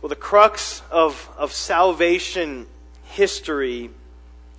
Well, 0.00 0.08
the 0.08 0.14
crux 0.14 0.80
of, 0.92 1.28
of 1.36 1.52
salvation 1.52 2.68
history 3.02 3.90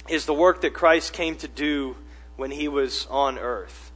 is 0.10 0.26
the 0.26 0.34
work 0.34 0.62
that 0.62 0.74
Christ 0.74 1.14
came 1.14 1.38
to 1.38 1.48
do 1.48 1.96
when 2.36 2.52
he 2.52 2.68
was 2.68 3.08
on 3.10 3.40
earth. 3.40 3.94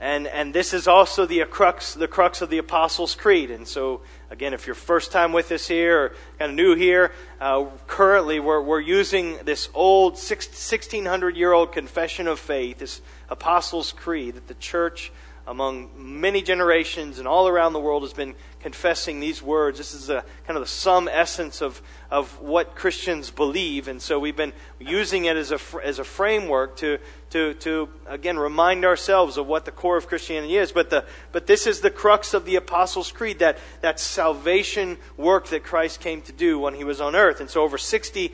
And, 0.00 0.26
and 0.26 0.52
this 0.52 0.74
is 0.74 0.88
also 0.88 1.26
the 1.26 1.44
crux, 1.44 1.94
the 1.94 2.08
crux 2.08 2.42
of 2.42 2.50
the 2.50 2.58
Apostles' 2.58 3.14
Creed. 3.14 3.52
And 3.52 3.68
so, 3.68 4.00
again, 4.30 4.52
if 4.52 4.66
you're 4.66 4.74
first 4.74 5.12
time 5.12 5.32
with 5.32 5.52
us 5.52 5.68
here 5.68 6.00
or 6.00 6.08
kind 6.40 6.50
of 6.50 6.56
new 6.56 6.74
here, 6.74 7.12
uh, 7.40 7.66
currently 7.86 8.40
we're, 8.40 8.60
we're 8.60 8.80
using 8.80 9.36
this 9.44 9.68
old 9.74 10.14
1600 10.14 11.36
year 11.36 11.52
old 11.52 11.70
confession 11.70 12.26
of 12.26 12.40
faith, 12.40 12.78
this 12.78 13.00
Apostles' 13.28 13.92
Creed 13.92 14.34
that 14.34 14.48
the 14.48 14.54
church 14.54 15.12
among 15.46 15.90
many 15.96 16.42
generations 16.42 17.18
and 17.18 17.26
all 17.26 17.48
around 17.48 17.72
the 17.72 17.80
world 17.80 18.02
has 18.02 18.12
been 18.12 18.34
confessing 18.60 19.20
these 19.20 19.42
words. 19.42 19.78
This 19.78 19.94
is 19.94 20.10
a 20.10 20.24
kind 20.46 20.56
of 20.56 20.62
the 20.62 20.68
sum 20.68 21.08
essence 21.08 21.62
of, 21.62 21.80
of 22.10 22.40
what 22.40 22.74
Christians 22.74 23.30
believe. 23.30 23.88
And 23.88 24.00
so 24.00 24.18
we've 24.18 24.36
been 24.36 24.52
using 24.78 25.24
it 25.24 25.36
as 25.36 25.50
a, 25.50 25.58
as 25.82 25.98
a 25.98 26.04
framework 26.04 26.76
to, 26.76 26.98
to, 27.30 27.54
to, 27.54 27.88
again, 28.06 28.38
remind 28.38 28.84
ourselves 28.84 29.38
of 29.38 29.46
what 29.46 29.64
the 29.64 29.70
core 29.70 29.96
of 29.96 30.06
Christianity 30.06 30.56
is. 30.56 30.72
But, 30.72 30.90
the, 30.90 31.04
but 31.32 31.46
this 31.46 31.66
is 31.66 31.80
the 31.80 31.90
crux 31.90 32.34
of 32.34 32.44
the 32.44 32.56
Apostles' 32.56 33.10
Creed, 33.10 33.38
that, 33.38 33.58
that 33.80 33.98
salvation 33.98 34.98
work 35.16 35.48
that 35.48 35.64
Christ 35.64 36.00
came 36.00 36.20
to 36.22 36.32
do 36.32 36.58
when 36.58 36.74
he 36.74 36.84
was 36.84 37.00
on 37.00 37.16
earth. 37.16 37.40
And 37.40 37.48
so 37.48 37.62
over 37.62 37.78
60% 37.78 38.32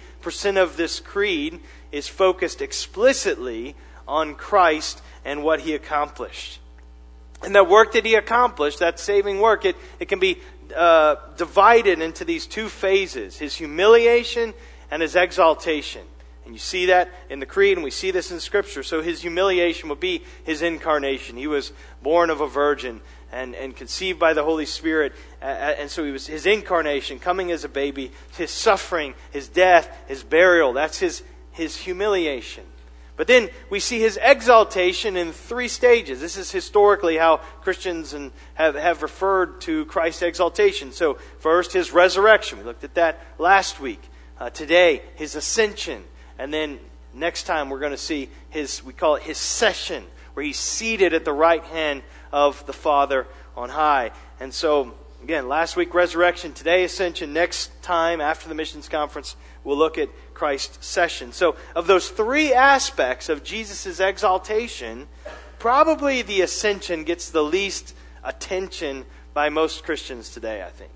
of 0.56 0.76
this 0.76 1.00
creed 1.00 1.60
is 1.92 2.08
focused 2.08 2.60
explicitly 2.60 3.76
on 4.08 4.34
Christ 4.34 5.02
and 5.24 5.42
what 5.42 5.60
he 5.60 5.74
accomplished. 5.74 6.60
And 7.42 7.54
the 7.54 7.64
work 7.64 7.92
that 7.92 8.04
he 8.04 8.14
accomplished, 8.14 8.78
that 8.78 8.98
saving 8.98 9.40
work, 9.40 9.64
it, 9.64 9.76
it 10.00 10.08
can 10.08 10.18
be 10.18 10.40
uh, 10.74 11.16
divided 11.36 12.00
into 12.00 12.24
these 12.24 12.46
two 12.46 12.68
phases 12.68 13.38
his 13.38 13.54
humiliation 13.54 14.54
and 14.90 15.02
his 15.02 15.14
exaltation. 15.16 16.02
And 16.44 16.54
you 16.54 16.60
see 16.60 16.86
that 16.86 17.10
in 17.28 17.40
the 17.40 17.46
Creed, 17.46 17.76
and 17.76 17.82
we 17.82 17.90
see 17.90 18.12
this 18.12 18.30
in 18.30 18.38
Scripture. 18.38 18.84
So 18.84 19.02
his 19.02 19.20
humiliation 19.20 19.88
would 19.88 19.98
be 19.98 20.22
his 20.44 20.62
incarnation. 20.62 21.36
He 21.36 21.48
was 21.48 21.72
born 22.02 22.30
of 22.30 22.40
a 22.40 22.46
virgin 22.46 23.00
and, 23.32 23.56
and 23.56 23.74
conceived 23.74 24.20
by 24.20 24.32
the 24.32 24.44
Holy 24.44 24.64
Spirit. 24.64 25.12
And 25.42 25.90
so 25.90 26.04
he 26.04 26.12
was 26.12 26.28
his 26.28 26.46
incarnation, 26.46 27.18
coming 27.18 27.50
as 27.50 27.64
a 27.64 27.68
baby, 27.68 28.12
his 28.36 28.52
suffering, 28.52 29.14
his 29.32 29.48
death, 29.48 29.92
his 30.06 30.22
burial. 30.22 30.72
That's 30.72 30.98
his, 30.98 31.24
his 31.50 31.76
humiliation. 31.76 32.64
But 33.16 33.26
then 33.26 33.48
we 33.70 33.80
see 33.80 33.98
his 33.98 34.18
exaltation 34.20 35.16
in 35.16 35.32
three 35.32 35.68
stages. 35.68 36.20
This 36.20 36.36
is 36.36 36.52
historically 36.52 37.16
how 37.16 37.38
Christians 37.62 38.12
and 38.12 38.30
have, 38.54 38.74
have 38.74 39.02
referred 39.02 39.62
to 39.62 39.86
Christ's 39.86 40.22
exaltation. 40.22 40.92
So, 40.92 41.14
first, 41.38 41.72
his 41.72 41.92
resurrection. 41.92 42.58
We 42.58 42.64
looked 42.64 42.84
at 42.84 42.94
that 42.94 43.20
last 43.38 43.80
week. 43.80 44.02
Uh, 44.38 44.50
today, 44.50 45.00
his 45.14 45.34
ascension. 45.34 46.04
And 46.38 46.52
then 46.52 46.78
next 47.14 47.44
time, 47.44 47.70
we're 47.70 47.80
going 47.80 47.92
to 47.92 47.96
see 47.96 48.28
his, 48.50 48.84
we 48.84 48.92
call 48.92 49.16
it 49.16 49.22
his 49.22 49.38
session, 49.38 50.04
where 50.34 50.44
he's 50.44 50.58
seated 50.58 51.14
at 51.14 51.24
the 51.24 51.32
right 51.32 51.64
hand 51.64 52.02
of 52.32 52.66
the 52.66 52.74
Father 52.74 53.26
on 53.56 53.70
high. 53.70 54.10
And 54.38 54.52
so, 54.52 54.94
again, 55.22 55.48
last 55.48 55.74
week, 55.74 55.94
resurrection. 55.94 56.52
Today, 56.52 56.84
ascension. 56.84 57.32
Next 57.32 57.82
time, 57.82 58.20
after 58.20 58.46
the 58.50 58.54
missions 58.54 58.90
conference, 58.90 59.36
we'll 59.64 59.78
look 59.78 59.96
at 59.96 60.10
Christ's 60.36 60.86
session. 60.86 61.32
So, 61.32 61.56
of 61.74 61.86
those 61.86 62.10
three 62.10 62.52
aspects 62.52 63.30
of 63.30 63.42
Jesus' 63.42 64.00
exaltation, 64.00 65.08
probably 65.58 66.20
the 66.20 66.42
ascension 66.42 67.04
gets 67.04 67.30
the 67.30 67.42
least 67.42 67.94
attention 68.22 69.06
by 69.32 69.48
most 69.48 69.82
Christians 69.82 70.28
today, 70.28 70.62
I 70.62 70.68
think. 70.68 70.92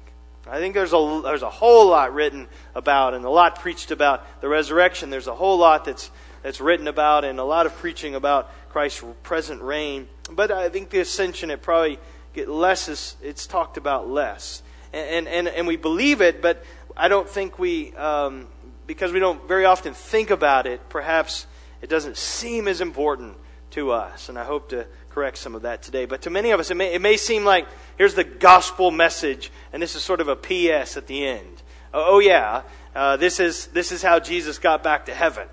I 0.47 0.59
think 0.59 0.75
there's 0.75 0.93
a, 0.93 1.23
there's 1.25 1.41
a 1.41 1.49
whole 1.49 1.89
lot 1.89 2.13
written 2.13 2.49
about 2.75 3.15
and 3.15 3.25
a 3.25 3.31
lot 3.31 3.61
preached 3.61 3.91
about 3.91 4.43
the 4.43 4.49
resurrection. 4.49 5.09
There's 5.09 5.27
a 5.27 5.35
whole 5.35 5.57
lot 5.57 5.87
that's, 5.87 6.11
that's 6.43 6.61
written 6.61 6.87
about 6.87 7.25
and 7.25 7.39
a 7.39 7.45
lot 7.45 7.65
of 7.65 7.75
preaching 7.77 8.15
about 8.15 8.51
Christ's 8.69 9.03
present 9.23 9.63
reign. 9.63 10.07
But 10.31 10.51
I 10.51 10.69
think 10.69 10.91
the 10.91 11.01
ascension, 11.01 11.51
it 11.51 11.63
probably 11.63 11.99
get 12.35 12.47
less, 12.47 13.17
it's 13.23 13.47
talked 13.47 13.79
about 13.79 14.11
less. 14.11 14.63
And, 14.93 15.27
and, 15.27 15.49
and 15.49 15.67
we 15.67 15.77
believe 15.77 16.21
it, 16.21 16.43
but 16.43 16.63
I 16.95 17.09
don't 17.09 17.29
think 17.29 17.59
we, 17.59 17.95
um, 17.95 18.47
because 18.91 19.13
we 19.13 19.21
don't 19.21 19.47
very 19.47 19.67
often 19.67 19.95
think 19.95 20.31
about 20.31 20.67
it, 20.67 20.89
perhaps 20.89 21.47
it 21.81 21.89
doesn't 21.89 22.17
seem 22.17 22.67
as 22.67 22.81
important 22.81 23.37
to 23.71 23.93
us. 23.93 24.29
And 24.29 24.37
I 24.37 24.43
hope 24.43 24.71
to 24.71 24.85
correct 25.11 25.39
some 25.39 25.55
of 25.55 25.63
that 25.63 25.81
today. 25.81 26.07
But 26.07 26.23
to 26.23 26.31
many 26.31 26.51
of 26.51 26.59
us, 26.59 26.73
it 26.73 26.75
may, 26.75 26.93
it 26.93 27.01
may 27.01 27.17
seem 27.17 27.45
like 27.45 27.69
here's 27.99 28.15
the 28.15 28.25
gospel 28.25 28.91
message, 28.91 29.53
and 29.73 29.81
this 29.81 29.95
is 29.95 30.03
sort 30.03 30.21
of 30.21 30.27
a 30.27 30.35
P.S. 30.35 30.97
at 30.97 31.07
the 31.07 31.25
end. 31.25 31.63
Oh, 31.95 32.17
oh 32.17 32.19
yeah, 32.19 32.63
uh, 32.93 33.17
this, 33.17 33.39
is, 33.39 33.69
this 33.69 33.93
is 33.93 34.03
how 34.03 34.19
Jesus 34.19 34.59
got 34.59 34.83
back 34.83 35.07
to 35.07 35.15
heaven. 35.15 35.47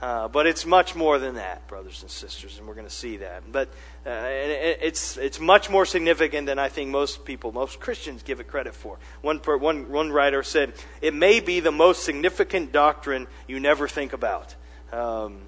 Uh, 0.00 0.28
but 0.28 0.46
it's 0.46 0.64
much 0.64 0.94
more 0.94 1.18
than 1.18 1.34
that, 1.34 1.66
brothers 1.68 2.00
and 2.00 2.10
sisters, 2.10 2.56
and 2.56 2.66
we're 2.66 2.74
going 2.74 2.86
to 2.86 2.92
see 2.92 3.18
that. 3.18 3.42
But 3.52 3.68
uh, 4.06 4.28
it's, 4.28 5.18
it's 5.18 5.38
much 5.38 5.68
more 5.68 5.84
significant 5.84 6.46
than 6.46 6.58
I 6.58 6.70
think 6.70 6.88
most 6.88 7.26
people, 7.26 7.52
most 7.52 7.80
Christians 7.80 8.22
give 8.22 8.40
it 8.40 8.48
credit 8.48 8.74
for. 8.74 8.98
One, 9.20 9.38
one, 9.38 9.90
one 9.90 10.10
writer 10.10 10.42
said, 10.42 10.72
It 11.02 11.12
may 11.12 11.40
be 11.40 11.60
the 11.60 11.70
most 11.70 12.02
significant 12.02 12.72
doctrine 12.72 13.26
you 13.46 13.60
never 13.60 13.86
think 13.86 14.14
about. 14.14 14.54
Um, 14.90 15.42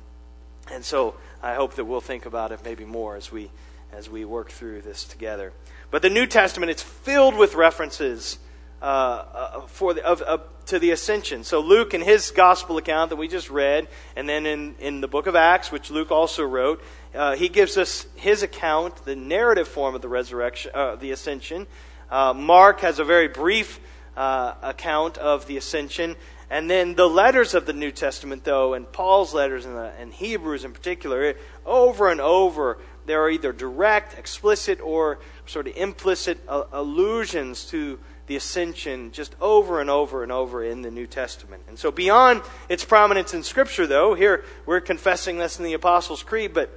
and 0.71 0.85
so 0.85 1.15
I 1.43 1.55
hope 1.55 1.75
that 1.77 1.87
we'll 1.87 2.03
think 2.03 2.27
about 2.27 2.53
it 2.53 2.61
maybe 2.63 2.85
more 2.85 3.17
as 3.17 3.33
we, 3.33 3.51
as 3.91 4.11
we 4.11 4.27
work 4.27 4.51
through 4.51 4.83
this 4.83 5.05
together. 5.05 5.55
But 5.91 6.03
the 6.03 6.11
New 6.11 6.27
Testament, 6.27 6.71
it's 6.71 6.83
filled 6.83 7.37
with 7.37 7.55
references 7.55 8.39
uh, 8.83 8.85
uh, 8.85 9.61
for 9.69 9.95
the, 9.95 10.05
of, 10.05 10.43
to 10.67 10.79
the 10.81 10.91
ascension. 10.91 11.45
So 11.45 11.61
Luke, 11.61 11.95
in 11.95 12.01
his 12.01 12.33
gospel 12.33 12.79
account 12.79 13.11
that 13.11 13.17
we 13.17 13.29
just 13.29 13.49
read, 13.49 13.87
and 14.17 14.29
then 14.29 14.45
in, 14.45 14.75
in 14.81 15.01
the 15.01 15.07
book 15.07 15.29
of 15.29 15.37
Acts, 15.37 15.71
which 15.71 15.89
Luke 15.89 16.11
also 16.11 16.43
wrote, 16.43 16.83
uh, 17.15 17.37
he 17.37 17.49
gives 17.49 17.77
us 17.77 18.07
his 18.17 18.43
account, 18.43 19.05
the 19.05 19.15
narrative 19.15 19.69
form 19.69 19.95
of 19.95 20.03
the 20.03 20.09
resurrection, 20.09 20.73
uh, 20.75 20.97
the 20.97 21.13
ascension. 21.13 21.69
Uh, 22.11 22.33
Mark 22.35 22.81
has 22.81 22.99
a 22.99 23.05
very 23.05 23.29
brief 23.29 23.79
uh, 24.17 24.55
account 24.63 25.17
of 25.17 25.47
the 25.47 25.57
ascension. 25.57 26.17
And 26.51 26.69
then 26.69 26.97
the 26.97 27.09
letters 27.09 27.55
of 27.55 27.67
the 27.67 27.73
New 27.73 27.93
Testament, 27.93 28.43
though, 28.43 28.75
and 28.75 28.91
Paul's 28.91 29.33
letters 29.33 29.65
and, 29.65 29.79
and 29.79 30.13
Hebrews 30.13 30.65
in 30.65 30.73
particular, 30.73 31.35
over 31.65 32.11
and 32.11 32.21
over, 32.21 32.79
there 33.07 33.23
are 33.23 33.31
either 33.31 33.53
direct, 33.53 34.19
explicit, 34.19 34.81
or 34.81 35.21
sort 35.47 35.69
of 35.69 35.77
implicit 35.77 36.39
allusions 36.49 37.65
to 37.67 37.99
the 38.33 38.37
ascension 38.37 39.13
just 39.13 39.37
over 39.43 39.79
and 39.83 39.91
over 39.91 40.23
and 40.23 40.33
over 40.33 40.65
in 40.65 40.81
the 40.81 40.91
New 40.91 41.07
Testament. 41.07 41.63
And 41.69 41.79
so, 41.79 41.91
beyond 41.91 42.41
its 42.71 42.83
prominence 42.83 43.35
in 43.35 43.43
Scripture, 43.43 43.87
though, 43.87 44.15
here 44.15 44.43
we're 44.65 44.81
confessing 44.81 45.37
this 45.37 45.59
in 45.59 45.67
the 45.67 45.75
Apostles' 45.75 46.23
Creed, 46.23 46.55
but 46.55 46.71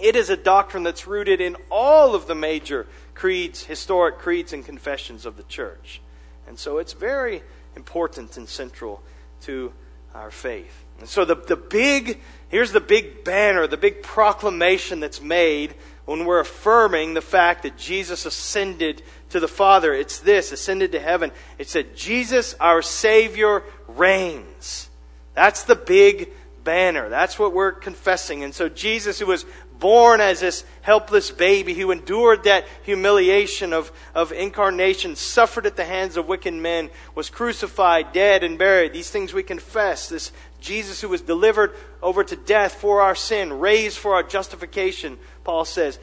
it 0.00 0.16
is 0.16 0.30
a 0.30 0.36
doctrine 0.36 0.82
that's 0.82 1.06
rooted 1.06 1.40
in 1.40 1.56
all 1.70 2.16
of 2.16 2.26
the 2.26 2.34
major 2.34 2.88
creeds, 3.14 3.62
historic 3.62 4.18
creeds, 4.18 4.52
and 4.52 4.66
confessions 4.66 5.24
of 5.24 5.36
the 5.36 5.44
church. 5.44 6.00
And 6.48 6.58
so, 6.58 6.78
it's 6.78 6.92
very 6.92 7.44
important 7.76 8.36
and 8.36 8.48
central 8.48 9.00
to 9.42 9.72
our 10.12 10.32
faith. 10.32 10.84
And 10.98 11.08
so, 11.08 11.24
the, 11.24 11.36
the 11.36 11.54
big, 11.54 12.18
here's 12.48 12.72
the 12.72 12.80
big 12.80 13.22
banner, 13.22 13.68
the 13.68 13.76
big 13.76 14.02
proclamation 14.02 14.98
that's 14.98 15.20
made 15.20 15.76
when 16.04 16.24
we're 16.24 16.40
affirming 16.40 17.14
the 17.14 17.22
fact 17.22 17.62
that 17.62 17.76
Jesus 17.76 18.26
ascended 18.26 19.04
to 19.30 19.40
the 19.40 19.48
Father. 19.48 19.92
It's 19.94 20.18
this 20.18 20.52
ascended 20.52 20.92
to 20.92 21.00
heaven. 21.00 21.32
It 21.58 21.68
said, 21.68 21.96
Jesus, 21.96 22.54
our 22.60 22.82
Savior, 22.82 23.62
reigns. 23.88 24.90
That's 25.34 25.64
the 25.64 25.76
big 25.76 26.30
banner. 26.64 27.08
That's 27.08 27.38
what 27.38 27.52
we're 27.52 27.72
confessing. 27.72 28.44
And 28.44 28.54
so, 28.54 28.68
Jesus, 28.68 29.18
who 29.18 29.26
was 29.26 29.46
born 29.78 30.20
as 30.20 30.40
this 30.40 30.64
helpless 30.82 31.30
baby, 31.30 31.74
who 31.74 31.90
endured 31.90 32.44
that 32.44 32.66
humiliation 32.82 33.72
of, 33.72 33.90
of 34.14 34.30
incarnation, 34.30 35.16
suffered 35.16 35.66
at 35.66 35.76
the 35.76 35.84
hands 35.84 36.16
of 36.16 36.28
wicked 36.28 36.54
men, 36.54 36.90
was 37.14 37.30
crucified, 37.30 38.12
dead, 38.12 38.44
and 38.44 38.58
buried. 38.58 38.92
These 38.92 39.10
things 39.10 39.32
we 39.32 39.42
confess. 39.42 40.08
This 40.08 40.32
Jesus 40.60 41.00
who 41.00 41.08
was 41.08 41.22
delivered 41.22 41.74
over 42.02 42.22
to 42.22 42.36
death 42.36 42.74
for 42.74 43.00
our 43.00 43.14
sin, 43.14 43.58
raised 43.58 43.96
for 43.96 44.14
our 44.14 44.22
justification, 44.22 45.18
Paul 45.44 45.64
says. 45.64 45.98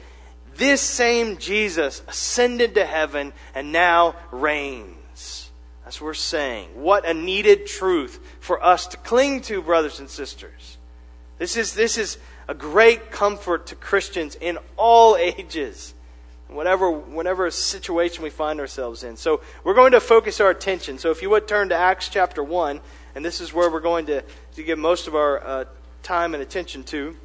This 0.58 0.80
same 0.80 1.38
Jesus 1.38 2.02
ascended 2.08 2.74
to 2.74 2.84
heaven 2.84 3.32
and 3.54 3.70
now 3.70 4.16
reigns. 4.32 5.52
That's 5.84 6.00
what 6.00 6.06
we're 6.06 6.14
saying. 6.14 6.70
What 6.74 7.06
a 7.06 7.14
needed 7.14 7.66
truth 7.66 8.18
for 8.40 8.62
us 8.62 8.88
to 8.88 8.96
cling 8.96 9.42
to, 9.42 9.62
brothers 9.62 10.00
and 10.00 10.10
sisters. 10.10 10.76
This 11.38 11.56
is, 11.56 11.74
this 11.74 11.96
is 11.96 12.18
a 12.48 12.54
great 12.54 13.12
comfort 13.12 13.68
to 13.68 13.76
Christians 13.76 14.34
in 14.34 14.58
all 14.76 15.16
ages, 15.20 15.94
whatever, 16.48 16.90
whatever 16.90 17.48
situation 17.52 18.24
we 18.24 18.30
find 18.30 18.58
ourselves 18.58 19.04
in. 19.04 19.16
So 19.16 19.40
we're 19.62 19.74
going 19.74 19.92
to 19.92 20.00
focus 20.00 20.40
our 20.40 20.50
attention. 20.50 20.98
So 20.98 21.12
if 21.12 21.22
you 21.22 21.30
would 21.30 21.46
turn 21.46 21.68
to 21.68 21.76
Acts 21.76 22.08
chapter 22.08 22.42
1, 22.42 22.80
and 23.14 23.24
this 23.24 23.40
is 23.40 23.54
where 23.54 23.70
we're 23.70 23.78
going 23.78 24.06
to, 24.06 24.24
to 24.56 24.62
give 24.64 24.76
most 24.76 25.06
of 25.06 25.14
our 25.14 25.46
uh, 25.46 25.64
time 26.02 26.34
and 26.34 26.42
attention 26.42 26.82
to. 26.84 27.16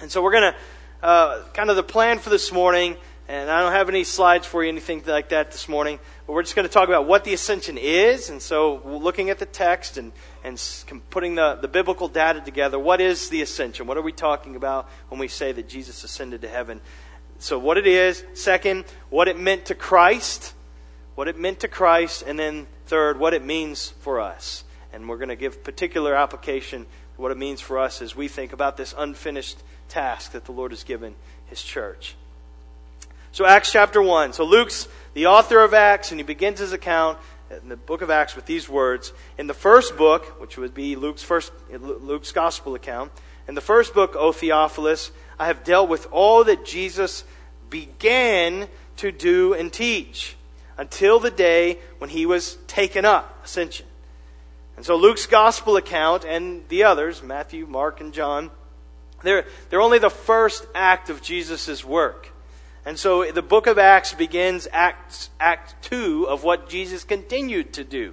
And 0.00 0.10
so 0.10 0.20
we're 0.22 0.32
going 0.32 0.52
to, 0.52 0.58
uh, 1.04 1.42
kind 1.52 1.68
of 1.68 1.76
the 1.76 1.82
plan 1.82 2.18
for 2.18 2.30
this 2.30 2.50
morning, 2.50 2.96
And 3.28 3.50
I 3.50 3.60
don't 3.60 3.72
have 3.72 3.90
any 3.90 4.04
slides 4.04 4.46
for 4.46 4.62
you, 4.62 4.70
anything 4.70 5.02
like 5.06 5.28
that 5.28 5.52
this 5.52 5.68
morning. 5.68 5.98
But 6.26 6.32
we're 6.32 6.42
just 6.42 6.56
going 6.56 6.66
to 6.66 6.72
talk 6.72 6.88
about 6.88 7.06
what 7.06 7.24
the 7.24 7.34
ascension 7.34 7.76
is. 7.76 8.30
And 8.30 8.40
so, 8.40 8.80
looking 8.84 9.28
at 9.28 9.38
the 9.38 9.44
text 9.44 9.98
and, 9.98 10.12
and 10.42 10.58
putting 11.10 11.34
the, 11.34 11.56
the 11.56 11.68
biblical 11.68 12.08
data 12.08 12.40
together, 12.40 12.78
what 12.78 13.02
is 13.02 13.28
the 13.28 13.42
ascension? 13.42 13.86
What 13.86 13.98
are 13.98 14.02
we 14.02 14.12
talking 14.12 14.56
about 14.56 14.88
when 15.10 15.20
we 15.20 15.28
say 15.28 15.52
that 15.52 15.68
Jesus 15.68 16.04
ascended 16.04 16.40
to 16.40 16.48
heaven? 16.48 16.80
So, 17.38 17.58
what 17.58 17.76
it 17.76 17.86
is. 17.86 18.24
Second, 18.32 18.86
what 19.10 19.28
it 19.28 19.38
meant 19.38 19.66
to 19.66 19.74
Christ. 19.74 20.54
What 21.16 21.28
it 21.28 21.38
meant 21.38 21.60
to 21.60 21.68
Christ. 21.68 22.24
And 22.26 22.38
then, 22.38 22.66
third, 22.86 23.18
what 23.18 23.34
it 23.34 23.44
means 23.44 23.90
for 24.00 24.20
us. 24.20 24.64
And 24.90 25.06
we're 25.06 25.18
going 25.18 25.28
to 25.28 25.36
give 25.36 25.64
particular 25.64 26.14
application 26.14 26.84
to 26.84 27.20
what 27.20 27.30
it 27.30 27.36
means 27.36 27.60
for 27.60 27.78
us 27.78 28.00
as 28.00 28.16
we 28.16 28.26
think 28.26 28.54
about 28.54 28.78
this 28.78 28.94
unfinished 28.96 29.58
task 29.94 30.32
that 30.32 30.44
the 30.44 30.52
Lord 30.52 30.72
has 30.72 30.82
given 30.82 31.14
His 31.46 31.62
church. 31.62 32.16
So, 33.30 33.46
Acts 33.46 33.70
chapter 33.72 34.02
1. 34.02 34.32
So, 34.32 34.44
Luke's 34.44 34.88
the 35.14 35.26
author 35.26 35.60
of 35.60 35.72
Acts, 35.72 36.10
and 36.10 36.18
he 36.18 36.24
begins 36.24 36.58
his 36.58 36.72
account 36.72 37.18
in 37.50 37.68
the 37.68 37.76
book 37.76 38.02
of 38.02 38.10
Acts 38.10 38.34
with 38.34 38.46
these 38.46 38.68
words. 38.68 39.12
In 39.38 39.46
the 39.46 39.54
first 39.54 39.96
book, 39.96 40.40
which 40.40 40.58
would 40.58 40.74
be 40.74 40.96
Luke's, 40.96 41.22
first, 41.22 41.52
Luke's 41.70 42.32
gospel 42.32 42.74
account, 42.74 43.12
in 43.46 43.54
the 43.54 43.60
first 43.60 43.94
book, 43.94 44.16
O 44.16 44.32
Theophilus, 44.32 45.12
I 45.38 45.46
have 45.46 45.62
dealt 45.62 45.88
with 45.88 46.08
all 46.10 46.44
that 46.44 46.64
Jesus 46.64 47.24
began 47.70 48.68
to 48.96 49.12
do 49.12 49.54
and 49.54 49.72
teach 49.72 50.36
until 50.76 51.20
the 51.20 51.30
day 51.30 51.78
when 51.98 52.10
he 52.10 52.26
was 52.26 52.56
taken 52.66 53.04
up, 53.04 53.44
ascension. 53.44 53.86
And 54.76 54.84
so 54.84 54.96
Luke's 54.96 55.26
gospel 55.26 55.76
account 55.76 56.24
and 56.24 56.68
the 56.68 56.82
others, 56.82 57.22
Matthew, 57.22 57.66
Mark, 57.66 58.00
and 58.00 58.12
John, 58.12 58.50
they're, 59.24 59.46
they're 59.70 59.80
only 59.80 59.98
the 59.98 60.10
first 60.10 60.66
act 60.74 61.10
of 61.10 61.22
Jesus' 61.22 61.84
work. 61.84 62.30
And 62.86 62.98
so 62.98 63.30
the 63.30 63.42
book 63.42 63.66
of 63.66 63.78
Acts 63.78 64.12
begins 64.12 64.68
Act, 64.70 65.30
act 65.40 65.74
2 65.84 66.28
of 66.28 66.44
what 66.44 66.68
Jesus 66.68 67.02
continued 67.04 67.72
to 67.74 67.84
do. 67.84 68.12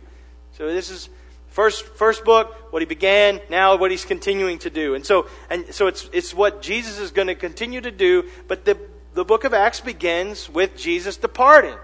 So 0.53 0.67
this 0.67 0.89
is 0.89 1.09
first, 1.47 1.85
first 1.85 2.23
book, 2.23 2.55
what 2.71 2.81
he 2.81 2.85
began, 2.85 3.41
now 3.49 3.75
what 3.75 3.91
he's 3.91 4.05
continuing 4.05 4.59
to 4.59 4.69
do. 4.69 4.95
And 4.95 5.05
so, 5.05 5.27
and 5.49 5.73
so 5.73 5.87
it's, 5.87 6.09
it's 6.13 6.33
what 6.33 6.61
Jesus 6.61 6.99
is 6.99 7.11
going 7.11 7.27
to 7.27 7.35
continue 7.35 7.81
to 7.81 7.91
do, 7.91 8.29
but 8.47 8.63
the, 8.63 8.77
the 9.13 9.25
book 9.25 9.43
of 9.43 9.53
Acts 9.53 9.81
begins 9.81 10.49
with 10.49 10.77
Jesus 10.77 11.17
departing. 11.17 11.77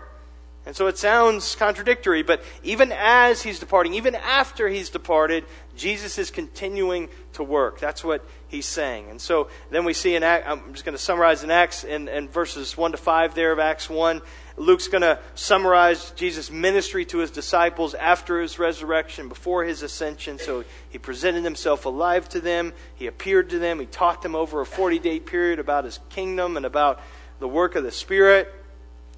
And 0.68 0.76
so 0.76 0.88
it 0.88 0.98
sounds 0.98 1.56
contradictory, 1.56 2.24
but 2.24 2.44
even 2.62 2.92
as 2.92 3.42
he's 3.42 3.58
departing, 3.58 3.94
even 3.94 4.16
after 4.16 4.68
he's 4.68 4.90
departed, 4.90 5.46
Jesus 5.78 6.18
is 6.18 6.30
continuing 6.30 7.08
to 7.34 7.44
work. 7.44 7.80
That's 7.80 8.04
what 8.04 8.26
he's 8.50 8.66
saying. 8.66 9.10
And 9.10 9.22
so 9.22 9.48
then 9.72 9.86
we 9.86 9.94
see 9.94 10.18
in 10.18 10.24
Acts, 10.24 10.46
I'm 10.46 10.74
just 10.74 10.84
going 10.84 10.92
to 10.92 11.02
summarize 11.02 11.42
in 11.46 11.52
Acts, 11.52 11.86
in, 11.86 12.10
in 12.10 12.28
verses 12.28 12.76
1 12.76 12.92
to 12.92 12.98
5 12.98 13.34
there 13.34 13.54
of 13.54 13.60
Acts 13.60 13.90
1. 13.90 14.22
Luke's 14.58 14.90
going 14.90 15.04
to 15.04 15.20
summarize 15.36 16.12
Jesus' 16.18 16.52
ministry 16.52 17.06
to 17.06 17.20
his 17.20 17.32
disciples 17.32 17.94
after 17.94 18.42
his 18.42 18.60
resurrection, 18.60 19.30
before 19.30 19.64
his 19.64 19.84
ascension. 19.84 20.38
So 20.38 20.66
he 20.90 20.98
presented 20.98 21.46
himself 21.46 21.86
alive 21.86 22.28
to 22.30 22.42
them, 22.42 22.74
he 22.94 23.08
appeared 23.08 23.52
to 23.52 23.60
them, 23.60 23.80
he 23.80 23.86
taught 23.86 24.22
them 24.22 24.36
over 24.36 24.60
a 24.60 24.66
40 24.66 25.00
day 25.00 25.22
period 25.22 25.60
about 25.60 25.86
his 25.86 26.02
kingdom 26.10 26.58
and 26.58 26.66
about 26.66 27.00
the 27.40 27.48
work 27.48 27.76
of 27.76 27.86
the 27.86 27.92
Spirit 27.92 28.54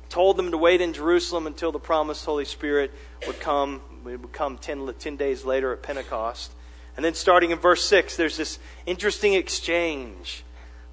told 0.09 0.37
them 0.37 0.51
to 0.51 0.57
wait 0.57 0.81
in 0.81 0.93
Jerusalem 0.93 1.47
until 1.47 1.71
the 1.71 1.79
promised 1.79 2.25
Holy 2.25 2.45
Spirit 2.45 2.91
would 3.27 3.39
come. 3.39 3.81
It 4.05 4.19
would 4.19 4.33
come 4.33 4.57
10, 4.57 4.93
10 4.97 5.17
days 5.17 5.45
later 5.45 5.71
at 5.71 5.81
Pentecost. 5.81 6.51
And 6.97 7.05
then 7.05 7.13
starting 7.13 7.51
in 7.51 7.59
verse 7.59 7.85
6, 7.85 8.17
there's 8.17 8.35
this 8.35 8.59
interesting 8.85 9.33
exchange 9.33 10.43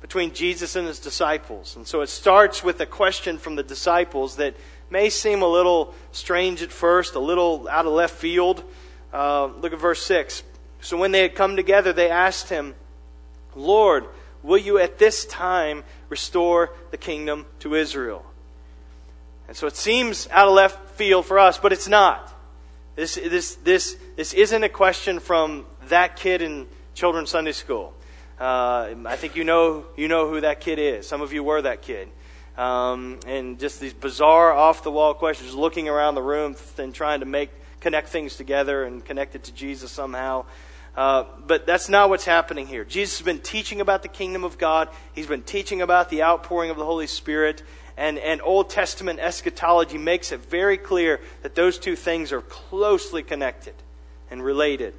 between 0.01 0.33
Jesus 0.33 0.77
and 0.77 0.87
his 0.87 1.01
disciples. 1.01 1.75
And 1.75 1.87
so 1.87 2.03
it 2.03 2.09
starts 2.09 2.63
with 2.63 2.81
a 2.81 2.87
question 2.87 3.39
from 3.39 3.57
the 3.57 3.63
disciples 3.63 4.37
that 4.37 4.55
may 4.91 5.11
seem 5.11 5.43
a 5.43 5.49
little 5.49 5.95
strange 6.13 6.63
at 6.63 6.71
first, 6.71 7.15
a 7.15 7.19
little 7.19 7.67
out 7.69 7.87
of 7.87 7.93
left 7.93 8.15
field. 8.15 8.63
Uh, 9.13 9.47
look 9.47 9.73
at 9.73 9.81
verse 9.81 10.03
6. 10.03 10.43
So 10.81 10.97
when 10.97 11.11
they 11.11 11.23
had 11.23 11.35
come 11.35 11.57
together, 11.57 11.93
they 11.93 12.11
asked 12.11 12.51
him, 12.51 12.75
Lord, 13.57 14.05
will 14.43 14.59
you 14.59 14.79
at 14.79 14.99
this 14.99 15.25
time 15.25 15.83
restore 16.09 16.71
the 16.91 16.99
kingdom 16.99 17.47
to 17.61 17.75
Israel? 17.75 18.25
And 19.49 19.57
so 19.57 19.67
it 19.67 19.77
seems 19.77 20.29
out 20.31 20.49
of 20.49 20.55
left 20.55 20.91
field 20.91 21.27
for 21.27 21.39
us, 21.39 21.59
but 21.59 21.73
it's 21.73 21.89
not. 21.89 22.33
This, 22.97 23.15
this, 23.15 23.55
this, 23.57 23.97
this 24.17 24.33
isn't 24.33 24.65
a 24.65 24.69
question 24.69 25.21
from 25.21 25.67
that 25.89 26.17
kid 26.17 26.43
in 26.43 26.67
children's 26.95 27.31
Sunday 27.31 27.53
school. 27.53 27.93
Uh, 28.41 28.95
I 29.07 29.17
think 29.17 29.37
you 29.37 29.45
know, 29.45 29.87
you 29.97 30.09
know 30.09 30.29
who 30.29 30.41
that 30.41 30.61
kid 30.61 30.79
is. 30.79 31.07
Some 31.07 31.23
of 31.23 31.33
you 31.33 31.45
were 31.45 31.63
that 31.63 31.83
kid. 31.83 32.09
Um, 32.57 33.21
and 33.27 33.59
just 33.59 33.81
these 33.81 33.93
bizarre, 33.93 34.53
off 34.53 34.83
the 34.83 34.91
wall 34.91 35.15
questions, 35.15 35.55
looking 35.55 35.89
around 35.89 36.15
the 36.15 36.23
room 36.23 36.57
and 36.79 36.95
trying 36.95 37.21
to 37.21 37.27
make 37.27 37.51
connect 37.81 38.09
things 38.09 38.37
together 38.37 38.85
and 38.85 39.05
connect 39.05 39.35
it 39.35 39.45
to 39.45 39.53
Jesus 39.53 39.93
somehow. 39.93 40.47
Uh, 40.97 41.25
but 41.47 41.67
that's 41.67 41.91
not 41.91 42.09
what's 42.09 42.25
happening 42.25 42.67
here. 42.67 42.85
Jesus 42.85 43.19
has 43.19 43.25
been 43.25 43.41
teaching 43.41 43.83
about 43.83 44.03
the 44.03 44.09
kingdom 44.09 44.45
of 44.45 44.57
God. 44.57 44.89
He's 45.15 45.27
been 45.27 45.43
teaching 45.43 45.83
about 45.83 46.09
the 46.09 46.23
outpouring 46.23 46.71
of 46.71 46.79
the 46.79 46.87
Holy 46.87 47.07
Spirit 47.07 47.63
and, 47.97 48.19
and 48.19 48.41
Old 48.43 48.71
Testament 48.71 49.19
eschatology 49.21 49.99
makes 49.99 50.33
it 50.33 50.41
very 50.41 50.77
clear 50.77 51.21
that 51.43 51.55
those 51.55 51.79
two 51.79 51.97
things 51.97 52.33
are 52.33 52.43
closely 52.43 53.23
connected 53.23 53.75
and 54.31 54.43
related. 54.45 54.95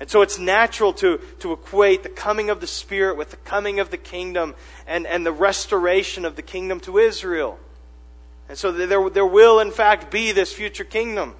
And 0.00 0.10
so 0.10 0.22
it's 0.22 0.38
natural 0.38 0.92
to, 0.94 1.18
to 1.40 1.52
equate 1.52 2.02
the 2.02 2.08
coming 2.08 2.50
of 2.50 2.60
the 2.60 2.66
Spirit 2.66 3.16
with 3.16 3.30
the 3.30 3.36
coming 3.36 3.78
of 3.78 3.90
the 3.90 3.96
kingdom 3.96 4.54
and, 4.86 5.06
and 5.06 5.24
the 5.24 5.32
restoration 5.32 6.24
of 6.24 6.36
the 6.36 6.42
kingdom 6.42 6.80
to 6.80 6.98
Israel. 6.98 7.58
And 8.48 8.58
so 8.58 8.72
there, 8.72 9.08
there 9.08 9.26
will, 9.26 9.60
in 9.60 9.70
fact, 9.70 10.10
be 10.10 10.32
this 10.32 10.52
future 10.52 10.84
kingdom. 10.84 11.34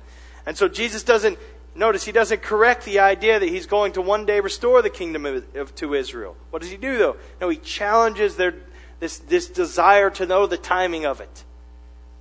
And 0.46 0.56
so 0.56 0.68
Jesus 0.68 1.02
doesn't, 1.02 1.38
notice, 1.74 2.04
he 2.04 2.12
doesn't 2.12 2.42
correct 2.42 2.84
the 2.84 3.00
idea 3.00 3.38
that 3.38 3.48
he's 3.48 3.66
going 3.66 3.92
to 3.92 4.02
one 4.02 4.24
day 4.24 4.40
restore 4.40 4.82
the 4.82 4.90
kingdom 4.90 5.26
of, 5.26 5.56
of, 5.56 5.74
to 5.76 5.94
Israel. 5.94 6.36
What 6.50 6.62
does 6.62 6.70
he 6.70 6.76
do, 6.76 6.96
though? 6.96 7.16
No, 7.40 7.48
he 7.48 7.56
challenges 7.56 8.36
their, 8.36 8.54
this, 9.04 9.18
this 9.18 9.48
desire 9.48 10.08
to 10.08 10.24
know 10.24 10.46
the 10.46 10.56
timing 10.56 11.04
of 11.04 11.20
it. 11.20 11.44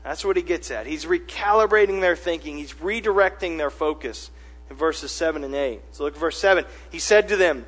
That's 0.03 0.25
what 0.25 0.35
he 0.35 0.43
gets 0.43 0.69
at. 0.69 0.85
He's 0.85 1.05
recalibrating 1.05 2.01
their 2.01 2.17
thinking, 2.17 2.57
he's 2.57 2.73
redirecting 2.73 3.57
their 3.57 3.69
focus 3.69 4.29
in 4.69 4.75
verses 4.75 5.09
7 5.11 5.45
and 5.45 5.55
8. 5.55 5.79
So 5.93 6.03
look 6.03 6.15
at 6.15 6.19
verse 6.19 6.37
7. 6.37 6.65
He 6.91 6.99
said 6.99 7.29
to 7.29 7.37
them, 7.37 7.65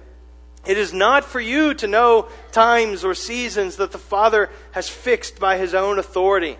It 0.65 0.77
is 0.77 0.91
not 0.91 1.23
for 1.23 1.39
you 1.39 1.73
to 1.75 1.87
know 1.87 2.27
times 2.51 3.05
or 3.05 3.15
seasons 3.15 3.77
that 3.77 3.93
the 3.93 3.97
Father 3.97 4.49
has 4.73 4.89
fixed 4.89 5.39
by 5.39 5.57
his 5.57 5.73
own 5.73 5.97
authority. 5.97 6.57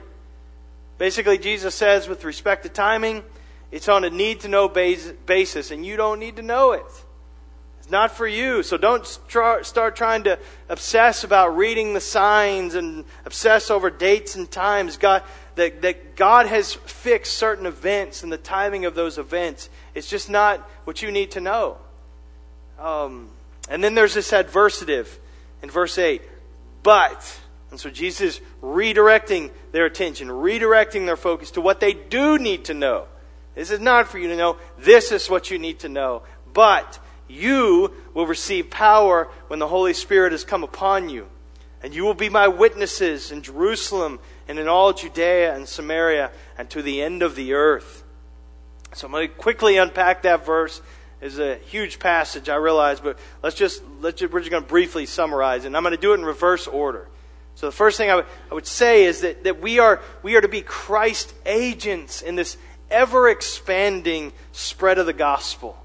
Basically, 0.98 1.38
Jesus 1.38 1.76
says, 1.76 2.08
with 2.08 2.24
respect 2.24 2.64
to 2.64 2.70
timing, 2.70 3.22
it's 3.70 3.90
on 3.90 4.06
a 4.06 4.10
need 4.10 4.40
to 4.42 4.48
know 4.48 4.70
basis, 4.70 5.72
and 5.72 5.86
you 5.86 5.98
don't 5.98 6.22
need 6.22 6.38
to 6.38 6.42
know 6.42 6.72
it. 6.72 6.86
It's 7.86 7.92
not 7.92 8.10
for 8.14 8.26
you. 8.26 8.64
So 8.64 8.78
don't 8.78 9.06
start 9.06 9.96
trying 9.96 10.24
to 10.24 10.40
obsess 10.70 11.24
about 11.24 11.56
reading 11.56 11.94
the 11.94 12.02
signs 12.02 12.74
and 12.74 13.06
obsess 13.26 13.70
over 13.70 13.92
dates 13.92 14.36
and 14.36 14.50
times. 14.50 14.98
God, 14.98 15.22
that, 15.54 15.84
that 15.84 16.16
God 16.16 16.48
has 16.48 16.74
fixed 16.74 17.34
certain 17.34 17.68
events 17.68 18.24
and 18.24 18.32
the 18.32 18.40
timing 18.40 18.86
of 18.86 18.96
those 18.96 19.20
events. 19.20 19.70
It's 19.94 20.10
just 20.10 20.32
not 20.32 20.62
what 20.86 21.04
you 21.04 21.12
need 21.12 21.30
to 21.32 21.42
know. 21.42 21.78
Um, 22.80 23.30
and 23.70 23.84
then 23.84 23.94
there's 23.94 24.16
this 24.16 24.32
adversative 24.32 25.20
in 25.62 25.70
verse 25.70 26.00
8. 26.00 26.24
But, 26.82 27.40
and 27.70 27.80
so 27.80 27.92
Jesus 27.92 28.38
is 28.38 28.42
redirecting 28.64 29.52
their 29.74 29.86
attention, 29.86 30.30
redirecting 30.30 31.06
their 31.06 31.18
focus 31.18 31.52
to 31.52 31.62
what 31.62 31.80
they 31.82 31.94
do 31.94 32.40
need 32.40 32.66
to 32.66 32.74
know. 32.74 33.06
This 33.54 33.70
is 33.70 33.80
not 33.80 34.08
for 34.08 34.18
you 34.18 34.30
to 34.30 34.36
know. 34.36 34.58
This 34.80 35.12
is 35.12 35.30
what 35.30 35.52
you 35.52 35.60
need 35.60 35.78
to 35.82 35.90
know. 35.90 36.24
But 36.52 37.00
you 37.28 37.94
will 38.14 38.28
receive 38.28 38.70
power 38.70 39.30
when 39.48 39.60
the 39.60 39.68
Holy 39.68 39.94
Spirit 39.94 40.32
has 40.32 40.44
come 40.44 40.64
upon 40.64 41.10
you. 41.10 41.28
And 41.82 41.94
you 41.94 42.04
will 42.04 42.16
be 42.16 42.30
my 42.30 42.48
witnesses 42.48 43.32
in 43.32 43.42
Jerusalem 43.42 44.20
and 44.48 44.58
in 44.58 44.68
all 44.68 44.94
Judea 44.94 45.56
and 45.56 45.68
Samaria 45.68 46.32
and 46.58 46.70
to 46.72 46.82
the 46.82 47.02
end 47.02 47.22
of 47.22 47.36
the 47.36 47.54
earth. 47.54 48.04
So 48.94 49.08
I'm 49.08 49.12
going 49.12 49.28
to 49.28 49.34
quickly 49.34 49.78
unpack 49.78 50.24
that 50.24 50.46
verse. 50.46 50.82
It's 51.22 51.38
a 51.38 51.56
huge 51.56 52.00
passage, 52.00 52.50
I 52.50 52.56
realize, 52.56 53.00
but 53.00 53.18
let's 53.42 53.56
just, 53.56 53.82
let's 54.02 54.20
just, 54.20 54.32
we're 54.32 54.40
just 54.40 54.52
going 54.52 54.64
to 54.64 54.70
briefly 54.70 55.06
summarize, 55.06 55.66
and 55.66 55.76
I'm 55.76 55.84
going 55.84 55.96
to 55.96 56.02
do 56.02 56.12
it 56.12 56.16
in 56.16 56.26
reverse 56.26 56.68
order. 56.68 57.08
So 57.56 57.68
the 57.68 57.72
first 57.72 57.98
thing 57.98 58.10
I 58.10 58.16
would, 58.16 58.26
I 58.52 58.54
would 58.54 58.68
say 58.68 59.06
is 59.06 59.22
that, 59.22 59.44
that 59.46 59.62
we, 59.62 59.80
are, 59.80 60.02
we 60.24 60.36
are 60.36 60.42
to 60.42 60.48
be 60.48 60.62
Christ 60.62 61.34
agents 61.46 62.22
in 62.22 62.36
this 62.36 62.58
ever 62.92 63.30
expanding 63.30 64.34
spread 64.52 64.98
of 64.98 65.06
the 65.06 65.14
gospel. 65.14 65.78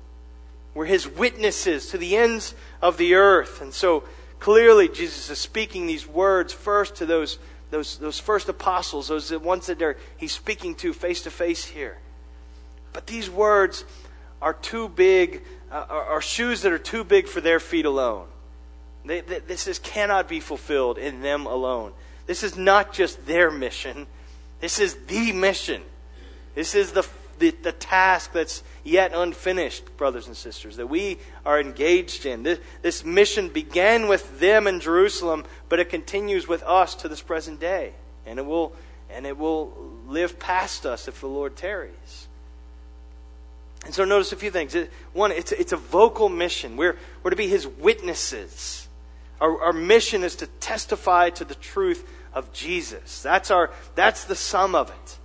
We're 0.81 0.87
his 0.87 1.07
witnesses 1.07 1.89
to 1.89 1.99
the 1.99 2.17
ends 2.17 2.55
of 2.81 2.97
the 2.97 3.15
earth. 3.15 3.61
And 3.61 3.75
so 3.75 4.05
clearly, 4.39 4.89
Jesus 4.89 5.29
is 5.29 5.39
speaking 5.39 5.87
these 5.87 6.07
words 6.07 6.55
first 6.55 6.95
to 6.95 7.05
those, 7.05 7.39
those, 7.71 7.99
those 7.99 8.19
first 8.19 8.49
apostles, 8.49 9.09
those 9.09 9.29
the 9.29 9.39
ones 9.39 9.67
that 9.67 9.99
he's 10.17 10.33
speaking 10.33 10.75
to 10.77 10.95
face 10.95 11.21
to 11.25 11.31
face 11.31 11.67
here. 11.67 11.99
But 12.95 13.07
these 13.07 13.29
words 13.29 13.85
are 14.41 14.55
too 14.55 14.89
big, 14.89 15.43
uh, 15.71 15.85
are, 15.87 16.05
are, 16.05 16.23
shoes 16.23 16.63
that 16.63 16.73
are 16.73 16.79
too 16.79 17.05
big 17.05 17.29
for 17.29 17.43
their 17.43 17.61
feet 17.61 17.85
alone. 17.85 18.29
They, 19.05 19.21
they, 19.21 19.41
this 19.41 19.67
is, 19.67 19.79
cannot 19.79 20.29
be 20.29 20.41
fulfilled 20.41 20.97
in 20.97 21.21
them 21.21 21.45
alone. 21.45 21.93
this 22.27 22.43
is 22.43 22.57
not 22.57 22.95
just 22.95 23.27
their 23.27 23.51
mission, 23.51 24.07
this 24.61 24.79
is 24.79 24.95
the 25.09 25.33
mission. 25.33 25.83
This 26.55 26.75
is 26.75 26.93
the, 26.93 27.07
the, 27.41 27.51
the, 27.51 27.73
task 27.73 28.33
that's 28.33 28.63
yet 28.85 29.13
unfinished, 29.15 29.97
brothers 29.97 30.29
and 30.29 30.37
sisters, 30.37 30.77
that 30.77 30.87
we 30.87 31.19
are 31.45 31.61
engaged 31.61 32.27
in. 32.27 32.45
This, 32.45 32.61
this 32.83 33.05
mission 33.05 33.49
began 33.49 34.07
with 34.07 34.39
them 34.39 34.67
in 34.67 34.79
Jerusalem, 34.79 35.45
but 35.69 35.81
it 35.81 35.89
continues 35.89 36.47
with 36.47 36.63
us 36.63 36.95
to 36.97 37.09
this 37.09 37.23
present 37.23 37.59
day. 37.59 37.95
And 38.27 38.39
it 38.39 38.47
will, 38.47 38.75
and 39.11 39.27
it 39.27 39.37
will 39.37 39.73
live 40.07 40.39
past 40.39 40.87
us 40.87 41.09
if 41.09 41.21
the 41.21 41.27
Lord 41.27 41.57
tarries. 41.57 42.29
And 43.85 43.95
so 43.95 44.05
notice 44.05 44.33
a 44.33 44.37
few 44.37 44.51
things. 44.51 44.77
One, 45.13 45.33
it's, 45.33 45.53
it's 45.53 45.73
a 45.73 45.77
vocal 45.77 46.29
mission. 46.29 46.77
We're, 46.77 46.97
we're 47.23 47.31
to 47.31 47.37
be 47.37 47.49
his 47.49 47.67
witnesses. 47.67 48.89
Our, 49.41 49.63
our 49.63 49.73
mission 49.73 50.23
is 50.23 50.37
to 50.37 50.47
testify 50.47 51.31
to 51.31 51.45
the 51.45 51.55
truth 51.55 52.07
of 52.35 52.53
Jesus. 52.53 53.23
That's, 53.23 53.51
our, 53.51 53.71
that's 53.95 54.25
the 54.25 54.37
sum 54.37 54.75
of 54.75 54.91
it. 54.91 55.19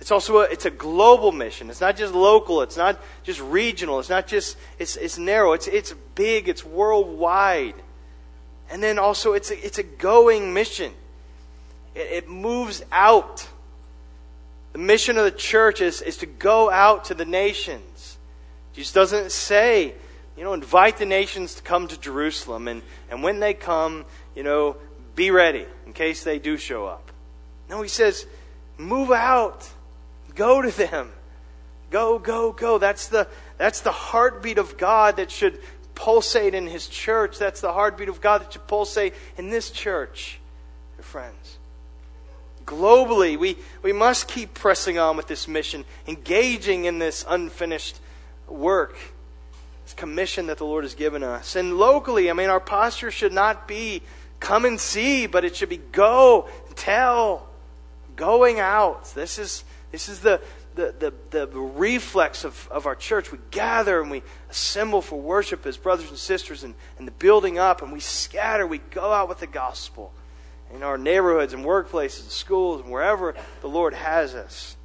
It's 0.00 0.10
also 0.10 0.38
a, 0.38 0.42
it's 0.42 0.66
a 0.66 0.70
global 0.70 1.32
mission. 1.32 1.70
It's 1.70 1.80
not 1.80 1.96
just 1.96 2.14
local. 2.14 2.62
It's 2.62 2.76
not 2.76 3.00
just 3.22 3.40
regional. 3.40 3.98
It's 3.98 4.10
not 4.10 4.26
just, 4.26 4.56
it's, 4.78 4.96
it's 4.96 5.18
narrow. 5.18 5.52
It's, 5.52 5.68
it's 5.68 5.94
big. 6.14 6.48
It's 6.48 6.64
worldwide. 6.64 7.74
And 8.70 8.82
then 8.82 8.98
also 8.98 9.32
it's 9.32 9.50
a, 9.50 9.66
it's 9.66 9.78
a 9.78 9.82
going 9.82 10.52
mission. 10.52 10.92
It, 11.94 12.24
it 12.24 12.28
moves 12.28 12.84
out. 12.92 13.48
The 14.72 14.78
mission 14.78 15.16
of 15.16 15.24
the 15.24 15.30
church 15.30 15.80
is, 15.80 16.02
is 16.02 16.18
to 16.18 16.26
go 16.26 16.70
out 16.70 17.06
to 17.06 17.14
the 17.14 17.24
nations. 17.24 18.18
Jesus 18.74 18.92
doesn't 18.92 19.32
say, 19.32 19.94
you 20.36 20.44
know, 20.44 20.52
invite 20.52 20.98
the 20.98 21.06
nations 21.06 21.54
to 21.54 21.62
come 21.62 21.88
to 21.88 21.98
Jerusalem. 21.98 22.68
And, 22.68 22.82
and 23.10 23.22
when 23.22 23.40
they 23.40 23.54
come, 23.54 24.04
you 24.34 24.42
know, 24.42 24.76
be 25.14 25.30
ready 25.30 25.64
in 25.86 25.94
case 25.94 26.22
they 26.22 26.38
do 26.38 26.58
show 26.58 26.84
up. 26.84 27.10
No, 27.70 27.80
he 27.80 27.88
says, 27.88 28.26
move 28.76 29.10
out. 29.10 29.70
Go 30.36 30.62
to 30.62 30.70
them. 30.70 31.12
Go, 31.90 32.18
go, 32.18 32.52
go. 32.52 32.78
That's 32.78 33.08
the, 33.08 33.26
that's 33.58 33.80
the 33.80 33.92
heartbeat 33.92 34.58
of 34.58 34.76
God 34.76 35.16
that 35.16 35.30
should 35.30 35.60
pulsate 35.94 36.54
in 36.54 36.66
his 36.66 36.86
church. 36.86 37.38
That's 37.38 37.60
the 37.60 37.72
heartbeat 37.72 38.08
of 38.08 38.20
God 38.20 38.42
that 38.42 38.52
should 38.52 38.66
pulsate 38.68 39.14
in 39.36 39.50
this 39.50 39.70
church, 39.70 40.38
your 40.96 41.04
friends. 41.04 41.56
Globally, 42.64 43.38
we, 43.38 43.56
we 43.82 43.92
must 43.92 44.28
keep 44.28 44.52
pressing 44.52 44.98
on 44.98 45.16
with 45.16 45.28
this 45.28 45.48
mission, 45.48 45.84
engaging 46.06 46.84
in 46.84 46.98
this 46.98 47.24
unfinished 47.28 47.98
work, 48.48 48.96
this 49.84 49.94
commission 49.94 50.46
that 50.48 50.58
the 50.58 50.66
Lord 50.66 50.84
has 50.84 50.94
given 50.94 51.22
us. 51.22 51.56
And 51.56 51.78
locally, 51.78 52.28
I 52.28 52.32
mean, 52.32 52.50
our 52.50 52.60
posture 52.60 53.12
should 53.12 53.32
not 53.32 53.68
be 53.68 54.02
come 54.40 54.64
and 54.64 54.80
see, 54.80 55.26
but 55.26 55.44
it 55.44 55.56
should 55.56 55.68
be 55.68 55.76
go, 55.76 56.48
tell, 56.74 57.46
going 58.16 58.58
out. 58.58 59.14
This 59.14 59.38
is, 59.38 59.64
this 59.96 60.10
is 60.10 60.20
the, 60.20 60.42
the, 60.74 61.14
the, 61.30 61.46
the 61.46 61.58
reflex 61.58 62.44
of, 62.44 62.68
of 62.70 62.84
our 62.84 62.94
church. 62.94 63.32
We 63.32 63.38
gather 63.50 64.02
and 64.02 64.10
we 64.10 64.22
assemble 64.50 65.00
for 65.00 65.18
worship 65.18 65.64
as 65.64 65.78
brothers 65.78 66.10
and 66.10 66.18
sisters 66.18 66.64
and, 66.64 66.74
and 66.98 67.08
the 67.08 67.12
building 67.12 67.58
up, 67.58 67.80
and 67.80 67.90
we 67.90 68.00
scatter. 68.00 68.66
We 68.66 68.76
go 68.76 69.10
out 69.10 69.26
with 69.26 69.38
the 69.38 69.46
gospel 69.46 70.12
in 70.74 70.82
our 70.82 70.98
neighborhoods 70.98 71.54
and 71.54 71.64
workplaces 71.64 72.24
and 72.24 72.30
schools 72.30 72.82
and 72.82 72.90
wherever 72.90 73.34
the 73.62 73.70
Lord 73.70 73.94
has 73.94 74.34
us. 74.34 74.76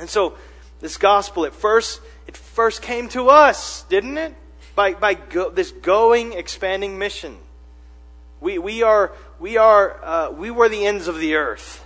And 0.00 0.10
so, 0.10 0.36
this 0.80 0.96
gospel, 0.96 1.46
at 1.46 1.54
first, 1.54 2.00
it 2.26 2.36
first 2.36 2.82
came 2.82 3.08
to 3.10 3.28
us, 3.28 3.84
didn't 3.84 4.18
it? 4.18 4.34
By, 4.74 4.94
by 4.94 5.14
go, 5.14 5.50
this 5.50 5.70
going, 5.70 6.32
expanding 6.32 6.98
mission. 6.98 7.36
We, 8.40 8.58
we, 8.58 8.82
are, 8.82 9.12
we, 9.38 9.56
are, 9.56 10.04
uh, 10.04 10.30
we 10.32 10.50
were 10.50 10.68
the 10.68 10.84
ends 10.84 11.06
of 11.06 11.20
the 11.20 11.36
earth. 11.36 11.85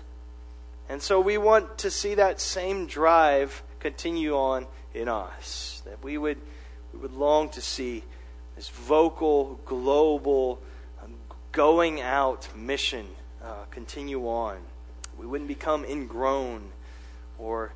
And 0.91 1.01
so 1.01 1.21
we 1.21 1.39
want 1.39 1.79
to 1.79 1.91
see 1.91 2.17
that 2.17 2.41
same 2.41 2.87
drive 2.87 3.63
continue 3.79 4.35
on 4.35 4.67
in 4.93 5.09
us. 5.09 5.83
That 5.87 6.03
we 6.03 6.19
would, 6.19 6.39
we 6.93 6.99
would 6.99 7.13
long 7.13 7.49
to 7.51 7.61
see 7.61 8.03
this 8.57 8.69
vocal, 8.69 9.61
global, 9.65 10.61
um, 11.03 11.15
going 11.53 12.01
out 12.01 12.49
mission 12.57 13.07
uh, 13.43 13.65
continue 13.71 14.27
on. 14.27 14.59
We 15.17 15.27
wouldn't 15.27 15.49
become 15.49 15.85
ingrown 15.85 16.73
or 17.39 17.73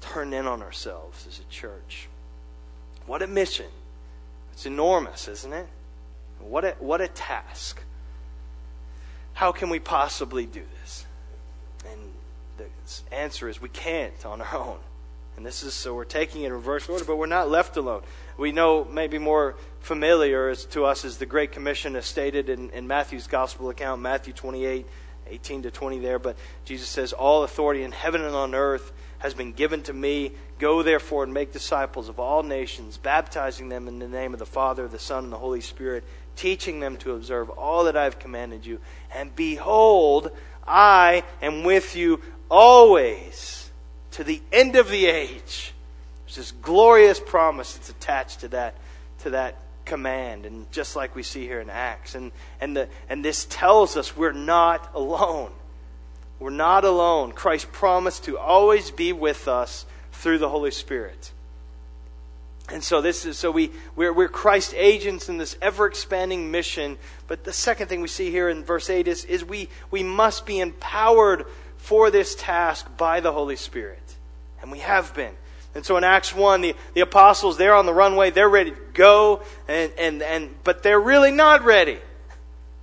turn 0.00 0.32
in 0.32 0.46
on 0.46 0.60
ourselves 0.60 1.24
as 1.28 1.38
a 1.38 1.44
church. 1.44 2.08
What 3.06 3.22
a 3.22 3.28
mission! 3.28 3.70
It's 4.52 4.66
enormous, 4.66 5.28
isn't 5.28 5.52
it? 5.52 5.68
What 6.40 6.64
a, 6.64 6.72
what 6.80 7.00
a 7.00 7.08
task 7.08 7.80
how 9.36 9.52
can 9.52 9.68
we 9.68 9.78
possibly 9.78 10.46
do 10.46 10.60
this? 10.60 10.75
Answer 13.10 13.48
is 13.48 13.60
we 13.60 13.68
can't 13.68 14.24
on 14.24 14.40
our 14.40 14.54
own. 14.56 14.78
And 15.36 15.44
this 15.44 15.62
is 15.62 15.74
so 15.74 15.94
we're 15.94 16.04
taking 16.04 16.42
it 16.42 16.46
in 16.46 16.52
reverse 16.52 16.88
order, 16.88 17.04
but 17.04 17.16
we're 17.16 17.26
not 17.26 17.50
left 17.50 17.76
alone. 17.76 18.02
We 18.38 18.52
know 18.52 18.84
maybe 18.84 19.18
more 19.18 19.56
familiar 19.80 20.48
as, 20.48 20.64
to 20.66 20.86
us 20.86 21.04
is 21.04 21.18
the 21.18 21.26
Great 21.26 21.52
Commission 21.52 21.94
as 21.94 22.06
stated 22.06 22.48
in, 22.48 22.70
in 22.70 22.86
Matthew's 22.86 23.26
Gospel 23.26 23.68
account, 23.68 24.00
Matthew 24.00 24.32
28, 24.32 24.86
18 25.28 25.62
to 25.62 25.70
20 25.70 25.98
there. 25.98 26.18
But 26.18 26.36
Jesus 26.64 26.88
says, 26.88 27.12
All 27.12 27.44
authority 27.44 27.82
in 27.82 27.92
heaven 27.92 28.22
and 28.22 28.34
on 28.34 28.54
earth 28.54 28.92
has 29.18 29.34
been 29.34 29.52
given 29.52 29.82
to 29.82 29.92
me. 29.92 30.32
Go 30.58 30.82
therefore 30.82 31.24
and 31.24 31.34
make 31.34 31.52
disciples 31.52 32.08
of 32.08 32.18
all 32.18 32.42
nations, 32.42 32.96
baptizing 32.96 33.68
them 33.68 33.88
in 33.88 33.98
the 33.98 34.08
name 34.08 34.32
of 34.32 34.38
the 34.38 34.46
Father, 34.46 34.88
the 34.88 34.98
Son, 34.98 35.24
and 35.24 35.32
the 35.32 35.38
Holy 35.38 35.60
Spirit, 35.60 36.02
teaching 36.34 36.80
them 36.80 36.96
to 36.98 37.12
observe 37.12 37.50
all 37.50 37.84
that 37.84 37.96
I 37.96 38.04
have 38.04 38.18
commanded 38.18 38.64
you. 38.64 38.80
And 39.14 39.36
behold, 39.36 40.30
I 40.66 41.24
am 41.42 41.62
with 41.62 41.94
you 41.94 42.20
always 42.50 43.70
to 44.12 44.24
the 44.24 44.40
end 44.52 44.76
of 44.76 44.88
the 44.88 45.06
age. 45.06 45.72
There's 46.26 46.36
this 46.36 46.52
glorious 46.52 47.20
promise 47.20 47.74
that's 47.74 47.90
attached 47.90 48.40
to 48.40 48.48
that, 48.48 48.74
to 49.20 49.30
that 49.30 49.56
command, 49.84 50.46
and 50.46 50.70
just 50.72 50.96
like 50.96 51.14
we 51.14 51.22
see 51.22 51.46
here 51.46 51.60
in 51.60 51.70
Acts. 51.70 52.14
And, 52.14 52.32
and, 52.60 52.76
the, 52.76 52.88
and 53.08 53.24
this 53.24 53.44
tells 53.44 53.96
us 53.96 54.16
we're 54.16 54.32
not 54.32 54.90
alone. 54.94 55.52
We're 56.38 56.50
not 56.50 56.84
alone. 56.84 57.32
Christ 57.32 57.72
promised 57.72 58.24
to 58.24 58.38
always 58.38 58.90
be 58.90 59.12
with 59.12 59.48
us 59.48 59.86
through 60.12 60.38
the 60.38 60.48
Holy 60.48 60.70
Spirit. 60.70 61.32
And 62.68 62.82
so 62.82 63.00
this 63.00 63.24
is 63.24 63.38
so 63.38 63.52
we 63.52 63.70
we're, 63.94 64.12
we're 64.12 64.28
Christ 64.28 64.74
agents 64.76 65.28
in 65.28 65.38
this 65.38 65.56
ever 65.62 65.86
expanding 65.86 66.50
mission. 66.50 66.98
But 67.28 67.44
the 67.44 67.52
second 67.52 67.86
thing 67.86 68.00
we 68.00 68.08
see 68.08 68.30
here 68.32 68.48
in 68.48 68.64
verse 68.64 68.90
eight 68.90 69.06
is 69.06 69.24
is 69.24 69.44
we 69.44 69.68
we 69.92 70.02
must 70.02 70.46
be 70.46 70.58
empowered 70.58 71.46
for 71.86 72.10
this 72.10 72.34
task 72.34 72.84
by 72.96 73.20
the 73.20 73.30
Holy 73.30 73.54
Spirit, 73.54 74.16
and 74.60 74.72
we 74.72 74.80
have 74.80 75.14
been. 75.14 75.32
And 75.72 75.84
so 75.84 75.96
in 75.96 76.02
Acts 76.02 76.34
one, 76.34 76.60
the, 76.60 76.74
the 76.94 77.02
apostles 77.02 77.58
they're 77.58 77.76
on 77.76 77.86
the 77.86 77.94
runway, 77.94 78.30
they're 78.30 78.48
ready 78.48 78.72
to 78.72 78.76
go, 78.92 79.42
and 79.68 79.92
and 79.96 80.20
and 80.20 80.52
but 80.64 80.82
they're 80.82 80.98
really 80.98 81.30
not 81.30 81.64
ready. 81.64 81.98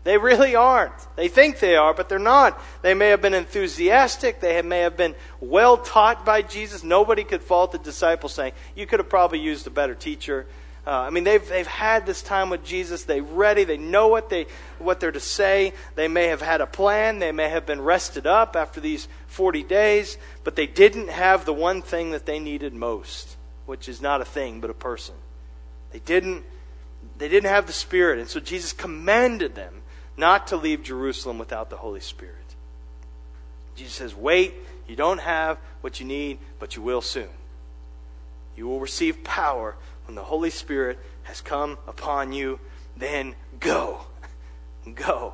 They 0.05 0.17
really 0.17 0.55
aren't. 0.55 0.93
They 1.17 1.27
think 1.27 1.60
they 1.60 1.75
are, 1.75 1.93
but 1.93 2.07
they're 2.07 2.17
not. 2.17 2.62
They 2.81 2.93
may 2.93 3.10
have 3.10 3.22
been 3.22 3.33
enthusiastic. 3.33 4.39
They 4.39 4.62
may 4.62 4.79
have 4.79 4.95
been 4.95 5.15
well 5.41 5.77
taught 5.77 6.25
by 6.25 6.41
Jesus. 6.41 6.81
Nobody 6.81 7.25
could 7.25 7.41
fault 7.41 7.74
the 7.74 7.79
disciples 7.79 8.33
saying, 8.33 8.53
You 8.74 8.86
could 8.86 9.00
have 9.00 9.10
probably 9.10 9.39
used 9.39 9.67
a 9.67 9.69
better 9.69 9.95
teacher. 9.95 10.45
Uh, 10.85 10.91
I 10.91 11.09
mean, 11.11 11.23
they've, 11.23 11.47
they've 11.47 11.65
had 11.65 12.05
this 12.05 12.21
time 12.21 12.49
with 12.49 12.65
Jesus. 12.65 13.05
They're 13.05 13.23
ready. 13.23 13.63
They 13.63 13.77
know 13.77 14.09
what, 14.09 14.29
they, 14.29 14.47
what 14.79 14.99
they're 14.99 15.13
to 15.13 15.19
say. 15.19 15.73
They 15.95 16.09
may 16.09 16.27
have 16.27 16.41
had 16.41 16.59
a 16.59 16.67
plan. 16.67 17.19
They 17.19 17.31
may 17.31 17.47
have 17.47 17.65
been 17.65 17.79
rested 17.79 18.27
up 18.27 18.57
after 18.57 18.81
these 18.81 19.07
40 19.27 19.63
days, 19.63 20.17
but 20.43 20.57
they 20.57 20.67
didn't 20.67 21.09
have 21.09 21.45
the 21.45 21.53
one 21.53 21.81
thing 21.81 22.11
that 22.11 22.25
they 22.25 22.37
needed 22.37 22.73
most, 22.73 23.37
which 23.65 23.87
is 23.87 24.01
not 24.01 24.19
a 24.19 24.25
thing, 24.25 24.59
but 24.59 24.69
a 24.69 24.73
person. 24.73 25.15
They 25.91 25.99
didn't, 25.99 26.43
they 27.17 27.29
didn't 27.29 27.49
have 27.49 27.65
the 27.65 27.73
Spirit. 27.73 28.19
And 28.19 28.27
so 28.27 28.41
Jesus 28.41 28.73
commanded 28.73 29.55
them 29.55 29.83
not 30.17 30.47
to 30.47 30.57
leave 30.57 30.83
Jerusalem 30.83 31.37
without 31.37 31.69
the 31.69 31.77
Holy 31.77 32.01
Spirit. 32.01 32.35
Jesus 33.75 33.93
says, 33.93 34.13
Wait, 34.13 34.53
you 34.87 34.97
don't 34.97 35.21
have 35.21 35.57
what 35.79 36.01
you 36.01 36.05
need, 36.05 36.39
but 36.59 36.75
you 36.75 36.81
will 36.81 37.01
soon. 37.01 37.29
You 38.55 38.67
will 38.67 38.79
receive 38.79 39.23
power 39.23 39.75
when 40.05 40.15
the 40.15 40.24
Holy 40.24 40.50
Spirit 40.50 41.00
has 41.24 41.41
come 41.41 41.77
upon 41.88 42.33
you. 42.33 42.60
Then 42.98 43.36
go. 43.60 44.05
Go. 44.95 45.33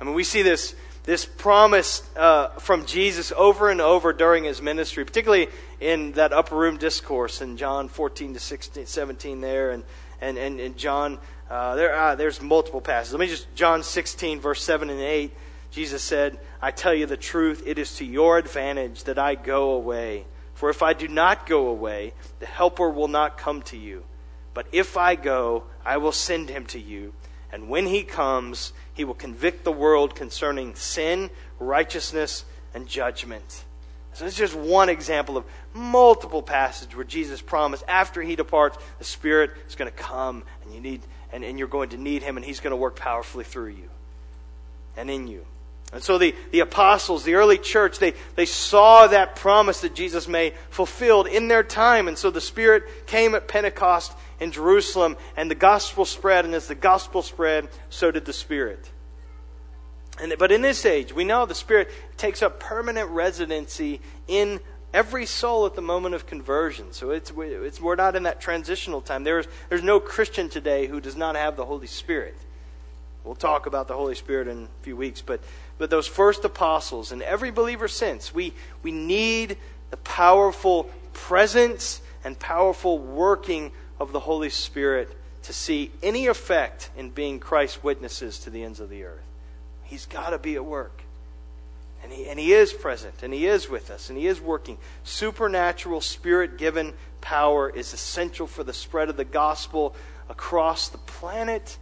I 0.00 0.04
mean, 0.04 0.14
we 0.14 0.24
see 0.24 0.42
this, 0.42 0.74
this 1.04 1.24
promise 1.24 2.02
uh, 2.16 2.48
from 2.58 2.84
Jesus 2.84 3.32
over 3.34 3.70
and 3.70 3.80
over 3.80 4.12
during 4.12 4.44
his 4.44 4.60
ministry, 4.60 5.04
particularly 5.04 5.48
in 5.80 6.12
that 6.12 6.32
upper 6.32 6.56
room 6.56 6.76
discourse 6.76 7.40
in 7.40 7.56
John 7.56 7.88
14 7.88 8.34
to 8.34 8.40
16, 8.40 8.86
17 8.86 9.40
there, 9.40 9.70
and, 9.70 9.84
and, 10.20 10.36
and, 10.36 10.60
and 10.60 10.76
John 10.76 11.18
uh, 11.50 11.74
there, 11.74 11.96
uh, 11.96 12.14
there's 12.14 12.40
multiple 12.40 12.80
passages. 12.80 13.12
Let 13.12 13.20
me 13.20 13.26
just, 13.26 13.52
John 13.56 13.82
16, 13.82 14.38
verse 14.40 14.62
7 14.62 14.88
and 14.88 15.00
8. 15.00 15.32
Jesus 15.72 16.02
said, 16.02 16.38
I 16.62 16.70
tell 16.70 16.94
you 16.94 17.06
the 17.06 17.16
truth, 17.16 17.64
it 17.66 17.76
is 17.76 17.96
to 17.96 18.04
your 18.04 18.38
advantage 18.38 19.04
that 19.04 19.18
I 19.18 19.34
go 19.34 19.72
away. 19.72 20.26
For 20.60 20.68
if 20.68 20.82
I 20.82 20.92
do 20.92 21.08
not 21.08 21.46
go 21.46 21.68
away, 21.68 22.12
the 22.38 22.44
Helper 22.44 22.90
will 22.90 23.08
not 23.08 23.38
come 23.38 23.62
to 23.62 23.78
you. 23.78 24.04
But 24.52 24.66
if 24.72 24.98
I 24.98 25.14
go, 25.14 25.64
I 25.86 25.96
will 25.96 26.12
send 26.12 26.50
him 26.50 26.66
to 26.66 26.78
you. 26.78 27.14
And 27.50 27.70
when 27.70 27.86
he 27.86 28.02
comes, 28.02 28.74
he 28.92 29.04
will 29.04 29.14
convict 29.14 29.64
the 29.64 29.72
world 29.72 30.14
concerning 30.14 30.74
sin, 30.74 31.30
righteousness 31.58 32.44
and 32.74 32.86
judgment. 32.86 33.64
So 34.12 34.26
it's 34.26 34.36
just 34.36 34.54
one 34.54 34.90
example 34.90 35.38
of 35.38 35.46
multiple 35.72 36.42
passages 36.42 36.94
where 36.94 37.06
Jesus 37.06 37.40
promised 37.40 37.84
after 37.88 38.20
he 38.20 38.36
departs, 38.36 38.76
the 38.98 39.04
Spirit 39.04 39.52
is 39.66 39.76
going 39.76 39.90
to 39.90 39.96
come 39.96 40.42
and 40.62 40.74
you 40.74 40.80
need 40.82 41.00
and, 41.32 41.42
and 41.42 41.58
you're 41.58 41.68
going 41.68 41.88
to 41.88 41.96
need 41.96 42.22
him 42.22 42.36
and 42.36 42.44
he's 42.44 42.60
going 42.60 42.72
to 42.72 42.76
work 42.76 42.96
powerfully 42.96 43.44
through 43.44 43.68
you 43.68 43.88
and 44.94 45.08
in 45.08 45.26
you. 45.26 45.46
And 45.92 46.02
so 46.02 46.18
the, 46.18 46.34
the 46.52 46.60
apostles, 46.60 47.24
the 47.24 47.34
early 47.34 47.58
church, 47.58 47.98
they, 47.98 48.14
they 48.36 48.46
saw 48.46 49.08
that 49.08 49.34
promise 49.34 49.80
that 49.80 49.94
Jesus 49.94 50.28
made 50.28 50.54
fulfilled 50.70 51.26
in 51.26 51.48
their 51.48 51.64
time. 51.64 52.06
And 52.06 52.16
so 52.16 52.30
the 52.30 52.40
Spirit 52.40 53.06
came 53.06 53.34
at 53.34 53.48
Pentecost 53.48 54.12
in 54.38 54.52
Jerusalem, 54.52 55.16
and 55.36 55.50
the 55.50 55.56
gospel 55.56 56.04
spread. 56.04 56.44
And 56.44 56.54
as 56.54 56.68
the 56.68 56.76
gospel 56.76 57.22
spread, 57.22 57.68
so 57.88 58.12
did 58.12 58.24
the 58.24 58.32
Spirit. 58.32 58.88
And, 60.20 60.34
but 60.38 60.52
in 60.52 60.62
this 60.62 60.86
age, 60.86 61.12
we 61.12 61.24
know 61.24 61.44
the 61.44 61.54
Spirit 61.56 61.90
takes 62.16 62.40
up 62.40 62.60
permanent 62.60 63.10
residency 63.10 64.00
in 64.28 64.60
every 64.94 65.26
soul 65.26 65.66
at 65.66 65.74
the 65.74 65.82
moment 65.82 66.14
of 66.14 66.26
conversion. 66.26 66.92
So 66.92 67.10
it's, 67.10 67.32
it's, 67.36 67.80
we're 67.80 67.96
not 67.96 68.14
in 68.14 68.24
that 68.24 68.40
transitional 68.40 69.00
time. 69.00 69.24
There's, 69.24 69.46
there's 69.68 69.82
no 69.82 69.98
Christian 69.98 70.48
today 70.48 70.86
who 70.86 71.00
does 71.00 71.16
not 71.16 71.36
have 71.36 71.56
the 71.56 71.64
Holy 71.64 71.86
Spirit. 71.86 72.36
We'll 73.24 73.34
talk 73.34 73.66
about 73.66 73.86
the 73.86 73.94
Holy 73.94 74.14
Spirit 74.14 74.48
in 74.48 74.64
a 74.64 74.82
few 74.82 74.96
weeks, 74.96 75.20
but 75.20 75.40
but 75.80 75.88
those 75.88 76.06
first 76.06 76.44
apostles 76.44 77.10
and 77.10 77.22
every 77.22 77.50
believer 77.50 77.88
since, 77.88 78.34
we, 78.34 78.52
we 78.82 78.92
need 78.92 79.56
the 79.90 79.96
powerful 79.96 80.90
presence 81.14 82.02
and 82.22 82.38
powerful 82.38 82.98
working 82.98 83.72
of 83.98 84.12
the 84.12 84.20
Holy 84.20 84.50
Spirit 84.50 85.16
to 85.44 85.54
see 85.54 85.90
any 86.02 86.26
effect 86.26 86.90
in 86.98 87.08
being 87.08 87.40
Christ's 87.40 87.82
witnesses 87.82 88.40
to 88.40 88.50
the 88.50 88.62
ends 88.62 88.78
of 88.78 88.90
the 88.90 89.04
earth. 89.04 89.24
He's 89.82 90.04
got 90.04 90.30
to 90.30 90.38
be 90.38 90.54
at 90.54 90.66
work. 90.66 91.02
And 92.02 92.12
he, 92.12 92.26
and 92.26 92.38
he 92.38 92.52
is 92.52 92.74
present, 92.74 93.22
and 93.22 93.32
He 93.32 93.46
is 93.46 93.70
with 93.70 93.90
us, 93.90 94.10
and 94.10 94.18
He 94.18 94.26
is 94.26 94.38
working. 94.38 94.76
Supernatural, 95.04 96.02
spirit 96.02 96.58
given 96.58 96.92
power 97.22 97.70
is 97.70 97.94
essential 97.94 98.46
for 98.46 98.64
the 98.64 98.74
spread 98.74 99.08
of 99.08 99.16
the 99.16 99.24
gospel 99.24 99.94
across 100.28 100.88
the 100.88 100.98
planet 100.98 101.78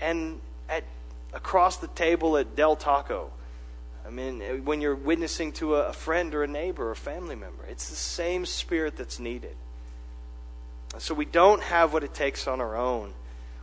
and 0.00 0.40
at 0.66 0.84
across 1.34 1.76
the 1.76 1.88
table 1.88 2.36
at 2.36 2.56
Del 2.56 2.76
Taco. 2.76 3.30
I 4.06 4.10
mean, 4.10 4.40
eh, 4.40 4.56
when 4.58 4.80
you're 4.80 4.94
witnessing 4.94 5.52
to 5.52 5.74
a 5.74 5.92
friend 5.92 6.34
or 6.34 6.44
a 6.44 6.48
neighbor 6.48 6.88
or 6.88 6.92
a 6.92 6.96
family 6.96 7.34
member, 7.34 7.64
it's 7.64 7.90
the 7.90 7.96
same 7.96 8.46
spirit 8.46 8.96
that's 8.96 9.18
needed. 9.18 9.56
So 10.98 11.12
we 11.12 11.24
don't 11.24 11.62
have 11.62 11.92
what 11.92 12.04
it 12.04 12.14
takes 12.14 12.46
on 12.46 12.60
our 12.60 12.76
own. 12.76 13.12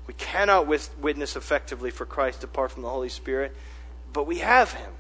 We 0.06 0.14
cannot 0.16 0.68
witness 0.68 1.36
effectively 1.36 1.92
for 1.92 2.06
Christ 2.06 2.44
apart 2.44 2.72
from 2.72 2.82
the 2.82 2.90
Holy 2.90 3.10
Spirit, 3.10 3.56
but 4.12 4.28
we 4.28 4.40
have 4.40 4.74
Him. 4.74 4.92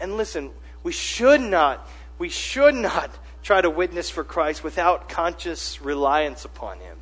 And 0.00 0.16
listen, 0.16 0.50
we 0.82 0.90
should 0.90 1.40
not, 1.40 1.88
we 2.18 2.28
should 2.28 2.74
not 2.74 3.10
try 3.42 3.60
to 3.60 3.70
witness 3.70 4.10
for 4.10 4.24
Christ 4.24 4.64
without 4.64 5.08
conscious 5.08 5.80
reliance 5.80 6.44
upon 6.44 6.78
Him. 6.78 6.96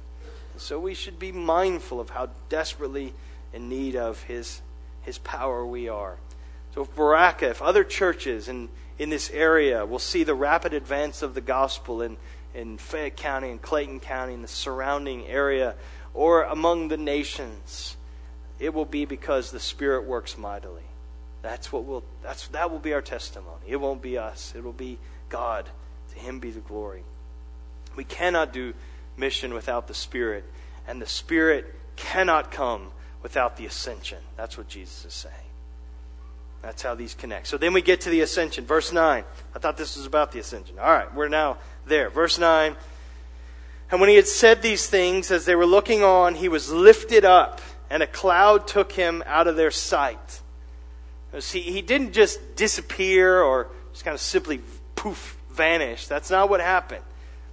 so 0.56 0.78
we 0.78 0.92
should 0.92 1.18
be 1.18 1.32
mindful 1.32 2.00
of 2.00 2.10
how 2.10 2.28
desperately 2.50 3.14
in 3.54 3.70
need 3.70 3.96
of 3.96 4.22
His 4.24 4.60
his 5.02 5.18
power 5.18 5.64
we 5.66 5.88
are. 5.88 6.16
So 6.74 6.82
if 6.82 6.94
Baraka, 6.94 7.50
if 7.50 7.62
other 7.62 7.84
churches 7.84 8.48
in, 8.48 8.68
in 8.98 9.10
this 9.10 9.30
area 9.30 9.84
will 9.84 9.98
see 9.98 10.24
the 10.24 10.34
rapid 10.34 10.72
advance 10.72 11.22
of 11.22 11.34
the 11.34 11.40
gospel 11.40 12.02
in, 12.02 12.16
in 12.54 12.78
Fayette 12.78 13.16
County 13.16 13.50
and 13.50 13.60
Clayton 13.60 14.00
County 14.00 14.34
and 14.34 14.44
the 14.44 14.48
surrounding 14.48 15.26
area, 15.26 15.74
or 16.14 16.42
among 16.44 16.88
the 16.88 16.96
nations, 16.96 17.96
it 18.58 18.74
will 18.74 18.84
be 18.84 19.04
because 19.04 19.50
the 19.50 19.60
Spirit 19.60 20.06
works 20.06 20.36
mightily. 20.36 20.82
That's 21.42 21.72
what 21.72 21.86
will 21.86 22.04
that's 22.22 22.48
that 22.48 22.70
will 22.70 22.78
be 22.78 22.92
our 22.92 23.00
testimony. 23.00 23.62
It 23.66 23.76
won't 23.76 24.02
be 24.02 24.18
us. 24.18 24.52
It 24.54 24.62
will 24.62 24.72
be 24.72 24.98
God. 25.28 25.66
To 26.12 26.18
him 26.18 26.40
be 26.40 26.50
the 26.50 26.60
glory. 26.60 27.04
We 27.96 28.04
cannot 28.04 28.52
do 28.52 28.74
mission 29.16 29.54
without 29.54 29.86
the 29.86 29.94
Spirit, 29.94 30.44
and 30.86 31.00
the 31.00 31.06
Spirit 31.06 31.74
cannot 31.96 32.50
come 32.50 32.90
without 33.22 33.56
the 33.56 33.66
ascension. 33.66 34.18
That's 34.36 34.56
what 34.56 34.68
Jesus 34.68 35.04
is 35.04 35.14
saying. 35.14 35.34
That's 36.62 36.82
how 36.82 36.94
these 36.94 37.14
connect. 37.14 37.46
So 37.46 37.56
then 37.56 37.72
we 37.72 37.80
get 37.80 38.02
to 38.02 38.10
the 38.10 38.20
ascension. 38.20 38.66
Verse 38.66 38.92
9. 38.92 39.24
I 39.54 39.58
thought 39.58 39.76
this 39.76 39.96
was 39.96 40.06
about 40.06 40.32
the 40.32 40.40
ascension. 40.40 40.78
All 40.78 40.92
right, 40.92 41.12
we're 41.14 41.28
now 41.28 41.58
there. 41.86 42.10
Verse 42.10 42.38
9. 42.38 42.76
And 43.90 44.00
when 44.00 44.10
he 44.10 44.16
had 44.16 44.26
said 44.26 44.62
these 44.62 44.86
things, 44.86 45.30
as 45.30 45.46
they 45.46 45.54
were 45.54 45.66
looking 45.66 46.04
on, 46.04 46.34
he 46.34 46.48
was 46.48 46.70
lifted 46.70 47.24
up, 47.24 47.60
and 47.88 48.02
a 48.02 48.06
cloud 48.06 48.68
took 48.68 48.92
him 48.92 49.22
out 49.26 49.46
of 49.46 49.56
their 49.56 49.70
sight. 49.70 50.40
See, 51.38 51.60
he 51.60 51.82
didn't 51.82 52.12
just 52.12 52.56
disappear 52.56 53.40
or 53.40 53.68
just 53.92 54.04
kind 54.04 54.14
of 54.14 54.20
simply 54.20 54.60
poof, 54.94 55.36
vanish. 55.50 56.06
That's 56.06 56.30
not 56.30 56.50
what 56.50 56.60
happened. 56.60 57.04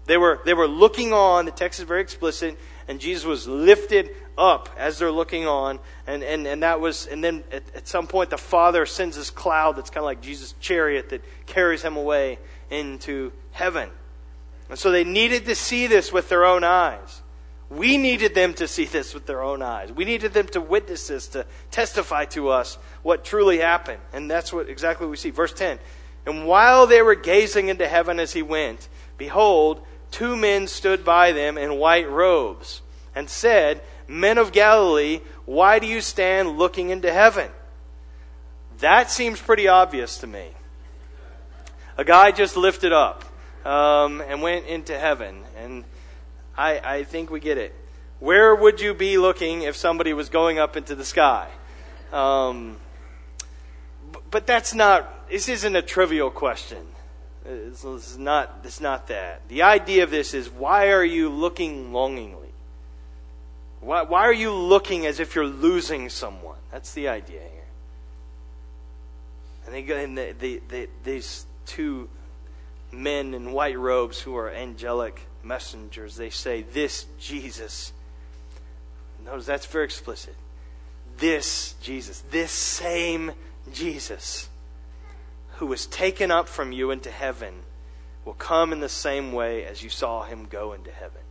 They 0.05 0.17
were, 0.17 0.41
they 0.45 0.53
were 0.53 0.67
looking 0.67 1.13
on, 1.13 1.45
the 1.45 1.51
text 1.51 1.79
is 1.79 1.85
very 1.85 2.01
explicit, 2.01 2.57
and 2.87 2.99
Jesus 2.99 3.25
was 3.25 3.47
lifted 3.47 4.09
up 4.37 4.69
as 4.77 4.99
they're 4.99 5.11
looking 5.11 5.47
on. 5.47 5.79
And, 6.05 6.23
and, 6.23 6.47
and 6.47 6.63
that 6.63 6.79
was, 6.79 7.07
and 7.07 7.23
then 7.23 7.43
at, 7.51 7.63
at 7.75 7.87
some 7.87 8.07
point 8.07 8.29
the 8.29 8.37
Father 8.37 8.85
sends 8.85 9.17
this 9.17 9.29
cloud 9.29 9.75
that's 9.75 9.89
kind 9.89 9.99
of 10.03 10.05
like 10.05 10.21
Jesus' 10.21 10.53
chariot 10.59 11.09
that 11.09 11.21
carries 11.45 11.81
him 11.81 11.97
away 11.97 12.39
into 12.69 13.31
heaven. 13.51 13.89
And 14.69 14.77
so 14.77 14.91
they 14.91 15.03
needed 15.03 15.45
to 15.45 15.55
see 15.55 15.87
this 15.87 16.11
with 16.11 16.29
their 16.29 16.45
own 16.45 16.63
eyes. 16.63 17.21
We 17.69 17.97
needed 17.97 18.33
them 18.33 18.53
to 18.55 18.67
see 18.67 18.85
this 18.85 19.13
with 19.13 19.25
their 19.25 19.43
own 19.43 19.61
eyes. 19.61 19.91
We 19.91 20.05
needed 20.05 20.33
them 20.33 20.47
to 20.49 20.61
witness 20.61 21.07
this, 21.07 21.27
to 21.29 21.45
testify 21.69 22.25
to 22.25 22.49
us 22.49 22.77
what 23.03 23.25
truly 23.25 23.59
happened. 23.59 23.99
And 24.13 24.31
that's 24.31 24.53
what 24.53 24.69
exactly 24.69 25.07
we 25.07 25.17
see. 25.17 25.31
Verse 25.31 25.53
10. 25.53 25.79
And 26.25 26.47
while 26.47 26.87
they 26.87 27.01
were 27.01 27.15
gazing 27.15 27.67
into 27.67 27.87
heaven 27.87 28.19
as 28.19 28.33
he 28.33 28.41
went, 28.41 28.87
behold, 29.17 29.85
two 30.11 30.35
men 30.35 30.67
stood 30.67 31.03
by 31.03 31.31
them 31.31 31.57
in 31.57 31.77
white 31.77 32.09
robes 32.09 32.81
and 33.15 33.29
said, 33.29 33.81
Men 34.07 34.37
of 34.37 34.51
Galilee, 34.51 35.21
why 35.45 35.79
do 35.79 35.87
you 35.87 36.01
stand 36.01 36.57
looking 36.57 36.89
into 36.89 37.11
heaven? 37.11 37.49
That 38.79 39.09
seems 39.09 39.41
pretty 39.41 39.67
obvious 39.67 40.19
to 40.19 40.27
me. 40.27 40.49
A 41.97 42.03
guy 42.03 42.31
just 42.31 42.55
lifted 42.55 42.93
up 42.93 43.25
um, 43.65 44.21
and 44.21 44.41
went 44.41 44.67
into 44.67 44.97
heaven, 44.97 45.43
and 45.57 45.83
I, 46.55 46.79
I 46.79 47.03
think 47.03 47.31
we 47.31 47.39
get 47.39 47.57
it. 47.57 47.73
Where 48.19 48.55
would 48.55 48.79
you 48.79 48.93
be 48.93 49.17
looking 49.17 49.63
if 49.63 49.75
somebody 49.75 50.13
was 50.13 50.29
going 50.29 50.59
up 50.59 50.77
into 50.77 50.95
the 50.95 51.05
sky? 51.05 51.49
Um, 52.13 52.77
but 54.31 54.47
that's 54.47 54.73
not, 54.73 55.29
this 55.29 55.49
isn't 55.49 55.75
a 55.75 55.81
trivial 55.81 56.29
question. 56.29 56.85
Uh, 57.47 57.51
it's, 57.51 57.83
it's, 57.83 58.17
not, 58.17 58.59
it's 58.63 58.81
not 58.81 59.07
that. 59.07 59.47
The 59.47 59.61
idea 59.61 60.03
of 60.03 60.11
this 60.11 60.33
is 60.33 60.49
why 60.49 60.91
are 60.91 61.03
you 61.03 61.29
looking 61.29 61.93
longingly? 61.93 62.49
Why, 63.79 64.01
why 64.01 64.21
are 64.21 64.33
you 64.33 64.51
looking 64.51 65.05
as 65.05 65.19
if 65.19 65.35
you're 65.35 65.45
losing 65.45 66.09
someone? 66.09 66.57
That's 66.71 66.93
the 66.93 67.07
idea 67.07 67.39
here. 67.39 67.63
And, 69.65 69.75
they, 69.75 69.81
go, 69.83 69.95
and 69.95 70.17
the, 70.17 70.35
the, 70.37 70.61
the, 70.67 70.89
these 71.03 71.45
two 71.65 72.09
men 72.91 73.33
in 73.33 73.51
white 73.51 73.77
robes 73.77 74.19
who 74.19 74.35
are 74.35 74.49
angelic 74.49 75.21
messengers, 75.43 76.15
they 76.15 76.29
say, 76.29 76.63
This 76.63 77.05
Jesus. 77.19 77.93
Notice 79.25 79.45
that's 79.45 79.65
very 79.65 79.85
explicit. 79.85 80.35
This 81.17 81.75
Jesus, 81.81 82.23
this 82.31 82.51
same 82.51 83.31
Jesus 83.73 84.49
who 85.57 85.65
was 85.65 85.87
taken 85.87 86.31
up 86.31 86.47
from 86.47 86.71
you 86.71 86.91
into 86.91 87.09
heaven 87.09 87.53
will 88.25 88.33
come 88.33 88.71
in 88.71 88.79
the 88.79 88.89
same 88.89 89.31
way 89.31 89.65
as 89.65 89.81
you 89.81 89.89
saw 89.89 90.23
him 90.23 90.45
go 90.45 90.73
into 90.73 90.91
heaven. 90.91 91.21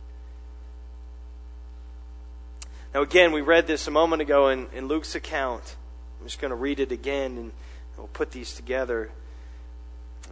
Now, 2.93 3.01
again, 3.01 3.31
we 3.31 3.41
read 3.41 3.67
this 3.67 3.87
a 3.87 3.91
moment 3.91 4.21
ago 4.21 4.49
in, 4.49 4.67
in 4.73 4.87
Luke's 4.87 5.15
account. 5.15 5.75
I'm 6.19 6.25
just 6.25 6.41
going 6.41 6.49
to 6.49 6.55
read 6.55 6.79
it 6.79 6.91
again 6.91 7.37
and 7.37 7.51
we'll 7.97 8.07
put 8.07 8.31
these 8.31 8.53
together. 8.53 9.11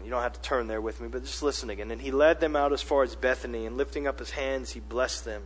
You 0.03 0.09
don't 0.09 0.21
have 0.21 0.33
to 0.33 0.41
turn 0.41 0.67
there 0.67 0.81
with 0.81 0.99
me, 0.99 1.07
but 1.07 1.23
just 1.23 1.41
listen 1.41 1.69
again. 1.69 1.89
And 1.89 2.01
he 2.01 2.11
led 2.11 2.41
them 2.41 2.55
out 2.55 2.73
as 2.73 2.81
far 2.81 3.03
as 3.03 3.15
Bethany, 3.15 3.65
and 3.65 3.77
lifting 3.77 4.07
up 4.07 4.19
his 4.19 4.31
hands, 4.31 4.71
he 4.71 4.81
blessed 4.81 5.23
them. 5.23 5.43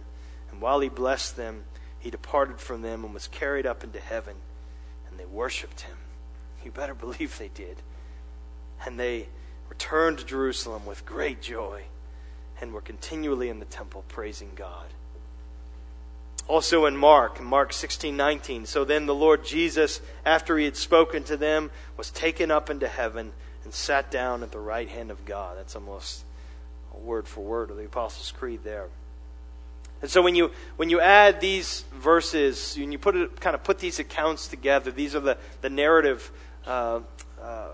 And 0.52 0.60
while 0.60 0.80
he 0.80 0.90
blessed 0.90 1.38
them, 1.38 1.66
he 2.00 2.10
departed 2.10 2.60
from 2.60 2.82
them 2.82 3.04
and 3.04 3.14
was 3.14 3.28
carried 3.28 3.68
up 3.68 3.84
into 3.84 4.00
heaven. 4.00 4.36
And 5.10 5.20
they 5.20 5.26
worshiped 5.26 5.82
him. 5.82 5.98
You 6.64 6.72
better 6.72 6.96
believe 6.96 7.38
they 7.38 7.50
did. 7.50 7.78
And 8.86 9.00
they 9.00 9.28
returned 9.70 10.20
to 10.20 10.26
Jerusalem 10.26 10.86
with 10.86 11.06
great 11.06 11.42
joy 11.42 11.84
and 12.62 12.74
were 12.74 12.82
continually 12.82 13.50
in 13.50 13.60
the 13.60 13.66
temple 13.66 14.04
praising 14.08 14.52
God. 14.56 14.88
Also 16.48 16.86
in 16.86 16.98
Mark, 16.98 17.42
Mark 17.42 17.74
16, 17.74 18.18
19. 18.18 18.66
So 18.66 18.84
then 18.84 19.06
the 19.06 19.14
Lord 19.14 19.46
Jesus, 19.46 20.02
after 20.26 20.58
he 20.58 20.66
had 20.66 20.76
spoken 20.76 21.24
to 21.26 21.38
them, 21.38 21.70
was 21.96 22.10
taken 22.10 22.50
up 22.50 22.70
into 22.70 22.88
heaven 22.88 23.34
and 23.64 23.74
sat 23.74 24.10
down 24.10 24.42
at 24.42 24.52
the 24.52 24.60
right 24.60 24.90
hand 24.90 25.12
of 25.12 25.26
God. 25.26 25.58
That's 25.58 25.76
almost 25.76 26.24
word 26.94 27.28
for 27.28 27.42
word 27.42 27.70
of 27.70 27.78
the 27.78 27.86
Apostles' 27.86 28.32
Creed 28.32 28.62
there. 28.64 28.88
And 30.02 30.10
so 30.10 30.22
when 30.22 30.34
you 30.34 30.52
when 30.78 30.90
you 30.90 31.02
add 31.02 31.42
these 31.42 31.84
verses, 31.94 32.76
when 32.78 32.92
you 32.92 32.98
put 32.98 33.16
it 33.16 33.40
kind 33.42 33.54
of 33.54 33.64
put 33.64 33.80
these 33.80 34.00
accounts 34.00 34.48
together, 34.48 34.92
these 34.92 35.14
are 35.14 35.20
the 35.20 35.38
the 35.62 35.70
narrative 35.70 36.32
uh, 36.66 37.02
uh, 37.42 37.68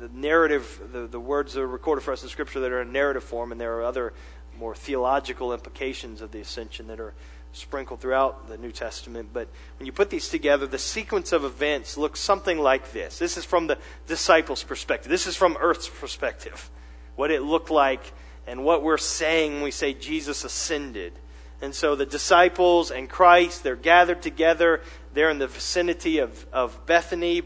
the 0.00 0.08
narrative, 0.08 0.80
the, 0.92 1.06
the 1.06 1.20
words 1.20 1.56
are 1.56 1.66
recorded 1.66 2.02
for 2.02 2.12
us 2.12 2.22
in 2.22 2.28
Scripture 2.28 2.60
that 2.60 2.72
are 2.72 2.82
in 2.82 2.92
narrative 2.92 3.24
form, 3.24 3.52
and 3.52 3.60
there 3.60 3.78
are 3.78 3.82
other 3.82 4.12
more 4.56 4.74
theological 4.74 5.52
implications 5.52 6.20
of 6.20 6.30
the 6.30 6.40
ascension 6.40 6.86
that 6.86 7.00
are 7.00 7.14
sprinkled 7.52 8.00
throughout 8.00 8.48
the 8.48 8.58
New 8.58 8.72
Testament. 8.72 9.30
But 9.32 9.48
when 9.78 9.86
you 9.86 9.92
put 9.92 10.10
these 10.10 10.28
together, 10.28 10.66
the 10.66 10.78
sequence 10.78 11.32
of 11.32 11.44
events 11.44 11.96
looks 11.96 12.20
something 12.20 12.58
like 12.58 12.92
this. 12.92 13.18
This 13.18 13.36
is 13.36 13.44
from 13.44 13.66
the 13.66 13.78
disciples' 14.06 14.62
perspective. 14.62 15.10
This 15.10 15.26
is 15.26 15.36
from 15.36 15.56
Earth's 15.60 15.88
perspective. 15.88 16.70
What 17.16 17.30
it 17.30 17.42
looked 17.42 17.70
like 17.70 18.12
and 18.46 18.64
what 18.64 18.82
we're 18.82 18.98
saying 18.98 19.54
when 19.54 19.62
we 19.62 19.70
say 19.70 19.94
Jesus 19.94 20.44
ascended. 20.44 21.12
And 21.62 21.74
so 21.74 21.94
the 21.94 22.06
disciples 22.06 22.90
and 22.90 23.08
Christ, 23.08 23.62
they're 23.62 23.76
gathered 23.76 24.20
together. 24.20 24.82
They're 25.12 25.30
in 25.30 25.38
the 25.38 25.46
vicinity 25.46 26.18
of, 26.18 26.46
of 26.52 26.84
Bethany. 26.86 27.42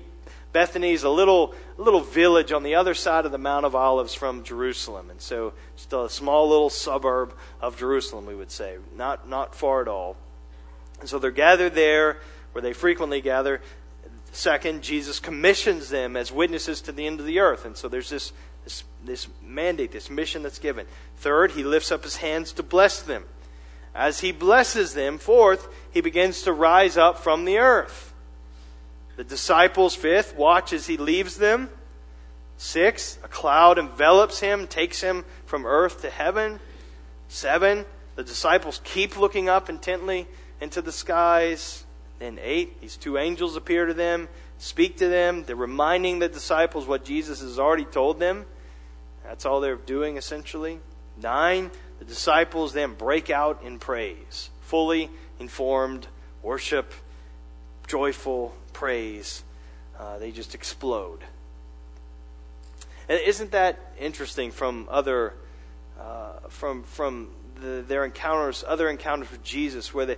Bethany 0.53 0.93
is 0.93 1.05
a 1.05 1.11
little, 1.11 1.55
little 1.77 2.01
village 2.01 2.53
on 2.53 2.63
the 2.63 2.75
other 2.75 2.95
side 2.95 3.27
of 3.27 3.33
the 3.33 3.39
Mount 3.39 3.67
of 3.67 3.75
Olives 3.75 4.15
from 4.15 4.45
Jerusalem. 4.45 5.11
And 5.11 5.21
so 5.21 5.53
just 5.77 5.93
a 5.93 6.09
small 6.09 6.49
little 6.49 6.71
suburb 6.71 7.35
of 7.61 7.77
Jerusalem, 7.77 8.27
we 8.27 8.35
would 8.35 8.51
say. 8.51 8.79
Not, 8.97 9.29
not 9.29 9.55
far 9.55 9.83
at 9.83 9.89
all. 9.89 10.17
And 11.01 11.09
so 11.09 11.19
they're 11.19 11.31
gathered 11.31 11.75
there 11.75 12.19
where 12.53 12.63
they 12.63 12.73
frequently 12.73 13.21
gather. 13.21 13.61
Second, 14.33 14.83
Jesus 14.83 15.21
commissions 15.21 15.91
them 15.91 16.17
as 16.17 16.33
witnesses 16.33 16.81
to 16.83 16.93
the 16.93 17.07
end 17.07 17.21
of 17.21 17.27
the 17.27 17.41
earth. 17.41 17.65
And 17.65 17.77
so 17.77 17.89
there's 17.89 18.11
this, 18.11 18.33
this, 18.65 18.85
this 19.05 19.29
mandate, 19.43 19.93
this 19.93 20.11
mission 20.11 20.43
that's 20.43 20.59
given. 20.59 20.87
Third, 21.17 21.53
he 21.53 21.63
lifts 21.63 21.93
up 21.93 22.05
his 22.05 22.17
hands 22.17 22.53
to 22.53 22.63
bless 22.63 23.03
them. 23.03 23.25
As 23.95 24.21
he 24.21 24.33
blesses 24.33 24.95
them, 24.95 25.19
fourth, 25.19 25.69
he 25.91 26.01
begins 26.01 26.43
to 26.43 26.53
rise 26.53 26.97
up 26.97 27.19
from 27.19 27.45
the 27.45 27.59
earth. 27.59 28.08
The 29.19 29.25
disciples, 29.25 29.97
fifth, 29.97 30.37
watch 30.37 30.73
as 30.73 30.87
he 30.87 30.97
leaves 30.97 31.39
them. 31.39 31.71
Six, 32.57 33.19
a 33.25 33.27
cloud 33.27 33.77
envelops 33.77 34.39
him, 34.39 34.69
takes 34.69 35.01
him 35.01 35.25
from 35.45 35.67
earth 35.67 36.03
to 36.03 36.09
heaven. 36.09 36.61
Seven, 37.27 37.85
the 38.15 38.23
disciples 38.23 38.81
keep 38.85 39.19
looking 39.19 39.49
up 39.49 39.69
intently 39.69 40.29
into 40.61 40.81
the 40.81 40.93
skies. 40.93 41.83
Then 42.21 42.39
eight, 42.41 42.81
these 42.81 42.97
two 42.97 43.19
angels 43.19 43.57
appear 43.57 43.87
to 43.87 43.95
them, 43.95 44.29
speak 44.59 44.99
to 44.99 45.09
them. 45.09 45.43
They're 45.43 45.57
reminding 45.57 46.21
the 46.21 46.29
disciples 46.29 46.87
what 46.87 47.05
Jesus 47.05 47.41
has 47.41 47.59
already 47.59 47.87
told 47.87 48.21
them. 48.21 48.47
That's 49.25 49.45
all 49.45 49.61
they're 49.61 49.75
doing 49.75 50.17
essentially. 50.17 50.79
Nine, 51.21 51.73
the 51.99 52.05
disciples 52.05 52.73
then 52.73 52.95
break 52.95 53.31
out 53.31 53.65
in 53.65 53.81
praise, 53.81 54.51
fully 54.61 55.11
informed 55.41 56.07
worship, 56.41 56.95
joyful 57.89 58.55
praise. 58.79 59.43
Uh, 59.99 60.19
they 60.19 60.31
just 60.31 60.55
explode. 60.55 61.25
And 63.09 63.21
isn't 63.27 63.51
that 63.51 63.77
interesting 63.99 64.53
from 64.53 64.87
other, 64.89 65.35
uh, 65.99 66.49
from 66.49 66.85
from 66.85 67.31
the, 67.61 67.85
their 67.89 68.05
encounters, 68.05 68.65
other 68.65 68.89
encounters 68.89 69.33
with 69.33 69.43
Jesus, 69.43 69.93
where 69.93 70.07
they, 70.07 70.17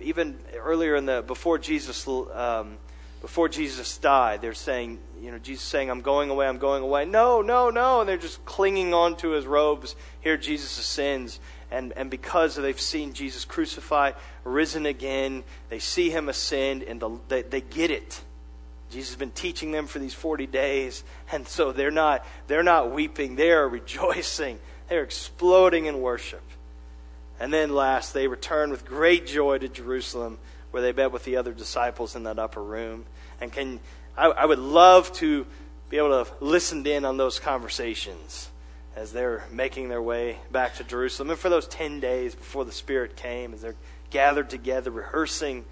even 0.00 0.38
earlier 0.56 0.94
in 0.94 1.06
the 1.06 1.24
before 1.26 1.58
Jesus 1.58 2.06
um, 2.06 2.78
before 3.20 3.48
Jesus 3.48 3.98
died, 3.98 4.42
they're 4.42 4.54
saying, 4.54 5.00
you 5.20 5.32
know, 5.32 5.38
Jesus 5.38 5.64
saying, 5.64 5.90
I'm 5.90 6.02
going 6.02 6.30
away, 6.30 6.46
I'm 6.46 6.58
going 6.58 6.84
away. 6.84 7.04
No, 7.04 7.42
no, 7.42 7.68
no. 7.70 7.98
And 7.98 8.08
they're 8.08 8.16
just 8.16 8.44
clinging 8.44 8.94
on 8.94 9.16
to 9.16 9.30
his 9.30 9.44
robes. 9.44 9.96
Here 10.20 10.36
Jesus 10.36 10.78
ascends. 10.78 11.40
And, 11.70 11.92
and 11.92 12.10
because 12.10 12.56
they've 12.56 12.80
seen 12.80 13.12
Jesus 13.12 13.44
crucified, 13.44 14.14
risen 14.44 14.86
again, 14.86 15.44
they 15.68 15.78
see 15.78 16.10
him 16.10 16.28
ascend, 16.28 16.82
and 16.82 16.98
the, 16.98 17.18
they, 17.28 17.42
they 17.42 17.60
get 17.60 17.90
it. 17.90 18.22
Jesus 18.90 19.10
has 19.10 19.16
been 19.18 19.32
teaching 19.32 19.70
them 19.70 19.86
for 19.86 19.98
these 19.98 20.14
40 20.14 20.46
days, 20.46 21.04
and 21.30 21.46
so 21.46 21.72
they're 21.72 21.90
not, 21.90 22.24
they're 22.46 22.62
not 22.62 22.90
weeping, 22.90 23.36
they 23.36 23.50
are 23.52 23.68
rejoicing. 23.68 24.58
They're 24.88 25.02
exploding 25.02 25.84
in 25.84 26.00
worship. 26.00 26.42
And 27.38 27.52
then 27.52 27.74
last, 27.74 28.14
they 28.14 28.26
return 28.26 28.70
with 28.70 28.84
great 28.84 29.26
joy 29.26 29.58
to 29.58 29.68
Jerusalem 29.68 30.38
where 30.70 30.82
they 30.82 30.92
met 30.92 31.12
with 31.12 31.24
the 31.24 31.36
other 31.36 31.52
disciples 31.52 32.16
in 32.16 32.24
that 32.24 32.38
upper 32.38 32.62
room. 32.62 33.04
And 33.40 33.52
can 33.52 33.80
I, 34.16 34.26
I 34.26 34.46
would 34.46 34.58
love 34.58 35.12
to 35.14 35.46
be 35.88 35.98
able 35.98 36.24
to 36.24 36.30
listen 36.40 36.86
in 36.86 37.04
on 37.04 37.16
those 37.16 37.38
conversations 37.38 38.50
as 38.98 39.12
they're 39.12 39.44
making 39.52 39.88
their 39.88 40.02
way 40.02 40.38
back 40.50 40.74
to 40.74 40.84
Jerusalem. 40.84 41.30
And 41.30 41.38
for 41.38 41.48
those 41.48 41.68
10 41.68 42.00
days 42.00 42.34
before 42.34 42.64
the 42.64 42.72
Spirit 42.72 43.14
came, 43.14 43.54
as 43.54 43.60
they're 43.60 43.76
gathered 44.10 44.50
together, 44.50 44.90
rehearsing 44.90 45.64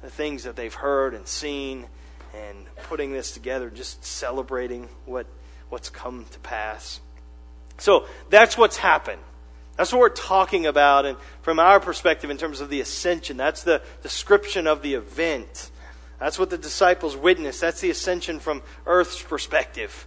the 0.00 0.08
things 0.08 0.44
that 0.44 0.56
they've 0.56 0.72
heard 0.72 1.12
and 1.12 1.26
seen, 1.28 1.86
and 2.34 2.56
putting 2.84 3.12
this 3.12 3.32
together, 3.32 3.68
just 3.68 4.02
celebrating 4.02 4.88
what, 5.04 5.26
what's 5.68 5.90
come 5.90 6.24
to 6.30 6.38
pass. 6.38 7.00
So 7.76 8.06
that's 8.30 8.56
what's 8.56 8.78
happened. 8.78 9.20
That's 9.76 9.92
what 9.92 10.00
we're 10.00 10.08
talking 10.10 10.64
about, 10.64 11.04
and 11.04 11.18
from 11.42 11.58
our 11.58 11.80
perspective, 11.80 12.30
in 12.30 12.38
terms 12.38 12.60
of 12.60 12.70
the 12.70 12.80
ascension, 12.80 13.36
that's 13.36 13.62
the 13.62 13.82
description 14.02 14.66
of 14.66 14.80
the 14.80 14.94
event. 14.94 15.70
That's 16.18 16.38
what 16.38 16.50
the 16.50 16.58
disciples 16.58 17.16
witnessed. 17.16 17.60
That's 17.60 17.80
the 17.80 17.90
ascension 17.90 18.40
from 18.40 18.62
earth's 18.86 19.22
perspective. 19.22 20.06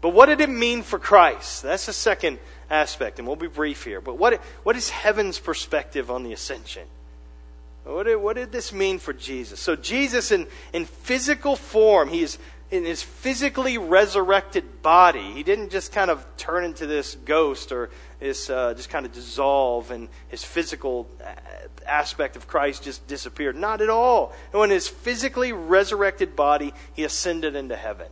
But 0.00 0.10
what 0.10 0.26
did 0.26 0.40
it 0.40 0.50
mean 0.50 0.82
for 0.82 0.98
Christ? 0.98 1.62
That's 1.62 1.86
the 1.86 1.92
second 1.92 2.38
aspect, 2.70 3.18
and 3.18 3.26
we'll 3.26 3.36
be 3.36 3.48
brief 3.48 3.84
here. 3.84 4.00
But 4.00 4.16
what, 4.16 4.34
what 4.62 4.76
is 4.76 4.90
heaven's 4.90 5.38
perspective 5.38 6.10
on 6.10 6.22
the 6.22 6.32
ascension? 6.32 6.86
What 7.84 8.04
did, 8.04 8.16
what 8.16 8.36
did 8.36 8.52
this 8.52 8.72
mean 8.72 8.98
for 8.98 9.12
Jesus? 9.12 9.60
So, 9.60 9.74
Jesus, 9.74 10.30
in, 10.30 10.46
in 10.72 10.84
physical 10.84 11.56
form, 11.56 12.10
he 12.10 12.22
is 12.22 12.38
in 12.70 12.84
his 12.84 13.02
physically 13.02 13.78
resurrected 13.78 14.82
body. 14.82 15.32
He 15.32 15.42
didn't 15.42 15.70
just 15.70 15.90
kind 15.90 16.10
of 16.10 16.24
turn 16.36 16.64
into 16.64 16.86
this 16.86 17.14
ghost 17.24 17.72
or 17.72 17.88
this 18.20 18.50
uh, 18.50 18.74
just 18.74 18.90
kind 18.90 19.06
of 19.06 19.12
dissolve 19.12 19.90
and 19.90 20.08
his 20.28 20.44
physical 20.44 21.08
uh, 21.24 21.32
aspect 21.86 22.36
of 22.36 22.46
Christ 22.46 22.82
just 22.82 23.06
disappeared. 23.06 23.56
Not 23.56 23.80
at 23.80 23.88
all. 23.88 24.34
And 24.52 24.60
when 24.60 24.70
his 24.70 24.86
physically 24.86 25.52
resurrected 25.52 26.36
body, 26.36 26.74
he 26.92 27.04
ascended 27.04 27.56
into 27.56 27.74
heaven. 27.74 28.08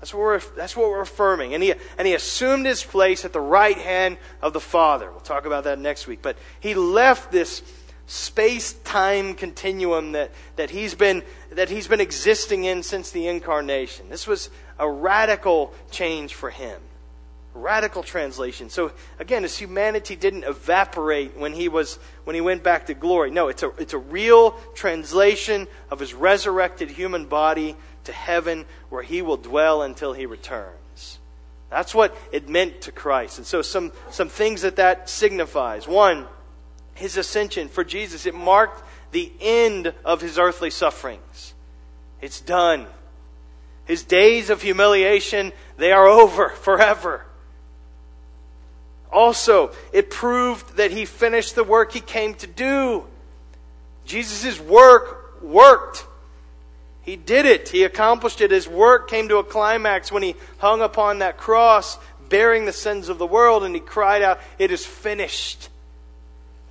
That's 0.00 0.12
what 0.12 0.20
we're, 0.20 0.40
that's 0.56 0.76
what 0.76 0.90
we're 0.90 1.00
affirming. 1.00 1.54
And 1.54 1.62
he, 1.62 1.74
and 1.98 2.06
he 2.06 2.14
assumed 2.14 2.66
his 2.66 2.82
place 2.82 3.24
at 3.24 3.32
the 3.32 3.40
right 3.40 3.76
hand 3.76 4.18
of 4.42 4.52
the 4.52 4.60
Father. 4.60 5.10
We'll 5.10 5.20
talk 5.20 5.46
about 5.46 5.64
that 5.64 5.78
next 5.78 6.06
week. 6.06 6.20
But 6.22 6.36
he 6.60 6.74
left 6.74 7.32
this 7.32 7.62
space 8.06 8.74
time 8.84 9.34
continuum 9.34 10.12
that, 10.12 10.30
that, 10.56 10.70
he's 10.70 10.94
been, 10.94 11.22
that 11.50 11.68
he's 11.68 11.88
been 11.88 12.00
existing 12.00 12.64
in 12.64 12.82
since 12.82 13.10
the 13.10 13.26
incarnation. 13.26 14.08
This 14.08 14.26
was 14.26 14.50
a 14.78 14.88
radical 14.88 15.72
change 15.90 16.34
for 16.34 16.50
him. 16.50 16.80
Radical 17.56 18.02
translation. 18.02 18.68
So 18.68 18.92
again, 19.18 19.42
his 19.42 19.56
humanity 19.56 20.14
didn't 20.14 20.44
evaporate 20.44 21.36
when 21.38 21.54
he 21.54 21.68
was 21.68 21.98
when 22.24 22.34
he 22.34 22.42
went 22.42 22.62
back 22.62 22.86
to 22.86 22.94
glory. 22.94 23.30
No, 23.30 23.48
it's 23.48 23.62
a 23.62 23.70
it's 23.78 23.94
a 23.94 23.98
real 23.98 24.52
translation 24.74 25.66
of 25.90 25.98
his 25.98 26.12
resurrected 26.12 26.90
human 26.90 27.24
body 27.24 27.74
to 28.04 28.12
heaven 28.12 28.66
where 28.90 29.02
he 29.02 29.22
will 29.22 29.38
dwell 29.38 29.82
until 29.82 30.12
he 30.12 30.26
returns. 30.26 31.18
That's 31.70 31.94
what 31.94 32.16
it 32.30 32.48
meant 32.48 32.82
to 32.82 32.92
Christ. 32.92 33.38
And 33.38 33.46
so 33.46 33.62
some 33.62 33.92
some 34.10 34.28
things 34.28 34.62
that 34.62 34.76
that 34.76 35.08
signifies. 35.08 35.88
One, 35.88 36.26
his 36.94 37.16
ascension 37.16 37.68
for 37.68 37.84
Jesus, 37.84 38.26
it 38.26 38.34
marked 38.34 38.82
the 39.12 39.32
end 39.40 39.94
of 40.04 40.20
his 40.20 40.38
earthly 40.38 40.70
sufferings. 40.70 41.54
It's 42.20 42.40
done. 42.40 42.86
His 43.86 44.02
days 44.02 44.50
of 44.50 44.62
humiliation, 44.62 45.52
they 45.78 45.92
are 45.92 46.06
over 46.06 46.48
forever. 46.62 47.24
Also, 49.16 49.70
it 49.94 50.10
proved 50.10 50.76
that 50.76 50.90
he 50.90 51.06
finished 51.06 51.54
the 51.54 51.64
work 51.64 51.92
he 51.92 52.00
came 52.00 52.34
to 52.34 52.46
do. 52.46 53.06
Jesus' 54.04 54.60
work 54.60 55.42
worked. 55.42 56.04
He 57.00 57.16
did 57.16 57.46
it. 57.46 57.70
He 57.70 57.84
accomplished 57.84 58.42
it. 58.42 58.50
His 58.50 58.68
work 58.68 59.08
came 59.08 59.30
to 59.30 59.38
a 59.38 59.44
climax 59.44 60.12
when 60.12 60.22
he 60.22 60.36
hung 60.58 60.82
upon 60.82 61.20
that 61.20 61.38
cross, 61.38 61.96
bearing 62.28 62.66
the 62.66 62.74
sins 62.74 63.08
of 63.08 63.16
the 63.16 63.26
world, 63.26 63.64
and 63.64 63.74
he 63.74 63.80
cried 63.80 64.20
out, 64.20 64.38
It 64.58 64.70
is 64.70 64.84
finished. 64.84 65.70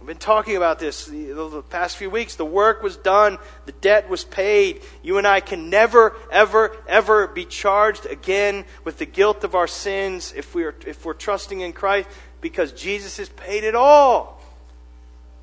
We've 0.05 0.13
been 0.13 0.17
talking 0.17 0.55
about 0.55 0.77
this 0.77 1.07
the 1.07 1.63
past 1.71 1.97
few 1.97 2.11
weeks. 2.11 2.35
The 2.35 2.45
work 2.45 2.83
was 2.83 2.95
done, 2.95 3.39
the 3.65 3.71
debt 3.71 4.07
was 4.07 4.23
paid. 4.23 4.83
You 5.01 5.17
and 5.17 5.25
I 5.25 5.39
can 5.39 5.71
never, 5.71 6.15
ever, 6.31 6.77
ever 6.87 7.25
be 7.25 7.43
charged 7.43 8.05
again 8.05 8.65
with 8.83 8.99
the 8.99 9.07
guilt 9.07 9.43
of 9.43 9.55
our 9.55 9.65
sins 9.65 10.31
if, 10.37 10.53
we 10.53 10.63
are, 10.63 10.75
if 10.85 11.05
we're 11.05 11.13
trusting 11.13 11.61
in 11.61 11.73
Christ 11.73 12.07
because 12.45 12.71
Jesus 12.71 13.17
has 13.17 13.27
paid 13.27 13.63
it 13.63 13.73
all. 13.73 14.39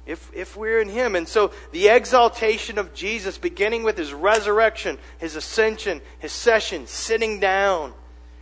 If, 0.07 0.31
if 0.33 0.57
we're 0.57 0.81
in 0.81 0.89
Him. 0.89 1.17
And 1.17 1.27
so 1.27 1.51
the 1.73 1.89
exaltation 1.89 2.79
of 2.79 2.95
Jesus, 2.95 3.39
beginning 3.39 3.83
with 3.83 3.99
His 3.99 4.13
resurrection, 4.13 4.99
His 5.19 5.35
ascension, 5.35 6.01
His 6.21 6.31
session, 6.31 6.87
sitting 6.87 7.41
down, 7.41 7.93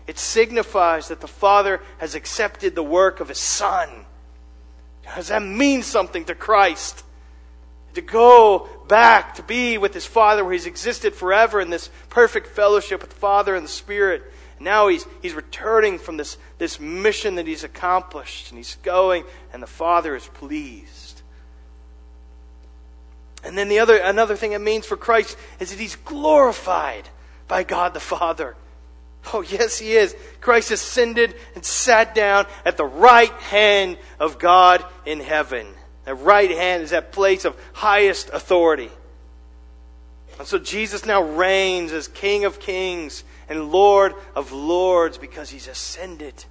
it 0.07 0.19
signifies 0.19 1.09
that 1.09 1.21
the 1.21 1.29
Father 1.29 1.81
has 1.99 2.15
accepted 2.15 2.75
the 2.75 2.83
work 2.83 3.21
of 3.21 3.29
His 3.29 3.39
Son 3.39 3.89
does 5.17 5.29
that 5.29 5.43
mean 5.43 5.83
something 5.83 6.25
to 6.27 6.35
Christ? 6.35 7.05
To 7.95 8.01
go 8.01 8.69
back 8.87 9.35
to 9.37 9.43
be 9.43 9.79
with 9.79 9.95
his 9.95 10.07
Father 10.07 10.45
where 10.45 10.53
he's 10.53 10.67
existed 10.67 11.15
forever 11.15 11.61
in 11.61 11.71
this 11.71 11.91
perfect 12.09 12.49
fellowship 12.49 13.01
with 13.01 13.11
the 13.11 13.17
Father 13.17 13.55
and 13.55 13.65
the 13.65 13.71
Spirit. 13.71 14.33
Now 14.61 14.89
he's, 14.89 15.07
he's 15.23 15.33
returning 15.33 15.99
from 15.99 16.19
this, 16.19 16.37
this 16.59 16.79
mission 16.79 17.37
that 17.37 17.47
he's 17.47 17.65
accomplished, 17.65 18.51
and 18.51 18.59
he's 18.59 18.77
going, 18.83 19.25
and 19.55 19.63
the 19.63 19.67
Father 19.67 20.15
is 20.15 20.29
pleased. 20.29 21.23
And 23.43 23.57
then 23.57 23.71
the 23.71 23.79
other, 23.79 23.97
another 23.97 24.37
thing 24.37 24.53
it 24.53 24.61
means 24.61 24.85
for 24.85 24.99
Christ 24.99 25.39
is 25.59 25.71
that 25.71 25.81
he's 25.81 25.97
glorified 25.97 27.09
by 27.49 27.65
God 27.65 27.95
the 27.95 28.01
Father. 28.01 28.55
Oh, 29.33 29.41
yes, 29.41 29.79
he 29.79 29.93
is. 29.93 30.15
Christ 30.43 30.71
ascended 30.71 31.35
and 31.55 31.65
sat 31.65 32.15
down 32.15 32.47
at 32.65 32.77
the 32.77 32.85
right 32.85 33.33
hand 33.33 33.97
of 34.19 34.39
God 34.39 34.85
in 35.07 35.21
heaven. 35.21 35.67
The 36.05 36.15
right 36.15 36.51
hand 36.51 36.83
is 36.83 36.91
that 36.91 37.13
place 37.13 37.47
of 37.47 37.57
highest 37.73 38.29
authority. 38.31 38.91
And 40.39 40.47
so 40.47 40.59
Jesus 40.59 41.05
now 41.05 41.23
reigns 41.23 41.93
as 41.93 42.09
King 42.09 42.45
of 42.45 42.61
kings 42.61 43.25
and 43.51 43.71
Lord 43.71 44.15
of 44.35 44.53
lords 44.53 45.19
because 45.19 45.51
he's 45.51 45.69
ascended. 45.69 46.45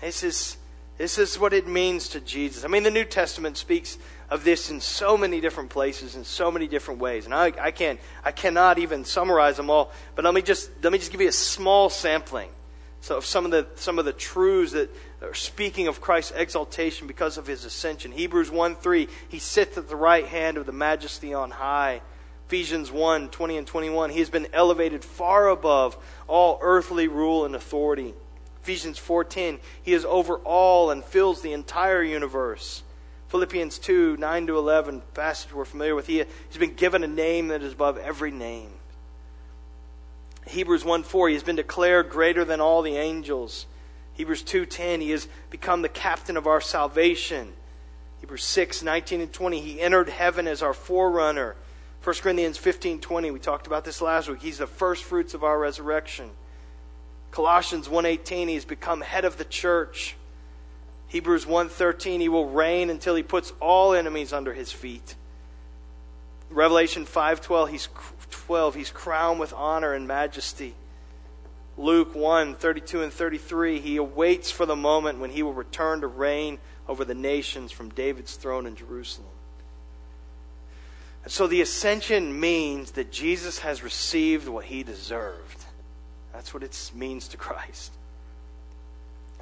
This 0.00 0.24
is, 0.24 0.56
this 0.96 1.18
is 1.18 1.38
what 1.38 1.52
it 1.52 1.68
means 1.68 2.08
to 2.08 2.20
Jesus. 2.20 2.64
I 2.64 2.68
mean, 2.68 2.82
the 2.82 2.90
New 2.90 3.04
Testament 3.04 3.58
speaks 3.58 3.98
of 4.30 4.42
this 4.42 4.70
in 4.70 4.80
so 4.80 5.16
many 5.16 5.40
different 5.40 5.70
places 5.70 6.16
in 6.16 6.24
so 6.24 6.50
many 6.50 6.66
different 6.66 7.00
ways. 7.00 7.26
And 7.26 7.34
I, 7.34 7.52
I 7.60 7.70
can't, 7.70 8.00
I 8.24 8.32
cannot 8.32 8.78
even 8.78 9.04
summarize 9.04 9.56
them 9.56 9.70
all. 9.70 9.92
But 10.14 10.24
let 10.24 10.34
me 10.34 10.42
just, 10.42 10.70
let 10.82 10.92
me 10.92 10.98
just 10.98 11.12
give 11.12 11.20
you 11.20 11.28
a 11.28 11.32
small 11.32 11.90
sampling. 11.90 12.48
So 13.00 13.18
of 13.18 13.24
some 13.24 13.44
of 13.44 13.50
the, 13.50 13.66
some 13.76 13.98
of 13.98 14.04
the 14.04 14.12
truths 14.12 14.72
that 14.72 14.90
are 15.22 15.34
speaking 15.34 15.88
of 15.88 16.00
Christ's 16.00 16.32
exaltation 16.32 17.06
because 17.06 17.38
of 17.38 17.46
his 17.46 17.64
ascension. 17.64 18.12
Hebrews 18.12 18.50
1 18.50 18.76
3, 18.76 19.08
he 19.28 19.38
sits 19.38 19.78
at 19.78 19.88
the 19.88 19.96
right 19.96 20.26
hand 20.26 20.56
of 20.56 20.66
the 20.66 20.72
majesty 20.72 21.32
on 21.32 21.50
high. 21.50 22.00
Ephesians 22.48 22.90
1 22.90 23.28
20 23.28 23.58
and 23.58 23.66
21, 23.66 24.08
he 24.08 24.20
has 24.20 24.30
been 24.30 24.48
elevated 24.54 25.04
far 25.04 25.48
above 25.48 25.98
all 26.26 26.58
earthly 26.62 27.06
rule 27.06 27.44
and 27.44 27.54
authority. 27.54 28.14
Ephesians 28.62 28.98
4:10, 28.98 29.58
he 29.82 29.92
is 29.92 30.06
over 30.06 30.36
all 30.36 30.90
and 30.90 31.04
fills 31.04 31.42
the 31.42 31.52
entire 31.52 32.02
universe. 32.02 32.82
Philippians 33.28 33.78
2 33.78 34.16
9 34.16 34.46
to 34.46 34.56
11, 34.56 35.02
passage 35.12 35.52
we're 35.52 35.66
familiar 35.66 35.94
with. 35.94 36.06
He, 36.06 36.24
he's 36.48 36.56
been 36.58 36.72
given 36.72 37.04
a 37.04 37.06
name 37.06 37.48
that 37.48 37.62
is 37.62 37.74
above 37.74 37.98
every 37.98 38.30
name. 38.30 38.70
Hebrews 40.46 40.86
1 40.86 41.02
4, 41.02 41.28
he 41.28 41.34
has 41.34 41.42
been 41.42 41.56
declared 41.56 42.08
greater 42.08 42.46
than 42.46 42.62
all 42.62 42.80
the 42.80 42.96
angels. 42.96 43.66
Hebrews 44.14 44.42
2:10, 44.42 45.02
he 45.02 45.10
has 45.10 45.28
become 45.50 45.82
the 45.82 45.90
captain 45.90 46.38
of 46.38 46.46
our 46.46 46.62
salvation. 46.62 47.52
Hebrews 48.20 48.44
6 48.44 48.82
19 48.82 49.20
and 49.20 49.32
20, 49.34 49.60
he 49.60 49.82
entered 49.82 50.08
heaven 50.08 50.48
as 50.48 50.62
our 50.62 50.72
forerunner. 50.72 51.54
1 52.08 52.22
Corinthians 52.22 52.56
15:20, 52.56 53.30
we 53.30 53.38
talked 53.38 53.66
about 53.66 53.84
this 53.84 54.00
last 54.00 54.30
week. 54.30 54.40
He's 54.40 54.56
the 54.56 54.66
first 54.66 55.04
fruits 55.04 55.34
of 55.34 55.44
our 55.44 55.58
resurrection. 55.58 56.30
Colossians 57.30 57.86
1:18, 57.86 58.48
he's 58.48 58.64
become 58.64 59.02
head 59.02 59.26
of 59.26 59.36
the 59.36 59.44
church. 59.44 60.16
Hebrews 61.08 61.44
1:13 61.44 62.20
he 62.22 62.30
will 62.30 62.48
reign 62.48 62.88
until 62.88 63.14
he 63.14 63.22
puts 63.22 63.52
all 63.60 63.92
enemies 63.92 64.32
under 64.32 64.54
his 64.54 64.72
feet. 64.72 65.16
Revelation 66.48 67.04
5:12 67.04 67.68
he's 67.68 67.90
12 68.30 68.74
he's 68.74 68.90
crowned 68.90 69.38
with 69.38 69.52
honor 69.52 69.92
and 69.92 70.08
majesty. 70.08 70.76
Luke 71.76 72.14
1:32 72.14 73.02
and 73.02 73.12
33 73.12 73.80
he 73.80 73.98
awaits 73.98 74.50
for 74.50 74.64
the 74.64 74.74
moment 74.74 75.18
when 75.18 75.32
he 75.32 75.42
will 75.42 75.52
return 75.52 76.00
to 76.00 76.06
reign 76.06 76.58
over 76.88 77.04
the 77.04 77.14
nations 77.14 77.70
from 77.70 77.90
David's 77.90 78.36
throne 78.36 78.64
in 78.64 78.76
Jerusalem. 78.76 79.28
And 81.24 81.32
so 81.32 81.46
the 81.46 81.60
ascension 81.60 82.38
means 82.38 82.92
that 82.92 83.12
Jesus 83.12 83.60
has 83.60 83.82
received 83.82 84.48
what 84.48 84.64
he 84.64 84.82
deserved. 84.82 85.64
That's 86.32 86.54
what 86.54 86.62
it 86.62 86.90
means 86.94 87.28
to 87.28 87.36
Christ. 87.36 87.92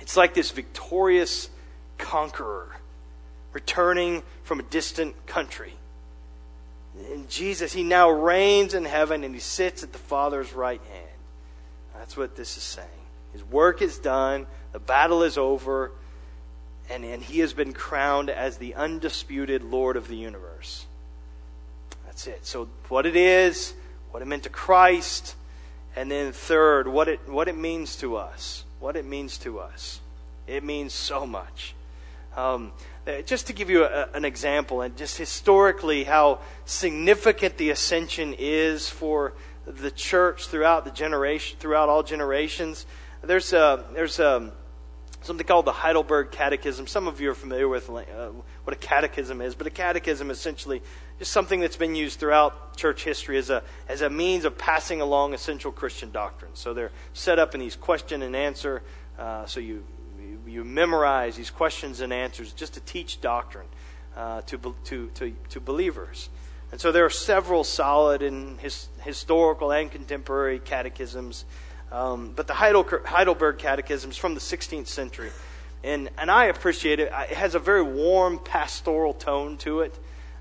It's 0.00 0.16
like 0.16 0.34
this 0.34 0.50
victorious 0.50 1.50
conqueror 1.98 2.76
returning 3.52 4.22
from 4.42 4.60
a 4.60 4.62
distant 4.62 5.26
country. 5.26 5.72
In 7.12 7.26
Jesus, 7.28 7.72
he 7.72 7.82
now 7.82 8.10
reigns 8.10 8.74
in 8.74 8.84
heaven 8.84 9.24
and 9.24 9.34
he 9.34 9.40
sits 9.40 9.82
at 9.82 9.92
the 9.92 9.98
Father's 9.98 10.52
right 10.52 10.80
hand. 10.92 11.08
That's 11.94 12.16
what 12.16 12.36
this 12.36 12.56
is 12.56 12.62
saying. 12.62 12.88
His 13.32 13.44
work 13.44 13.82
is 13.82 13.98
done, 13.98 14.46
the 14.72 14.78
battle 14.78 15.22
is 15.22 15.36
over, 15.36 15.92
and, 16.88 17.04
and 17.04 17.22
he 17.22 17.40
has 17.40 17.52
been 17.52 17.72
crowned 17.72 18.30
as 18.30 18.58
the 18.58 18.74
undisputed 18.74 19.64
Lord 19.64 19.96
of 19.96 20.08
the 20.08 20.16
universe. 20.16 20.86
That's 22.16 22.28
it. 22.28 22.46
So, 22.46 22.70
what 22.88 23.04
it 23.04 23.14
is, 23.14 23.74
what 24.10 24.22
it 24.22 24.24
meant 24.24 24.44
to 24.44 24.48
Christ, 24.48 25.36
and 25.94 26.10
then 26.10 26.32
third, 26.32 26.88
what 26.88 27.08
it, 27.08 27.28
what 27.28 27.46
it 27.46 27.58
means 27.58 27.94
to 27.96 28.16
us. 28.16 28.64
What 28.80 28.96
it 28.96 29.04
means 29.04 29.36
to 29.40 29.58
us. 29.58 30.00
It 30.46 30.64
means 30.64 30.94
so 30.94 31.26
much. 31.26 31.74
Um, 32.34 32.72
uh, 33.06 33.20
just 33.20 33.48
to 33.48 33.52
give 33.52 33.68
you 33.68 33.84
a, 33.84 34.08
an 34.14 34.24
example, 34.24 34.80
and 34.80 34.96
just 34.96 35.18
historically 35.18 36.04
how 36.04 36.38
significant 36.64 37.58
the 37.58 37.68
ascension 37.68 38.34
is 38.38 38.88
for 38.88 39.34
the 39.66 39.90
church 39.90 40.46
throughout 40.46 40.86
the 40.86 40.92
generation, 40.92 41.58
throughout 41.60 41.90
all 41.90 42.02
generations. 42.02 42.86
There's 43.20 43.52
a, 43.52 43.84
there's 43.92 44.18
a, 44.20 44.54
something 45.26 45.46
called 45.46 45.64
the 45.66 45.72
Heidelberg 45.72 46.30
Catechism. 46.30 46.86
Some 46.86 47.08
of 47.08 47.20
you 47.20 47.30
are 47.30 47.34
familiar 47.34 47.68
with 47.68 47.90
uh, 47.90 48.30
what 48.64 48.74
a 48.74 48.78
catechism 48.78 49.40
is, 49.40 49.54
but 49.54 49.66
a 49.66 49.70
catechism 49.70 50.30
is 50.30 50.38
essentially 50.38 50.82
just 51.18 51.32
something 51.32 51.60
that's 51.60 51.76
been 51.76 51.94
used 51.94 52.20
throughout 52.20 52.76
church 52.76 53.04
history 53.04 53.36
as 53.36 53.50
a 53.50 53.62
as 53.88 54.02
a 54.02 54.10
means 54.10 54.44
of 54.44 54.56
passing 54.56 55.00
along 55.00 55.34
essential 55.34 55.72
Christian 55.72 56.12
doctrines. 56.12 56.58
So 56.58 56.74
they're 56.74 56.92
set 57.12 57.38
up 57.38 57.54
in 57.54 57.60
these 57.60 57.76
question 57.76 58.22
and 58.22 58.36
answer. 58.36 58.82
Uh, 59.18 59.46
so 59.46 59.60
you 59.60 59.84
you 60.46 60.64
memorize 60.64 61.36
these 61.36 61.50
questions 61.50 62.00
and 62.00 62.12
answers 62.12 62.52
just 62.52 62.74
to 62.74 62.80
teach 62.80 63.20
doctrine 63.20 63.66
uh, 64.16 64.42
to, 64.42 64.74
to, 64.84 65.10
to, 65.14 65.34
to 65.50 65.60
believers. 65.60 66.28
And 66.72 66.80
so 66.80 66.90
there 66.90 67.04
are 67.04 67.10
several 67.10 67.64
solid 67.64 68.22
and 68.22 68.58
his, 68.60 68.88
historical 69.02 69.72
and 69.72 69.90
contemporary 69.90 70.58
catechisms. 70.58 71.44
Um, 71.92 72.32
but 72.34 72.46
the 72.46 72.54
Heidelberg 72.54 73.58
Catechism 73.58 74.10
is 74.10 74.16
from 74.16 74.34
the 74.34 74.40
16th 74.40 74.88
century. 74.88 75.30
And, 75.84 76.10
and 76.18 76.30
I 76.30 76.46
appreciate 76.46 76.98
it. 76.98 77.12
It 77.30 77.36
has 77.36 77.54
a 77.54 77.58
very 77.58 77.82
warm 77.82 78.38
pastoral 78.38 79.14
tone 79.14 79.56
to 79.58 79.80
it. 79.80 79.98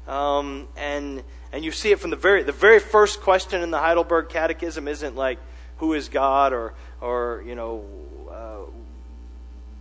Um, 0.07 0.67
and, 0.75 1.23
and 1.51 1.63
you 1.63 1.71
see 1.71 1.91
it 1.91 1.99
from 1.99 2.09
the 2.09 2.15
very, 2.15 2.43
the 2.43 2.51
very 2.51 2.79
first 2.79 3.21
question 3.21 3.61
in 3.61 3.71
the 3.71 3.79
Heidelberg 3.79 4.29
Catechism 4.29 4.87
isn't 4.87 5.15
like, 5.15 5.39
who 5.77 5.93
is 5.93 6.09
God 6.09 6.53
or, 6.53 6.73
or 7.01 7.43
you 7.45 7.55
know, 7.55 7.85
uh, 8.31 8.71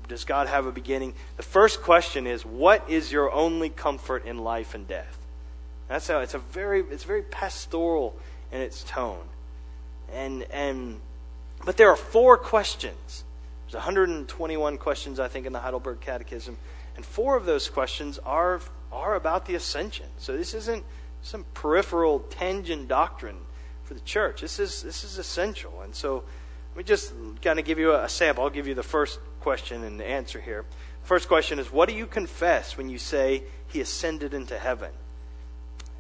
does 0.09 0.25
God 0.25 0.49
have 0.49 0.67
a 0.67 0.73
beginning? 0.73 1.15
The 1.37 1.43
first 1.43 1.83
question 1.83 2.27
is, 2.27 2.45
what 2.45 2.89
is 2.91 3.11
your 3.11 3.33
only 3.33 3.71
comfort 3.71 4.27
in 4.27 4.39
life 4.39 4.75
and 4.75 4.87
death? 4.87 5.19
That's 5.89 6.09
how 6.09 6.21
it's 6.21 6.35
a 6.35 6.39
very 6.39 6.81
it's 6.81 7.05
very 7.05 7.23
pastoral 7.23 8.17
in 8.53 8.61
its 8.61 8.83
tone. 8.85 9.25
And 10.13 10.43
and 10.45 11.01
but 11.65 11.77
there 11.77 11.91
are 11.91 11.97
four 11.97 12.37
questions. 12.37 13.25
There's 13.67 13.75
121 13.75 14.79
questions 14.79 15.19
I 15.19 15.29
think 15.29 15.47
in 15.47 15.53
the 15.53 15.61
Heidelberg 15.61 16.01
Catechism, 16.01 16.57
and 16.97 17.05
four 17.05 17.37
of 17.37 17.45
those 17.47 17.69
questions 17.69 18.19
are 18.19 18.61
are 18.93 19.17
about 19.17 19.47
the 19.47 19.57
ascension. 19.57 20.07
So 20.19 20.37
this 20.37 20.55
isn't 20.55 20.85
some 21.23 21.45
peripheral 21.53 22.21
tangent 22.21 22.87
doctrine 22.87 23.39
for 23.83 23.95
the 23.95 24.01
church. 24.01 24.41
This 24.41 24.59
is 24.59 24.83
this 24.83 25.05
is 25.05 25.19
essential. 25.19 25.81
And 25.83 25.95
so 25.95 26.25
let 26.75 26.77
me 26.77 26.85
just 26.85 27.13
kind 27.43 27.59
of 27.59 27.65
give 27.65 27.79
you 27.79 27.95
a 27.95 28.09
sample. 28.09 28.45
I'll 28.45 28.51
give 28.51 28.67
you 28.67 28.75
the 28.75 28.83
first 28.83 29.19
question 29.41 29.85
and 29.85 29.99
the 29.99 30.07
answer 30.07 30.41
here. 30.41 30.65
First 31.03 31.29
question 31.29 31.59
is 31.59 31.71
What 31.71 31.89
do 31.89 31.95
you 31.95 32.07
confess 32.07 32.77
when 32.77 32.89
you 32.89 32.99
say 32.99 33.43
he 33.69 33.81
ascended 33.81 34.35
into 34.35 34.59
heaven? 34.59 34.91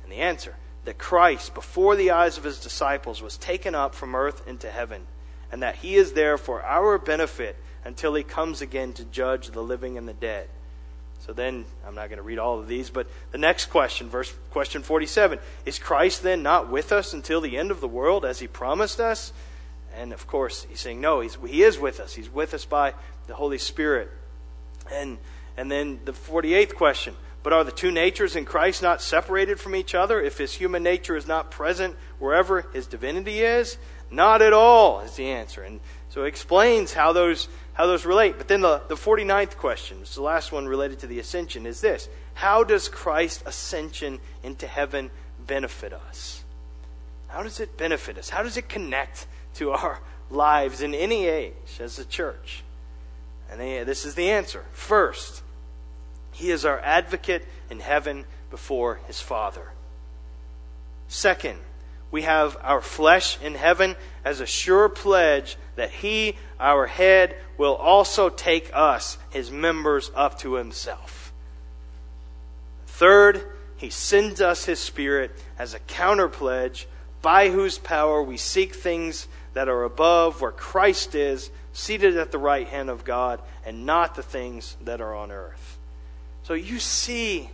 And 0.02 0.12
the 0.12 0.16
answer 0.16 0.56
that 0.84 0.98
Christ, 0.98 1.54
before 1.54 1.96
the 1.96 2.10
eyes 2.10 2.36
of 2.38 2.44
his 2.44 2.60
disciples, 2.60 3.22
was 3.22 3.38
taken 3.38 3.74
up 3.74 3.94
from 3.94 4.14
earth 4.14 4.46
into 4.46 4.70
heaven, 4.70 5.06
and 5.54 5.62
that 5.62 5.76
he 5.76 5.94
is 5.94 6.14
there 6.14 6.36
for 6.36 6.64
our 6.64 6.98
benefit 6.98 7.54
until 7.84 8.12
he 8.14 8.24
comes 8.24 8.60
again 8.60 8.92
to 8.92 9.04
judge 9.04 9.52
the 9.52 9.62
living 9.62 9.96
and 9.96 10.08
the 10.08 10.12
dead. 10.12 10.48
So 11.20 11.32
then, 11.32 11.64
I'm 11.86 11.94
not 11.94 12.08
going 12.08 12.16
to 12.16 12.24
read 12.24 12.40
all 12.40 12.58
of 12.58 12.66
these, 12.66 12.90
but 12.90 13.06
the 13.30 13.38
next 13.38 13.66
question, 13.66 14.08
verse 14.08 14.34
question 14.50 14.82
47, 14.82 15.38
is 15.64 15.78
Christ 15.78 16.24
then 16.24 16.42
not 16.42 16.70
with 16.70 16.90
us 16.90 17.12
until 17.12 17.40
the 17.40 17.56
end 17.56 17.70
of 17.70 17.80
the 17.80 17.86
world 17.86 18.24
as 18.24 18.40
he 18.40 18.48
promised 18.48 18.98
us? 18.98 19.32
And 19.96 20.12
of 20.12 20.26
course, 20.26 20.66
he's 20.68 20.80
saying, 20.80 21.00
no, 21.00 21.20
he's, 21.20 21.38
he 21.46 21.62
is 21.62 21.78
with 21.78 22.00
us. 22.00 22.16
He's 22.16 22.28
with 22.28 22.52
us 22.52 22.64
by 22.64 22.94
the 23.28 23.34
Holy 23.34 23.58
Spirit. 23.58 24.10
And, 24.90 25.18
and 25.56 25.70
then 25.70 26.00
the 26.04 26.10
48th 26.10 26.74
question 26.74 27.14
But 27.44 27.52
are 27.52 27.62
the 27.62 27.70
two 27.70 27.92
natures 27.92 28.34
in 28.34 28.44
Christ 28.44 28.82
not 28.82 29.00
separated 29.00 29.60
from 29.60 29.76
each 29.76 29.94
other 29.94 30.20
if 30.20 30.36
his 30.36 30.54
human 30.54 30.82
nature 30.82 31.16
is 31.16 31.28
not 31.28 31.52
present 31.52 31.94
wherever 32.18 32.62
his 32.72 32.88
divinity 32.88 33.42
is? 33.42 33.78
Not 34.14 34.42
at 34.42 34.52
all, 34.52 35.00
is 35.00 35.16
the 35.16 35.26
answer. 35.26 35.62
And 35.62 35.80
so 36.10 36.24
it 36.24 36.28
explains 36.28 36.92
how 36.92 37.12
those, 37.12 37.48
how 37.72 37.86
those 37.86 38.06
relate. 38.06 38.38
But 38.38 38.48
then 38.48 38.60
the, 38.60 38.82
the 38.88 38.94
49th 38.94 39.56
question, 39.56 40.00
which 40.00 40.10
is 40.10 40.14
the 40.14 40.22
last 40.22 40.52
one 40.52 40.66
related 40.66 41.00
to 41.00 41.06
the 41.06 41.18
ascension, 41.18 41.66
is 41.66 41.80
this 41.80 42.08
How 42.34 42.64
does 42.64 42.88
Christ's 42.88 43.42
ascension 43.46 44.20
into 44.42 44.66
heaven 44.66 45.10
benefit 45.46 45.92
us? 45.92 46.44
How 47.28 47.42
does 47.42 47.58
it 47.58 47.76
benefit 47.76 48.16
us? 48.16 48.28
How 48.28 48.42
does 48.42 48.56
it 48.56 48.68
connect 48.68 49.26
to 49.54 49.72
our, 49.72 50.00
lives 50.30 50.82
in 50.82 50.94
any 50.94 51.26
age 51.26 51.80
as 51.80 51.98
a 51.98 52.04
church? 52.04 52.62
And 53.50 53.60
this 53.86 54.04
is 54.04 54.14
the 54.14 54.30
answer. 54.30 54.64
First, 54.72 55.42
He 56.32 56.50
is 56.50 56.64
our 56.64 56.80
advocate 56.80 57.44
in 57.70 57.80
heaven 57.80 58.24
before 58.50 59.00
His 59.06 59.20
Father. 59.20 59.72
Second, 61.08 61.58
we 62.14 62.22
have 62.22 62.56
our 62.62 62.80
flesh 62.80 63.42
in 63.42 63.56
heaven 63.56 63.96
as 64.24 64.38
a 64.38 64.46
sure 64.46 64.88
pledge 64.88 65.56
that 65.74 65.90
He, 65.90 66.36
our 66.60 66.86
head, 66.86 67.34
will 67.58 67.74
also 67.74 68.28
take 68.28 68.70
us, 68.72 69.18
His 69.30 69.50
members, 69.50 70.12
up 70.14 70.38
to 70.38 70.54
Himself. 70.54 71.32
Third, 72.86 73.42
He 73.76 73.90
sends 73.90 74.40
us 74.40 74.64
His 74.64 74.78
Spirit 74.78 75.32
as 75.58 75.74
a 75.74 75.80
counter 75.80 76.28
pledge 76.28 76.86
by 77.20 77.50
whose 77.50 77.78
power 77.78 78.22
we 78.22 78.36
seek 78.36 78.76
things 78.76 79.26
that 79.54 79.68
are 79.68 79.82
above 79.82 80.40
where 80.40 80.52
Christ 80.52 81.16
is, 81.16 81.50
seated 81.72 82.16
at 82.16 82.30
the 82.30 82.38
right 82.38 82.68
hand 82.68 82.90
of 82.90 83.04
God, 83.04 83.40
and 83.66 83.86
not 83.86 84.14
the 84.14 84.22
things 84.22 84.76
that 84.84 85.00
are 85.00 85.16
on 85.16 85.32
earth. 85.32 85.78
So 86.44 86.54
you 86.54 86.78
see 86.78 87.50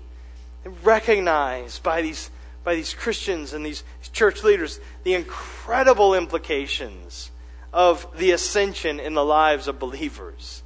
and 0.66 0.84
recognize 0.84 1.78
by 1.78 2.02
these 2.02 2.28
by 2.64 2.74
these 2.74 2.94
Christians 2.94 3.52
and 3.52 3.64
these 3.64 3.82
church 4.12 4.42
leaders 4.42 4.80
the 5.02 5.14
incredible 5.14 6.14
implications 6.14 7.30
of 7.72 8.06
the 8.18 8.32
ascension 8.32 9.00
in 9.00 9.14
the 9.14 9.24
lives 9.24 9.68
of 9.68 9.78
believers. 9.78 10.62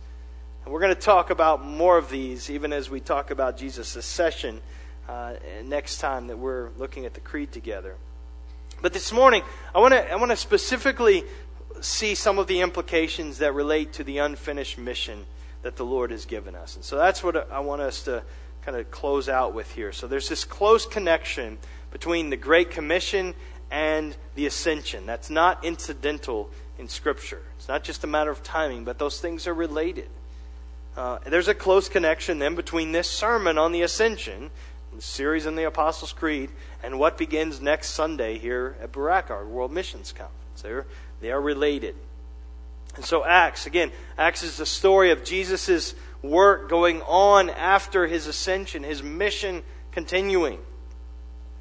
And 0.64 0.72
we're 0.72 0.80
going 0.80 0.94
to 0.94 1.00
talk 1.00 1.30
about 1.30 1.64
more 1.64 1.98
of 1.98 2.08
these 2.08 2.50
even 2.50 2.72
as 2.72 2.88
we 2.88 3.00
talk 3.00 3.30
about 3.30 3.56
Jesus' 3.56 3.96
ascension 3.96 4.60
uh, 5.08 5.34
next 5.64 5.98
time 5.98 6.28
that 6.28 6.38
we're 6.38 6.70
looking 6.78 7.04
at 7.04 7.14
the 7.14 7.20
creed 7.20 7.52
together. 7.52 7.96
But 8.80 8.92
this 8.92 9.12
morning, 9.12 9.42
I 9.74 9.78
want 9.78 9.92
to 9.94 10.10
I 10.10 10.16
want 10.16 10.30
to 10.30 10.36
specifically 10.36 11.24
see 11.80 12.14
some 12.14 12.38
of 12.38 12.46
the 12.46 12.60
implications 12.60 13.38
that 13.38 13.54
relate 13.54 13.92
to 13.94 14.04
the 14.04 14.18
unfinished 14.18 14.78
mission 14.78 15.26
that 15.62 15.76
the 15.76 15.84
Lord 15.84 16.10
has 16.10 16.26
given 16.26 16.54
us. 16.54 16.76
And 16.76 16.84
so 16.84 16.96
that's 16.96 17.22
what 17.22 17.50
I 17.50 17.60
want 17.60 17.82
us 17.82 18.02
to 18.04 18.22
kind 18.62 18.76
of 18.76 18.90
close 18.90 19.28
out 19.28 19.54
with 19.54 19.72
here. 19.74 19.92
So 19.92 20.06
there's 20.06 20.28
this 20.28 20.44
close 20.44 20.86
connection 20.86 21.58
between 21.94 22.28
the 22.28 22.36
Great 22.36 22.72
Commission 22.72 23.34
and 23.70 24.16
the 24.34 24.46
ascension. 24.46 25.06
That's 25.06 25.30
not 25.30 25.64
incidental 25.64 26.50
in 26.76 26.88
Scripture. 26.88 27.40
It's 27.56 27.68
not 27.68 27.84
just 27.84 28.02
a 28.02 28.08
matter 28.08 28.32
of 28.32 28.42
timing, 28.42 28.84
but 28.84 28.98
those 28.98 29.20
things 29.20 29.46
are 29.46 29.54
related. 29.54 30.08
Uh, 30.96 31.20
there's 31.24 31.46
a 31.46 31.54
close 31.54 31.88
connection 31.88 32.40
then 32.40 32.56
between 32.56 32.90
this 32.90 33.08
sermon 33.08 33.58
on 33.58 33.70
the 33.70 33.82
ascension, 33.82 34.50
the 34.92 35.02
series 35.02 35.46
in 35.46 35.54
the 35.54 35.62
Apostles' 35.62 36.12
Creed, 36.12 36.50
and 36.82 36.98
what 36.98 37.16
begins 37.16 37.60
next 37.60 37.90
Sunday 37.90 38.38
here 38.38 38.76
at 38.82 38.90
Barak, 38.90 39.30
our 39.30 39.46
World 39.46 39.72
Missions 39.72 40.10
Conference. 40.10 40.62
They're, 40.62 40.86
they 41.20 41.30
are 41.30 41.40
related. 41.40 41.94
And 42.96 43.04
so, 43.04 43.24
Acts, 43.24 43.66
again, 43.66 43.92
Acts 44.18 44.42
is 44.42 44.56
the 44.56 44.66
story 44.66 45.12
of 45.12 45.22
Jesus' 45.22 45.94
work 46.22 46.68
going 46.68 47.02
on 47.02 47.50
after 47.50 48.08
his 48.08 48.26
ascension, 48.26 48.82
his 48.82 49.00
mission 49.00 49.62
continuing. 49.92 50.58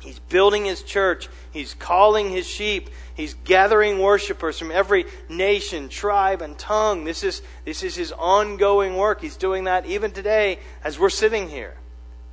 He's 0.04 0.20
building 0.20 0.66
his 0.66 0.84
church. 0.84 1.30
He's 1.52 1.74
calling 1.74 2.30
his 2.30 2.46
sheep. 2.46 2.90
He's 3.16 3.36
gathering 3.46 4.00
worshipers 4.00 4.60
from 4.60 4.70
every 4.70 5.06
nation, 5.30 5.88
tribe, 5.88 6.42
and 6.42 6.58
tongue. 6.58 7.06
This 7.06 7.24
is, 7.24 7.42
this 7.64 7.84
is 7.84 7.96
his 7.96 8.12
ongoing 8.12 8.98
work. 8.98 9.22
He's 9.22 9.38
doing 9.38 9.64
that 9.64 9.86
even 9.86 10.12
today 10.12 10.60
as 10.84 11.00
we're 11.00 11.10
sitting 11.10 11.48
here. 11.48 11.76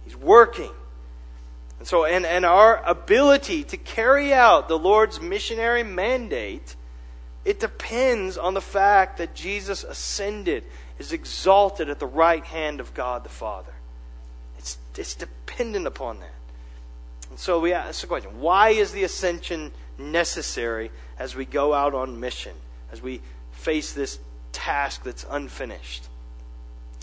He's 0.05 0.17
working. 0.17 0.73
And 1.79 1.87
so, 1.87 2.05
and, 2.05 2.27
and 2.27 2.45
our 2.45 2.83
ability 2.85 3.63
to 3.65 3.77
carry 3.77 4.35
out 4.35 4.67
the 4.67 4.79
Lord's 4.79 5.21
missionary 5.21 5.85
mandate, 5.85 6.75
it 7.45 7.61
depends 7.61 8.37
on 8.37 8.55
the 8.55 8.61
fact 8.61 9.19
that 9.19 9.33
Jesus 9.33 9.85
ascended, 9.85 10.65
is 10.99 11.13
exalted 11.13 11.89
at 11.89 12.01
the 12.01 12.07
right 12.07 12.45
hand 12.45 12.81
of 12.81 12.95
God 12.95 13.23
the 13.23 13.31
Father. 13.31 13.73
It's, 14.59 14.77
it's 14.97 15.15
dependent 15.15 15.87
upon 15.87 16.19
that. 16.19 16.35
And 17.31 17.39
so 17.39 17.61
we 17.61 17.73
ask 17.73 18.01
the 18.01 18.07
question 18.07 18.41
why 18.41 18.71
is 18.71 18.93
the 18.93 19.05
ascension 19.05 19.73
necessary 19.99 20.91
as 21.19 21.35
we 21.35 21.45
go 21.45 21.73
out 21.73 21.95
on 21.95 22.21
mission, 22.21 22.55
as 22.93 23.01
we 23.01 23.23
face 23.53 23.93
this 23.93 24.19
task 24.53 25.05
that's 25.05 25.25
unfinished? 25.31 26.09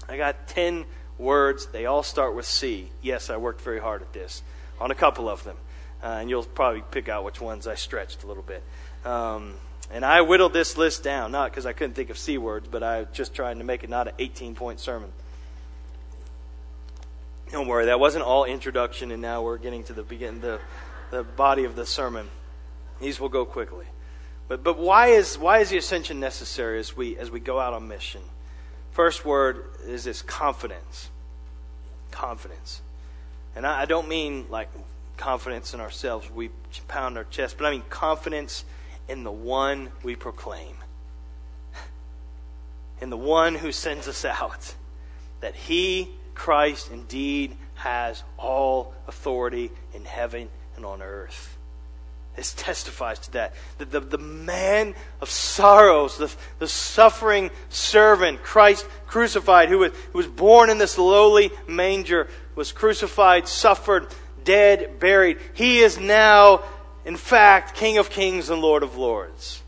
I 0.09 0.17
got 0.17 0.47
10 0.47 0.85
words. 1.17 1.67
They 1.67 1.85
all 1.85 2.03
start 2.03 2.35
with 2.35 2.45
C. 2.45 2.91
Yes, 3.01 3.29
I 3.29 3.37
worked 3.37 3.61
very 3.61 3.79
hard 3.79 4.01
at 4.01 4.13
this, 4.13 4.43
on 4.79 4.91
a 4.91 4.95
couple 4.95 5.29
of 5.29 5.43
them. 5.43 5.57
Uh, 6.03 6.17
and 6.21 6.29
you'll 6.29 6.43
probably 6.43 6.83
pick 6.91 7.09
out 7.09 7.23
which 7.23 7.41
ones 7.41 7.65
I 7.65 7.75
stretched 7.75 8.23
a 8.23 8.27
little 8.27 8.43
bit. 8.43 8.63
Um, 9.03 9.55
and 9.89 10.05
I 10.05 10.21
whittled 10.21 10.53
this 10.53 10.77
list 10.77 11.03
down, 11.03 11.31
not 11.31 11.49
because 11.49 11.65
I 11.65 11.73
couldn't 11.73 11.95
think 11.95 12.09
of 12.09 12.17
C 12.17 12.37
words, 12.37 12.67
but 12.69 12.83
I 12.83 12.99
was 12.99 13.07
just 13.13 13.33
trying 13.33 13.57
to 13.59 13.63
make 13.63 13.83
it 13.83 13.89
not 13.89 14.07
an 14.07 14.13
18 14.19 14.53
point 14.53 14.79
sermon. 14.79 15.11
Don't 17.51 17.67
worry, 17.67 17.85
that 17.85 17.99
wasn't 17.99 18.25
all 18.25 18.43
introduction, 18.43 19.11
and 19.11 19.21
now 19.21 19.41
we're 19.41 19.57
getting 19.57 19.83
to 19.85 19.93
the 19.93 20.03
begin 20.03 20.41
the 20.41 20.59
the 21.11 21.23
body 21.23 21.63
of 21.63 21.75
the 21.75 21.85
sermon. 21.85 22.29
These 22.99 23.19
will 23.19 23.29
go 23.29 23.45
quickly. 23.45 23.85
But 24.47 24.63
but 24.63 24.77
why 24.77 25.07
is 25.07 25.37
why 25.37 25.59
is 25.59 25.69
the 25.69 25.77
ascension 25.77 26.19
necessary 26.19 26.79
as 26.79 26.95
we 26.95 27.17
as 27.17 27.31
we 27.31 27.39
go 27.39 27.59
out 27.59 27.73
on 27.73 27.87
mission? 27.87 28.21
First 28.91 29.23
word 29.23 29.65
is 29.85 30.03
this 30.03 30.21
confidence. 30.21 31.09
Confidence. 32.11 32.81
And 33.55 33.65
I, 33.65 33.83
I 33.83 33.85
don't 33.85 34.07
mean 34.07 34.47
like 34.49 34.69
confidence 35.15 35.73
in 35.73 35.79
ourselves, 35.79 36.29
we 36.29 36.49
pound 36.87 37.17
our 37.17 37.23
chest, 37.25 37.57
but 37.57 37.65
I 37.65 37.71
mean 37.71 37.83
confidence 37.89 38.65
in 39.07 39.23
the 39.23 39.31
one 39.31 39.89
we 40.03 40.15
proclaim. 40.15 40.75
In 43.01 43.09
the 43.09 43.17
one 43.17 43.55
who 43.55 43.71
sends 43.71 44.07
us 44.07 44.25
out. 44.25 44.75
That 45.41 45.55
he 45.55 46.09
Christ 46.37 46.91
indeed 46.91 47.57
has 47.75 48.23
all 48.37 48.93
authority 49.07 49.71
in 49.93 50.05
heaven 50.05 50.49
and 50.75 50.85
on 50.85 51.01
earth. 51.01 51.57
This 52.35 52.53
testifies 52.53 53.17
to 53.19 53.31
that. 53.33 53.55
The, 53.79 53.85
the, 53.85 53.99
the 53.99 54.17
man 54.19 54.93
of 55.19 55.29
sorrows, 55.31 56.17
the, 56.19 56.31
the 56.59 56.67
suffering 56.67 57.49
servant, 57.69 58.43
Christ 58.43 58.87
crucified, 59.07 59.69
who 59.69 59.79
was, 59.79 59.91
who 60.11 60.19
was 60.19 60.27
born 60.27 60.69
in 60.69 60.77
this 60.77 60.99
lowly 60.99 61.51
manger, 61.67 62.27
was 62.53 62.71
crucified, 62.71 63.47
suffered, 63.47 64.07
dead, 64.43 64.99
buried. 64.99 65.39
He 65.55 65.79
is 65.79 65.97
now, 65.97 66.63
in 67.03 67.17
fact, 67.17 67.75
King 67.75 67.97
of 67.97 68.11
kings 68.11 68.51
and 68.51 68.61
Lord 68.61 68.83
of 68.83 68.95
lords. 68.95 69.63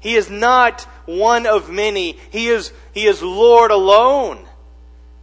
He 0.00 0.16
is 0.16 0.28
not 0.28 0.82
one 1.06 1.46
of 1.46 1.70
many. 1.70 2.18
He 2.30 2.48
is, 2.48 2.72
he 2.92 3.06
is 3.06 3.22
Lord 3.22 3.70
alone. 3.70 4.44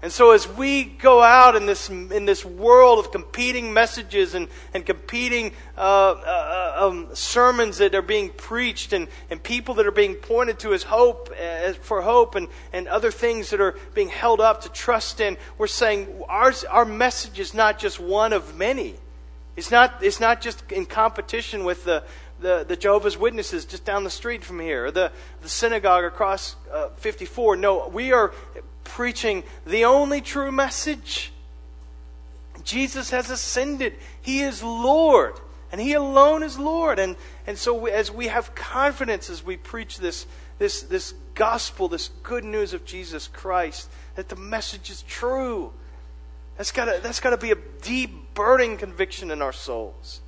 And 0.03 0.11
so, 0.11 0.31
as 0.31 0.47
we 0.47 0.83
go 0.83 1.21
out 1.21 1.55
in 1.55 1.67
this, 1.67 1.87
in 1.87 2.25
this 2.25 2.43
world 2.43 2.97
of 2.97 3.11
competing 3.11 3.71
messages 3.71 4.33
and, 4.33 4.47
and 4.73 4.83
competing 4.83 5.53
uh, 5.77 5.81
uh, 5.81 6.75
um, 6.87 7.09
sermons 7.13 7.77
that 7.77 7.93
are 7.93 8.01
being 8.01 8.29
preached 8.29 8.93
and, 8.93 9.07
and 9.29 9.41
people 9.43 9.75
that 9.75 9.85
are 9.85 9.91
being 9.91 10.15
pointed 10.15 10.57
to 10.59 10.73
as 10.73 10.81
hope, 10.81 11.31
as 11.39 11.75
for 11.75 12.01
hope, 12.01 12.33
and, 12.33 12.47
and 12.73 12.87
other 12.87 13.11
things 13.11 13.51
that 13.51 13.61
are 13.61 13.77
being 13.93 14.09
held 14.09 14.41
up 14.41 14.61
to 14.61 14.69
trust 14.69 15.21
in, 15.21 15.37
we're 15.59 15.67
saying 15.67 16.07
ours, 16.27 16.63
our 16.63 16.85
message 16.85 17.39
is 17.39 17.53
not 17.53 17.77
just 17.77 17.99
one 17.99 18.33
of 18.33 18.57
many. 18.57 18.95
It's 19.55 19.69
not, 19.69 20.03
it's 20.03 20.19
not 20.19 20.41
just 20.41 20.71
in 20.71 20.87
competition 20.87 21.63
with 21.63 21.83
the, 21.83 22.03
the, 22.39 22.65
the 22.67 22.75
Jehovah's 22.75 23.19
Witnesses 23.19 23.65
just 23.65 23.85
down 23.85 24.03
the 24.03 24.09
street 24.09 24.43
from 24.43 24.59
here, 24.59 24.89
the, 24.89 25.11
the 25.43 25.49
synagogue 25.49 26.05
across 26.05 26.55
uh, 26.73 26.89
54. 26.89 27.55
No, 27.57 27.87
we 27.87 28.13
are 28.13 28.33
preaching 28.95 29.43
the 29.65 29.85
only 29.85 30.19
true 30.19 30.51
message. 30.51 31.31
Jesus 32.63 33.09
has 33.11 33.29
ascended. 33.29 33.95
He 34.21 34.41
is 34.41 34.61
Lord, 34.61 35.39
and 35.71 35.79
He 35.79 35.93
alone 35.93 36.43
is 36.43 36.59
Lord. 36.59 36.99
And, 36.99 37.15
and 37.47 37.57
so, 37.57 37.73
we, 37.73 37.91
as 37.91 38.11
we 38.11 38.27
have 38.27 38.53
confidence 38.53 39.29
as 39.29 39.43
we 39.43 39.55
preach 39.55 39.97
this, 39.97 40.25
this, 40.59 40.81
this 40.83 41.13
gospel, 41.33 41.87
this 41.87 42.09
good 42.21 42.43
news 42.43 42.73
of 42.73 42.85
Jesus 42.85 43.27
Christ, 43.27 43.89
that 44.15 44.29
the 44.29 44.35
message 44.35 44.89
is 44.89 45.03
true, 45.03 45.71
that's 46.57 46.71
got 46.71 47.01
that's 47.01 47.21
to 47.21 47.37
be 47.37 47.51
a 47.51 47.57
deep, 47.81 48.33
burning 48.33 48.77
conviction 48.77 49.31
in 49.31 49.41
our 49.41 49.53
souls. 49.53 50.21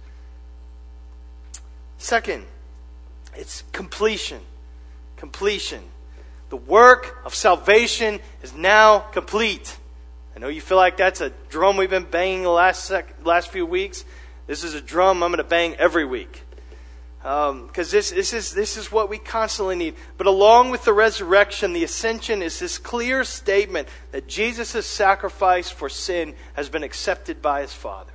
Second, 1.98 2.46
it's 3.36 3.64
completion. 3.72 4.40
Completion. 5.18 5.84
The 6.54 6.58
work 6.58 7.20
of 7.26 7.34
salvation 7.34 8.20
is 8.44 8.54
now 8.54 9.00
complete. 9.00 9.76
I 10.36 10.40
know 10.40 10.50
you 10.50 10.62
feel 10.62 10.78
like 10.78 10.98
that's 10.98 11.20
a 11.20 11.32
drum 11.50 11.78
we've 11.78 11.90
been 11.90 12.04
banging 12.04 12.44
the 12.44 12.50
last, 12.50 12.86
sec- 12.86 13.26
last 13.26 13.50
few 13.50 13.66
weeks. 13.66 14.06
This 14.46 14.64
is 14.64 14.76
a 14.76 14.80
drum 14.80 15.24
I'm 15.24 15.32
going 15.32 15.40
to 15.40 15.44
bang 15.44 15.74
every 15.78 16.06
week. 16.06 16.44
Because 17.18 17.50
um, 17.50 17.72
this, 17.74 18.12
this, 18.12 18.34
is, 18.34 18.54
this 18.54 18.78
is 18.78 18.92
what 18.92 19.10
we 19.10 19.18
constantly 19.18 19.76
need. 19.76 19.96
But 20.16 20.28
along 20.28 20.70
with 20.70 20.86
the 20.86 20.94
resurrection, 20.94 21.74
the 21.74 21.84
ascension 21.84 22.44
is 22.44 22.60
this 22.60 22.78
clear 22.78 23.24
statement 23.24 23.88
that 24.12 24.28
Jesus' 24.28 24.86
sacrifice 24.86 25.72
for 25.72 25.90
sin 25.90 26.36
has 26.54 26.70
been 26.70 26.84
accepted 26.84 27.42
by 27.42 27.62
his 27.62 27.74
Father. 27.74 28.14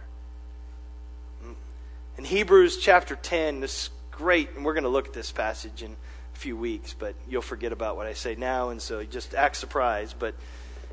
In 2.16 2.22
Hebrews 2.22 2.76
chapter 2.76 3.16
10, 3.16 3.58
this 3.58 3.90
great, 4.12 4.50
and 4.54 4.64
we're 4.64 4.74
going 4.74 4.84
to 4.84 4.90
look 4.90 5.08
at 5.08 5.12
this 5.12 5.32
passage 5.32 5.82
in 5.82 5.96
few 6.38 6.56
weeks, 6.56 6.94
but 6.94 7.14
you'll 7.28 7.42
forget 7.42 7.72
about 7.72 7.96
what 7.96 8.06
I 8.06 8.14
say 8.14 8.36
now, 8.36 8.70
and 8.70 8.80
so 8.80 9.02
just 9.04 9.34
act 9.34 9.56
surprised. 9.56 10.18
But 10.18 10.34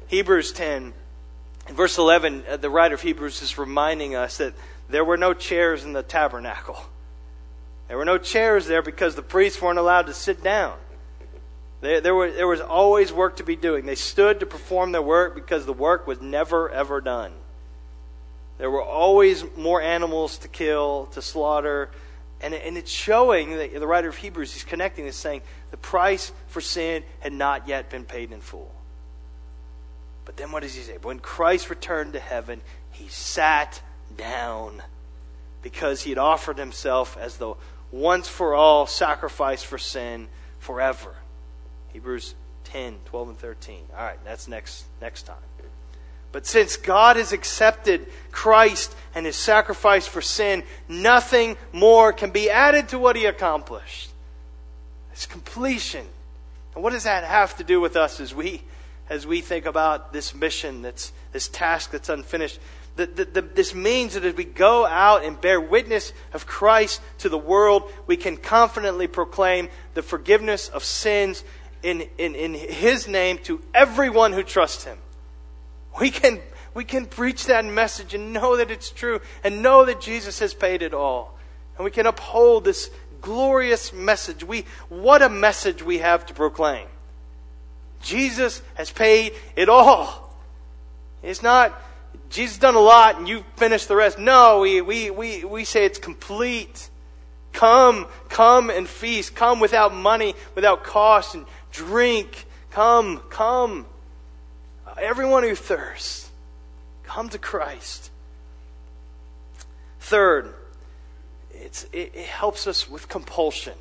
Hebrews 0.07 0.51
10, 0.51 0.93
verse 1.69 1.97
11, 1.97 2.43
uh, 2.49 2.57
the 2.57 2.69
writer 2.69 2.95
of 2.95 3.01
Hebrews 3.01 3.41
is 3.41 3.57
reminding 3.57 4.15
us 4.15 4.37
that 4.37 4.55
there 4.89 5.05
were 5.05 5.17
no 5.17 5.33
chairs 5.33 5.83
in 5.83 5.93
the 5.93 6.03
tabernacle. 6.03 6.79
There 7.87 7.97
were 7.97 8.05
no 8.05 8.17
chairs 8.17 8.65
there 8.65 8.81
because 8.81 9.15
the 9.15 9.21
priests 9.21 9.61
weren't 9.61 9.77
allowed 9.77 10.07
to 10.07 10.13
sit 10.13 10.43
down. 10.43 10.77
There, 11.81 12.01
there, 12.01 12.15
were, 12.15 12.31
there 12.31 12.47
was 12.47 12.61
always 12.61 13.13
work 13.13 13.37
to 13.37 13.43
be 13.43 13.55
doing. 13.55 13.85
They 13.85 13.95
stood 13.95 14.39
to 14.39 14.47
perform 14.47 14.91
their 14.91 15.01
work 15.03 15.35
because 15.35 15.67
the 15.67 15.73
work 15.73 16.07
was 16.07 16.19
never, 16.21 16.69
ever 16.71 17.01
done. 17.01 17.33
There 18.57 18.71
were 18.71 18.81
always 18.81 19.45
more 19.55 19.81
animals 19.81 20.39
to 20.39 20.47
kill, 20.47 21.07
to 21.11 21.21
slaughter. 21.21 21.91
And, 22.41 22.53
and 22.53 22.77
it's 22.77 22.91
showing, 22.91 23.51
that 23.51 23.73
the 23.73 23.87
writer 23.87 24.09
of 24.09 24.17
Hebrews, 24.17 24.53
he's 24.53 24.63
connecting 24.63 25.05
this, 25.05 25.15
saying 25.15 25.41
the 25.71 25.77
price 25.77 26.31
for 26.47 26.61
sin 26.61 27.03
had 27.19 27.33
not 27.33 27.67
yet 27.67 27.89
been 27.89 28.05
paid 28.05 28.31
in 28.31 28.41
full. 28.41 28.71
But 30.25 30.37
then 30.37 30.51
what 30.51 30.63
does 30.63 30.75
he 30.75 30.81
say? 30.81 30.97
When 31.01 31.19
Christ 31.19 31.69
returned 31.69 32.13
to 32.13 32.19
heaven, 32.19 32.61
he 32.91 33.07
sat 33.07 33.81
down 34.17 34.81
because 35.61 36.01
he 36.01 36.11
had 36.11 36.19
offered 36.19 36.57
himself 36.57 37.17
as 37.17 37.37
the 37.37 37.55
once 37.91 38.27
for 38.27 38.53
all 38.53 38.87
sacrifice 38.87 39.63
for 39.63 39.77
sin 39.77 40.27
forever. 40.59 41.15
Hebrews 41.93 42.35
10, 42.65 42.97
12, 43.05 43.29
and 43.29 43.37
13. 43.37 43.79
All 43.95 44.03
right, 44.03 44.19
that's 44.25 44.47
next, 44.47 44.85
next 44.99 45.23
time. 45.23 45.37
But 46.31 46.45
since 46.45 46.75
God 46.75 47.15
has 47.15 47.31
accepted 47.31 48.07
Christ 48.31 48.95
and 49.13 49.25
his 49.25 49.35
sacrifice 49.35 50.07
for 50.07 50.21
sin, 50.21 50.63
nothing 50.89 51.55
more 51.71 52.11
can 52.11 52.31
be 52.31 52.49
added 52.49 52.89
to 52.89 52.99
what 52.99 53.15
he 53.15 53.25
accomplished. 53.25 54.11
It's 55.13 55.25
completion. 55.25 56.05
And 56.73 56.83
what 56.83 56.91
does 56.91 57.05
that 57.05 57.23
have 57.23 57.55
to 57.57 57.63
do 57.63 57.79
with 57.79 57.95
us 57.95 58.19
as 58.19 58.35
we 58.35 58.61
as 59.09 59.25
we 59.27 59.39
think 59.39 59.65
about 59.65 60.11
this 60.11 60.33
mission 60.33 60.81
that's 60.81 61.13
this 61.31 61.47
task 61.47 61.91
that's 61.91 62.09
unfinished? 62.09 62.59
The, 62.95 63.05
the, 63.07 63.25
the, 63.25 63.41
this 63.41 63.73
means 63.73 64.13
that 64.13 64.23
as 64.23 64.35
we 64.35 64.45
go 64.45 64.85
out 64.85 65.23
and 65.25 65.39
bear 65.39 65.59
witness 65.59 66.13
of 66.33 66.45
Christ 66.45 67.01
to 67.19 67.29
the 67.29 67.37
world, 67.37 67.91
we 68.07 68.15
can 68.15 68.37
confidently 68.37 69.07
proclaim 69.07 69.67
the 69.95 70.01
forgiveness 70.01 70.69
of 70.69 70.83
sins 70.83 71.43
in, 71.83 72.07
in, 72.17 72.35
in 72.35 72.53
His 72.53 73.05
name 73.07 73.37
to 73.39 73.61
everyone 73.73 74.31
who 74.31 74.43
trusts 74.43 74.85
Him. 74.85 74.97
We 75.99 76.11
can, 76.11 76.39
we 76.73 76.83
can 76.83 77.05
preach 77.05 77.45
that 77.45 77.65
message 77.65 78.13
and 78.13 78.33
know 78.33 78.57
that 78.57 78.71
it's 78.71 78.89
true 78.89 79.21
and 79.43 79.61
know 79.61 79.85
that 79.85 80.01
Jesus 80.01 80.39
has 80.39 80.53
paid 80.53 80.81
it 80.81 80.93
all. 80.93 81.37
And 81.77 81.85
we 81.85 81.91
can 81.91 82.05
uphold 82.05 82.65
this 82.65 82.89
glorious 83.21 83.93
message. 83.93 84.43
We, 84.43 84.65
what 84.89 85.21
a 85.21 85.29
message 85.29 85.83
we 85.83 85.99
have 85.99 86.25
to 86.27 86.33
proclaim. 86.33 86.87
Jesus 88.01 88.61
has 88.75 88.91
paid 88.91 89.33
it 89.55 89.67
all. 89.67 90.33
It's 91.23 91.41
not, 91.41 91.73
Jesus 92.29 92.57
done 92.57 92.75
a 92.75 92.79
lot 92.79 93.17
and 93.17 93.27
you 93.27 93.43
finished 93.55 93.87
the 93.87 93.95
rest. 93.95 94.19
No, 94.19 94.59
we, 94.59 94.81
we, 94.81 95.09
we, 95.09 95.43
we 95.43 95.63
say 95.63 95.85
it's 95.85 95.99
complete. 95.99 96.89
Come, 97.51 98.07
come 98.29 98.69
and 98.69 98.87
feast. 98.87 99.33
Come 99.33 99.59
without 99.59 99.93
money, 99.93 100.35
without 100.53 100.83
cost, 100.83 101.35
and 101.35 101.45
drink. 101.71 102.45
Come, 102.69 103.19
come. 103.29 103.85
Everyone 104.99 105.43
who 105.43 105.55
thirsts, 105.55 106.29
come 107.03 107.29
to 107.29 107.37
Christ. 107.37 108.11
Third, 109.99 110.53
it, 111.51 111.87
it 111.91 112.15
helps 112.15 112.67
us 112.67 112.89
with 112.89 113.07
compulsion. 113.09 113.73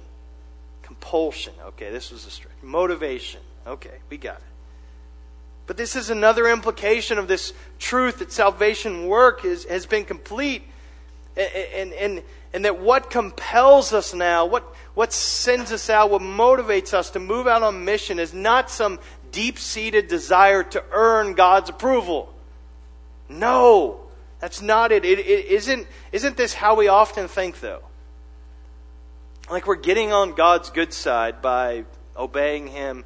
Compulsion. 0.82 1.54
Okay, 1.68 1.90
this 1.90 2.10
was 2.10 2.26
a 2.26 2.30
strict. 2.30 2.62
Motivation. 2.62 3.40
Okay, 3.66 3.98
we 4.10 4.16
got 4.16 4.36
it. 4.36 4.42
But 5.66 5.76
this 5.76 5.96
is 5.96 6.10
another 6.10 6.48
implication 6.48 7.18
of 7.18 7.28
this 7.28 7.52
truth 7.78 8.18
that 8.18 8.32
salvation 8.32 9.06
work 9.06 9.44
is, 9.44 9.64
has 9.64 9.86
been 9.86 10.04
complete. 10.04 10.62
And, 11.36 11.92
and, 11.94 12.22
and 12.52 12.64
that 12.64 12.78
what 12.78 13.10
compels 13.10 13.92
us 13.92 14.14
now, 14.14 14.46
what, 14.46 14.62
what 14.94 15.12
sends 15.12 15.72
us 15.72 15.90
out, 15.90 16.10
what 16.10 16.22
motivates 16.22 16.94
us 16.94 17.10
to 17.10 17.18
move 17.18 17.48
out 17.48 17.62
on 17.62 17.84
mission 17.84 18.18
is 18.20 18.32
not 18.32 18.70
some 18.70 19.00
deep 19.34 19.58
seated 19.58 20.06
desire 20.06 20.62
to 20.62 20.82
earn 20.92 21.34
God's 21.34 21.68
approval. 21.68 22.32
No, 23.28 24.00
that's 24.38 24.62
not 24.62 24.92
it. 24.92 25.04
It, 25.04 25.18
it 25.18 25.46
isn't, 25.46 25.88
isn't 26.12 26.36
this 26.36 26.54
how 26.54 26.76
we 26.76 26.86
often 26.86 27.26
think, 27.26 27.58
though? 27.60 27.82
Like 29.50 29.66
we're 29.66 29.74
getting 29.74 30.12
on 30.12 30.34
God's 30.34 30.70
good 30.70 30.92
side 30.92 31.42
by 31.42 31.84
obeying 32.16 32.68
Him 32.68 33.04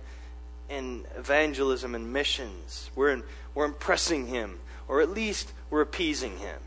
in 0.69 1.07
evangelism 1.17 1.95
and 1.95 2.13
missions. 2.13 2.91
We're, 2.95 3.11
in, 3.11 3.23
we're 3.55 3.65
impressing 3.65 4.27
Him, 4.27 4.61
or 4.87 5.01
at 5.01 5.09
least 5.09 5.51
we're 5.71 5.81
appeasing 5.81 6.37
Him. 6.37 6.61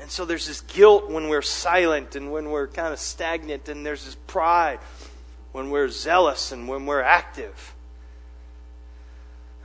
And 0.00 0.10
so 0.10 0.24
there's 0.24 0.48
this 0.48 0.62
guilt 0.62 1.08
when 1.08 1.28
we're 1.28 1.42
silent 1.42 2.16
and 2.16 2.32
when 2.32 2.50
we're 2.50 2.66
kind 2.66 2.92
of 2.92 2.98
stagnant, 2.98 3.68
and 3.68 3.86
there's 3.86 4.04
this 4.04 4.16
pride 4.26 4.80
when 5.52 5.70
we're 5.70 5.88
zealous 5.88 6.52
and 6.52 6.66
when 6.66 6.86
we're 6.86 7.02
active. 7.02 7.74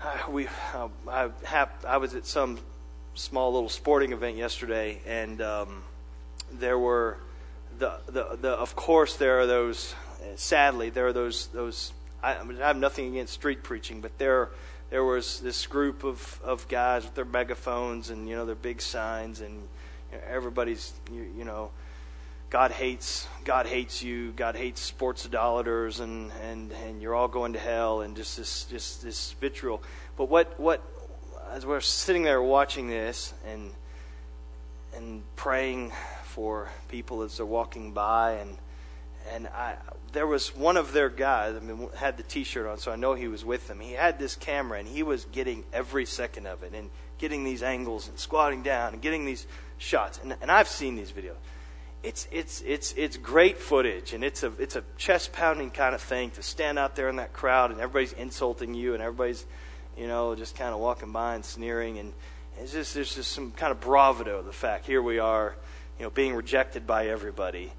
Uh, 0.01 0.17
we, 0.29 0.47
uh, 0.75 0.89
I, 1.07 1.29
have, 1.45 1.71
I 1.87 1.97
was 1.97 2.13
at 2.13 2.25
some 2.25 2.59
small 3.15 3.53
little 3.53 3.69
sporting 3.69 4.11
event 4.11 4.37
yesterday, 4.37 5.01
and 5.07 5.41
um, 5.41 5.83
there 6.51 6.77
were 6.77 7.17
the, 7.79 7.97
the, 8.05 8.37
the, 8.39 8.49
of 8.49 8.75
course, 8.75 9.15
there 9.15 9.39
are 9.39 9.47
those. 9.47 9.95
Sadly, 10.35 10.89
there 10.89 11.07
are 11.07 11.13
those 11.13 11.47
those. 11.47 11.93
I, 12.21 12.43
mean, 12.43 12.61
I 12.61 12.67
have 12.67 12.77
nothing 12.77 13.07
against 13.07 13.33
street 13.33 13.63
preaching, 13.63 14.01
but 14.01 14.17
there 14.17 14.49
there 14.89 15.03
was 15.03 15.39
this 15.39 15.65
group 15.67 16.03
of, 16.03 16.39
of 16.43 16.67
guys 16.67 17.03
with 17.03 17.15
their 17.15 17.25
megaphones 17.25 18.09
and 18.09 18.27
you 18.27 18.35
know 18.35 18.45
their 18.45 18.55
big 18.55 18.81
signs, 18.81 19.41
and 19.41 19.53
you 20.11 20.17
know, 20.17 20.23
everybody's 20.27 20.93
you, 21.11 21.25
you 21.37 21.45
know 21.45 21.71
God 22.49 22.71
hates 22.71 23.27
God 23.43 23.65
hates 23.65 24.01
you. 24.01 24.31
God 24.31 24.55
hates 24.55 24.81
sports 24.81 25.25
idolaters, 25.25 25.99
and, 25.99 26.31
and, 26.43 26.71
and 26.71 27.01
you're 27.01 27.15
all 27.15 27.27
going 27.27 27.53
to 27.53 27.59
hell, 27.59 28.01
and 28.01 28.15
just 28.15 28.37
this 28.37 28.65
just 28.65 29.01
this 29.01 29.33
vitriol. 29.33 29.81
But 30.15 30.29
what 30.29 30.57
what 30.59 30.81
as 31.51 31.65
we're 31.65 31.81
sitting 31.81 32.23
there 32.23 32.41
watching 32.41 32.89
this 32.89 33.33
and 33.45 33.71
and 34.95 35.23
praying 35.35 35.91
for 36.23 36.69
people 36.87 37.21
as 37.21 37.37
they're 37.37 37.45
walking 37.45 37.91
by, 37.91 38.33
and 38.33 38.57
and 39.33 39.47
I 39.47 39.75
there 40.13 40.27
was 40.27 40.55
one 40.55 40.77
of 40.77 40.93
their 40.93 41.09
guys. 41.09 41.53
I 41.53 41.59
mean, 41.59 41.89
had 41.97 42.15
the 42.15 42.23
T-shirt 42.23 42.65
on, 42.65 42.77
so 42.77 42.93
I 42.93 42.95
know 42.95 43.13
he 43.13 43.27
was 43.27 43.43
with 43.43 43.67
them. 43.67 43.81
He 43.81 43.91
had 43.91 44.19
this 44.19 44.37
camera, 44.37 44.79
and 44.79 44.87
he 44.87 45.03
was 45.03 45.25
getting 45.25 45.65
every 45.73 46.05
second 46.05 46.47
of 46.47 46.63
it, 46.63 46.73
and 46.73 46.89
getting 47.17 47.43
these 47.43 47.61
angles, 47.61 48.07
and 48.07 48.17
squatting 48.17 48.63
down, 48.63 48.93
and 48.93 49.01
getting 49.01 49.25
these 49.25 49.45
shots. 49.77 50.17
And, 50.23 50.37
and 50.41 50.49
I've 50.49 50.69
seen 50.69 50.95
these 50.95 51.11
videos 51.11 51.35
it's 52.03 52.27
it's 52.31 52.61
it's 52.61 52.93
it's 52.93 53.17
great 53.17 53.57
footage 53.57 54.13
and 54.13 54.23
it's 54.23 54.43
a 54.43 54.51
it's 54.59 54.75
a 54.75 54.83
chest 54.97 55.33
pounding 55.33 55.71
kind 55.71 55.95
of 55.95 56.01
thing 56.01 56.29
to 56.31 56.43
stand 56.43 56.77
out 56.77 56.95
there 56.95 57.09
in 57.09 57.17
that 57.17 57.33
crowd 57.33 57.71
and 57.71 57.81
everybody's 57.81 58.13
insulting 58.13 58.73
you 58.73 58.93
and 58.93 59.01
everybody's 59.01 59.45
you 59.97 60.07
know 60.07 60.35
just 60.35 60.55
kind 60.55 60.73
of 60.73 60.79
walking 60.79 61.11
by 61.11 61.35
and 61.35 61.43
sneering 61.43 61.97
and 61.97 62.13
it's 62.59 62.71
just 62.71 62.93
there's 62.93 63.15
just 63.15 63.31
some 63.31 63.51
kind 63.51 63.71
of 63.71 63.79
bravado 63.79 64.41
the 64.41 64.53
fact 64.53 64.85
here 64.85 65.01
we 65.01 65.19
are 65.19 65.55
you 65.97 66.03
know 66.03 66.09
being 66.09 66.35
rejected 66.35 66.85
by 66.85 67.07
everybody. 67.07 67.71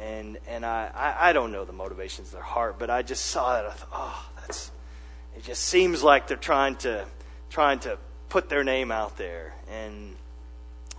And 0.00 0.38
and 0.48 0.64
I, 0.64 0.90
I 0.94 1.30
I 1.30 1.32
don't 1.32 1.52
know 1.52 1.64
the 1.64 1.72
motivations 1.72 2.28
of 2.28 2.34
their 2.34 2.42
heart 2.42 2.78
but 2.78 2.90
I 2.90 3.02
just 3.02 3.26
saw 3.26 3.54
that 3.54 3.66
I 3.66 3.70
thought 3.70 3.88
oh 3.92 4.30
that's 4.40 4.70
it 5.36 5.44
just 5.44 5.64
seems 5.64 6.02
like 6.02 6.26
they're 6.26 6.36
trying 6.36 6.76
to 6.76 7.06
trying 7.50 7.78
to 7.80 7.98
put 8.28 8.48
their 8.48 8.64
name 8.64 8.90
out 8.90 9.18
there. 9.18 9.54
And 9.70 10.16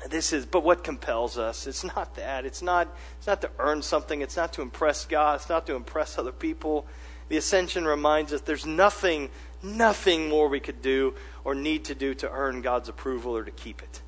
this 0.10 0.34
is 0.34 0.46
but 0.46 0.64
what 0.64 0.84
compels 0.84 1.38
us? 1.38 1.68
It's 1.68 1.84
not 1.84 2.16
that. 2.16 2.46
It's 2.46 2.62
not 2.62 2.88
it's 3.18 3.28
not 3.28 3.42
to 3.42 3.52
earn 3.60 3.82
something. 3.82 4.22
It's 4.22 4.38
not 4.38 4.54
to 4.54 4.62
impress 4.62 5.06
god. 5.06 5.36
It's 5.36 5.50
not 5.50 5.66
to 5.68 5.76
impress 5.76 6.18
other 6.18 6.32
people. 6.32 6.86
The 7.30 7.38
ascension 7.38 7.86
reminds 7.86 8.34
us 8.34 8.42
there's 8.42 8.66
nothing 8.66 9.30
nothing 9.62 10.30
more 10.30 10.50
we 10.50 10.60
could 10.60 10.82
do 10.82 11.16
or 11.44 11.56
need 11.56 11.86
to 11.86 11.96
do 11.96 12.14
to 12.16 12.30
earn 12.30 12.62
god's 12.62 12.90
approval 12.90 13.36
or 13.36 13.44
to 13.44 13.52
keep 13.52 13.82
it. 13.82 14.02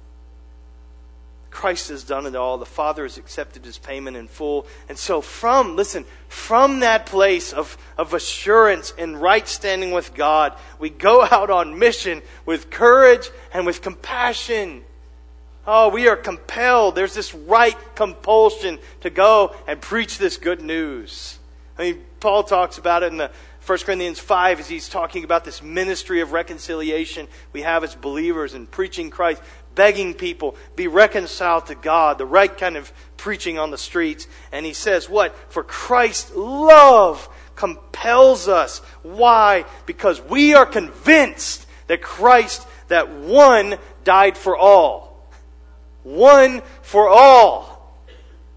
Christ 1.50 1.88
has 1.88 2.04
done 2.04 2.26
it 2.26 2.36
all. 2.36 2.58
The 2.58 2.66
father 2.66 3.04
has 3.04 3.18
accepted 3.18 3.64
his 3.64 3.78
payment 3.78 4.18
in 4.18 4.28
full. 4.28 4.68
And 4.89 4.98
so 4.98 5.22
from 5.22 5.78
listen 5.78 6.04
from 6.28 6.82
that 6.82 7.06
place 7.06 7.54
of, 7.54 7.78
of 7.98 8.14
assurance 8.14 8.93
and 8.98 9.22
right 9.22 9.48
standing 9.48 9.91
with 9.91 10.14
god 10.14 10.58
we 10.80 10.89
go 10.89 11.24
out 11.24 11.50
on 11.50 11.80
mission 11.80 12.22
with 12.46 12.70
courage 12.70 13.30
and 13.54 13.66
with 13.66 13.82
compassion 13.82 14.84
Oh, 15.68 15.89
we 15.89 16.07
are 16.07 16.16
compelled. 16.16 16.95
There's 16.95 17.13
this 17.13 17.34
right 17.34 17.78
compulsion 17.95 18.80
to 19.01 19.09
go 19.09 19.55
and 19.68 19.82
preach 19.82 20.18
this 20.18 20.38
good 20.38 20.61
news. 20.61 21.39
I 21.78 21.82
mean, 21.84 22.05
Paul 22.20 22.43
talks 22.43 22.78
about 22.78 23.03
it 23.03 23.11
in 23.11 23.18
the 23.18 23.32
1 23.66 23.80
Corinthians 23.80 24.20
5, 24.20 24.59
as 24.59 24.70
he's 24.70 24.88
talking 24.88 25.24
about 25.24 25.43
this 25.43 25.63
ministry 25.63 26.22
of 26.22 26.34
reconciliation 26.34 27.28
we 27.51 27.63
have 27.63 27.84
as 27.84 27.95
believers 27.95 28.53
and 28.53 28.70
preaching 28.70 29.09
Christ, 29.09 29.41
begging 29.74 30.13
people, 30.13 30.55
be 30.76 30.88
reconciled 30.88 31.66
to 31.68 31.76
God, 31.76 32.20
the 32.20 32.28
right 32.28 32.55
kind 32.55 32.78
of 32.78 32.93
preaching 33.18 33.57
on 33.57 33.72
the 33.72 33.78
streets. 33.78 34.28
And 34.51 34.68
he 34.68 34.74
says, 34.74 35.09
What? 35.09 35.36
For 35.51 35.63
Christ's 35.63 36.36
love 36.36 37.28
compels 37.55 38.47
us. 38.47 38.80
Why? 39.01 39.66
Because 39.88 40.22
we 40.22 40.53
are 40.53 40.68
convinced 40.68 41.66
that 41.88 42.03
Christ, 42.03 42.68
that 42.88 43.11
one, 43.11 43.78
died 44.03 44.38
for 44.38 44.55
all. 44.55 45.05
One 46.06 46.62
for 46.84 47.10
all. 47.10 47.99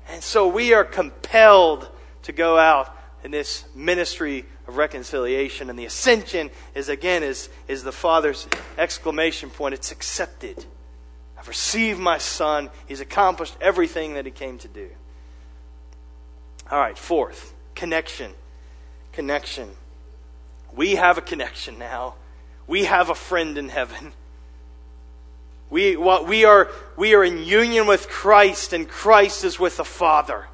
And 0.07 0.23
so 0.23 0.47
we 0.47 0.75
are 0.75 0.85
compelled 0.85 1.89
to 2.25 2.33
go 2.33 2.59
out 2.59 2.95
in 3.25 3.31
this 3.31 3.65
ministry 3.75 4.45
of 4.67 4.77
reconciliation. 4.77 5.71
And 5.71 5.79
the 5.79 5.87
ascension 5.87 6.51
is, 6.75 6.91
again, 6.91 7.23
is, 7.23 7.49
is 7.67 7.83
the 7.83 7.93
Father's 7.93 8.47
exclamation 8.77 9.49
point. 9.49 9.73
It's 9.73 9.91
accepted. 9.91 10.67
I've 11.39 11.49
received 11.49 11.99
my 11.99 12.19
Son. 12.19 12.69
He's 12.87 13.01
accomplished 13.01 13.57
everything 13.63 14.15
that 14.15 14.27
He 14.27 14.31
came 14.31 14.59
to 14.59 14.69
do. 14.69 14.91
All 16.71 16.79
right, 16.79 16.99
fourth, 16.99 17.55
connection. 17.75 18.33
Connection. 19.13 19.71
We 20.75 20.97
have 20.97 21.17
a 21.17 21.23
connection 21.23 21.79
now. 21.79 22.17
We 22.67 22.85
have 22.85 23.09
a 23.09 23.15
friend 23.15 23.57
in 23.57 23.71
heaven. 23.71 24.13
We, 25.71 25.97
we, 25.97 26.45
are, 26.45 26.71
we 26.97 27.15
are 27.15 27.23
in 27.23 27.45
union 27.45 27.87
with 27.87 28.09
Christ, 28.09 28.73
and 28.73 28.89
Christ 28.89 29.45
is 29.45 29.59
with 29.59 29.77
the 29.77 29.85
Father. 29.85 30.47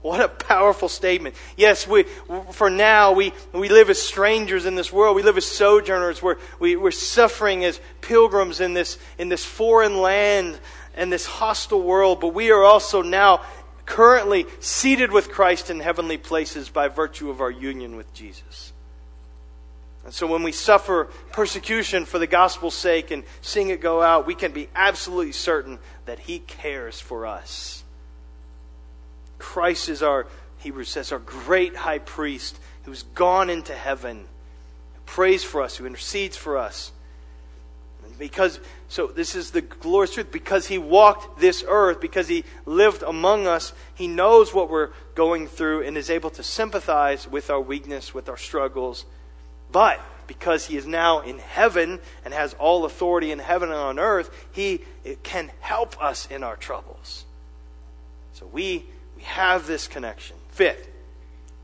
What 0.00 0.20
a 0.20 0.28
powerful 0.28 0.88
statement. 0.88 1.36
Yes, 1.56 1.86
we, 1.86 2.04
for 2.50 2.68
now, 2.68 3.12
we, 3.12 3.32
we 3.52 3.68
live 3.68 3.88
as 3.88 4.02
strangers 4.02 4.66
in 4.66 4.74
this 4.74 4.92
world. 4.92 5.14
We 5.14 5.22
live 5.22 5.36
as 5.36 5.46
sojourners. 5.46 6.20
We're, 6.20 6.38
we, 6.58 6.74
we're 6.74 6.90
suffering 6.90 7.64
as 7.64 7.80
pilgrims 8.00 8.60
in 8.60 8.74
this, 8.74 8.98
in 9.16 9.28
this 9.28 9.44
foreign 9.44 10.00
land 10.00 10.58
and 10.96 11.12
this 11.12 11.24
hostile 11.24 11.82
world. 11.82 12.20
But 12.20 12.34
we 12.34 12.50
are 12.50 12.64
also 12.64 13.02
now 13.02 13.42
currently 13.86 14.46
seated 14.58 15.12
with 15.12 15.30
Christ 15.30 15.70
in 15.70 15.78
heavenly 15.78 16.18
places 16.18 16.68
by 16.68 16.88
virtue 16.88 17.30
of 17.30 17.40
our 17.40 17.50
union 17.50 17.94
with 17.94 18.12
Jesus. 18.12 18.71
And 20.04 20.12
so 20.12 20.26
when 20.26 20.42
we 20.42 20.52
suffer 20.52 21.08
persecution 21.30 22.04
for 22.04 22.18
the 22.18 22.26
gospel's 22.26 22.74
sake 22.74 23.10
and 23.10 23.22
seeing 23.40 23.68
it 23.68 23.80
go 23.80 24.02
out, 24.02 24.26
we 24.26 24.34
can 24.34 24.52
be 24.52 24.68
absolutely 24.74 25.32
certain 25.32 25.78
that 26.06 26.18
He 26.18 26.40
cares 26.40 27.00
for 27.00 27.26
us. 27.26 27.84
Christ 29.38 29.88
is 29.88 30.02
our, 30.02 30.26
Hebrews 30.58 30.88
says, 30.88 31.12
our 31.12 31.18
great 31.20 31.76
high 31.76 31.98
priest 31.98 32.58
who's 32.84 33.02
gone 33.02 33.48
into 33.48 33.74
heaven, 33.74 34.18
who 34.94 35.00
prays 35.06 35.44
for 35.44 35.62
us, 35.62 35.76
who 35.76 35.86
intercedes 35.86 36.36
for 36.36 36.58
us. 36.58 36.92
Because, 38.18 38.60
so 38.88 39.06
this 39.06 39.34
is 39.34 39.52
the 39.52 39.62
glorious 39.62 40.14
truth. 40.14 40.30
Because 40.30 40.66
he 40.66 40.78
walked 40.78 41.40
this 41.40 41.64
earth, 41.66 42.00
because 42.00 42.28
he 42.28 42.44
lived 42.66 43.02
among 43.02 43.46
us, 43.46 43.72
he 43.94 44.06
knows 44.06 44.52
what 44.52 44.70
we're 44.70 44.90
going 45.14 45.46
through 45.46 45.82
and 45.82 45.96
is 45.96 46.10
able 46.10 46.30
to 46.30 46.42
sympathize 46.42 47.26
with 47.26 47.50
our 47.50 47.60
weakness, 47.60 48.12
with 48.14 48.28
our 48.28 48.36
struggles. 48.36 49.06
But 49.72 50.00
because 50.26 50.66
he 50.66 50.76
is 50.76 50.86
now 50.86 51.20
in 51.20 51.38
heaven 51.38 51.98
and 52.24 52.32
has 52.32 52.54
all 52.54 52.84
authority 52.84 53.32
in 53.32 53.38
heaven 53.38 53.70
and 53.70 53.78
on 53.78 53.98
earth, 53.98 54.30
he 54.52 54.82
can 55.22 55.50
help 55.60 56.00
us 56.02 56.26
in 56.26 56.44
our 56.44 56.56
troubles. 56.56 57.24
So 58.34 58.46
we 58.46 58.84
we 59.22 59.26
have 59.26 59.66
this 59.66 59.86
connection. 59.86 60.36
Fifth, 60.48 60.88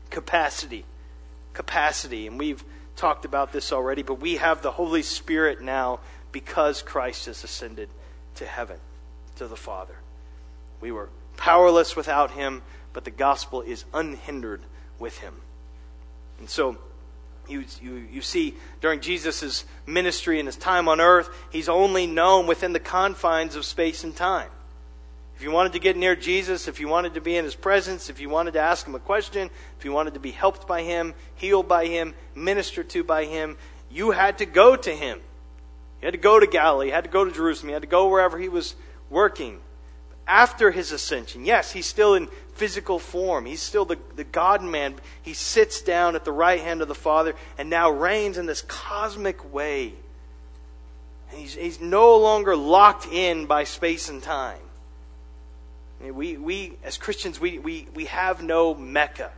capacity. 0.09 0.85
Capacity. 1.53 2.25
And 2.25 2.39
we've 2.39 2.63
talked 2.95 3.25
about 3.25 3.51
this 3.51 3.73
already, 3.73 4.01
but 4.01 4.15
we 4.15 4.37
have 4.37 4.61
the 4.61 4.71
Holy 4.71 5.01
Spirit 5.01 5.61
now 5.61 5.99
because 6.31 6.81
Christ 6.81 7.25
has 7.25 7.43
ascended 7.43 7.89
to 8.35 8.45
heaven, 8.45 8.77
to 9.35 9.47
the 9.47 9.57
Father. 9.57 9.95
We 10.79 10.91
were 10.91 11.09
powerless 11.35 11.95
without 11.95 12.31
him, 12.31 12.61
but 12.93 13.03
the 13.03 13.11
gospel 13.11 13.61
is 13.61 13.83
unhindered 13.93 14.61
with 14.97 15.17
him. 15.19 15.33
And 16.39 16.49
so, 16.49 16.77
you, 17.49 17.65
you, 17.81 18.07
you 18.11 18.21
see, 18.21 18.55
during 18.81 19.01
Jesus' 19.01 19.65
ministry 19.85 20.39
and 20.39 20.47
his 20.47 20.55
time 20.55 20.87
on 20.87 21.01
earth, 21.01 21.29
he's 21.51 21.69
only 21.69 22.07
known 22.07 22.47
within 22.47 22.73
the 22.73 22.79
confines 22.79 23.55
of 23.55 23.65
space 23.65 24.03
and 24.03 24.15
time. 24.15 24.49
If 25.39 25.43
you 25.43 25.51
wanted 25.51 25.71
to 25.71 25.79
get 25.79 25.95
near 25.95 26.17
Jesus, 26.17 26.67
if 26.67 26.81
you 26.81 26.89
wanted 26.89 27.13
to 27.13 27.21
be 27.21 27.37
in 27.37 27.45
his 27.45 27.55
presence, 27.55 28.09
if 28.09 28.19
you 28.19 28.27
wanted 28.27 28.55
to 28.55 28.59
ask 28.59 28.85
him 28.85 28.93
a 28.93 28.99
question, 28.99 29.49
if 29.77 29.85
you 29.85 29.93
wanted 29.93 30.15
to 30.15 30.19
be 30.19 30.31
helped 30.31 30.67
by 30.67 30.81
him, 30.81 31.13
healed 31.35 31.65
by 31.65 31.85
him, 31.85 32.13
ministered 32.35 32.89
to 32.89 33.05
by 33.05 33.23
him, 33.23 33.55
you 33.89 34.11
had 34.11 34.39
to 34.39 34.45
go 34.45 34.75
to 34.75 34.91
him. 34.93 35.21
You 36.01 36.07
had 36.07 36.13
to 36.13 36.19
go 36.19 36.41
to 36.41 36.45
Galilee, 36.45 36.87
you 36.87 36.91
had 36.91 37.05
to 37.05 37.09
go 37.09 37.23
to 37.23 37.31
Jerusalem, 37.31 37.69
you 37.69 37.73
had 37.73 37.83
to 37.83 37.87
go 37.87 38.09
wherever 38.09 38.37
he 38.37 38.49
was 38.49 38.75
working. 39.09 39.59
After 40.27 40.71
his 40.71 40.91
ascension, 40.91 41.45
yes, 41.45 41.71
he's 41.71 41.85
still 41.85 42.15
in 42.15 42.27
physical 42.59 42.99
form. 42.99 43.45
He's 43.45 43.61
still 43.61 43.85
the, 43.85 43.97
the 44.17 44.25
God 44.25 44.61
man. 44.61 44.95
He 45.21 45.33
sits 45.33 45.81
down 45.81 46.15
at 46.15 46.25
the 46.25 46.31
right 46.33 46.59
hand 46.59 46.81
of 46.81 46.89
the 46.89 46.93
Father 46.93 47.33
and 47.57 47.69
now 47.69 47.89
reigns 47.89 48.37
in 48.37 48.47
this 48.47 48.61
cosmic 48.63 49.53
way. 49.53 49.93
And 51.31 51.39
He's, 51.39 51.55
he's 51.55 51.79
no 51.79 52.17
longer 52.17 52.57
locked 52.57 53.07
in 53.07 53.45
by 53.45 53.63
space 53.63 54.09
and 54.09 54.21
time. 54.21 54.59
We, 56.01 56.35
we 56.35 56.73
as 56.83 56.97
Christians, 56.97 57.39
we, 57.39 57.59
we, 57.59 57.87
we 57.93 58.05
have 58.05 58.43
no 58.43 58.75
Mecca. 58.75 59.31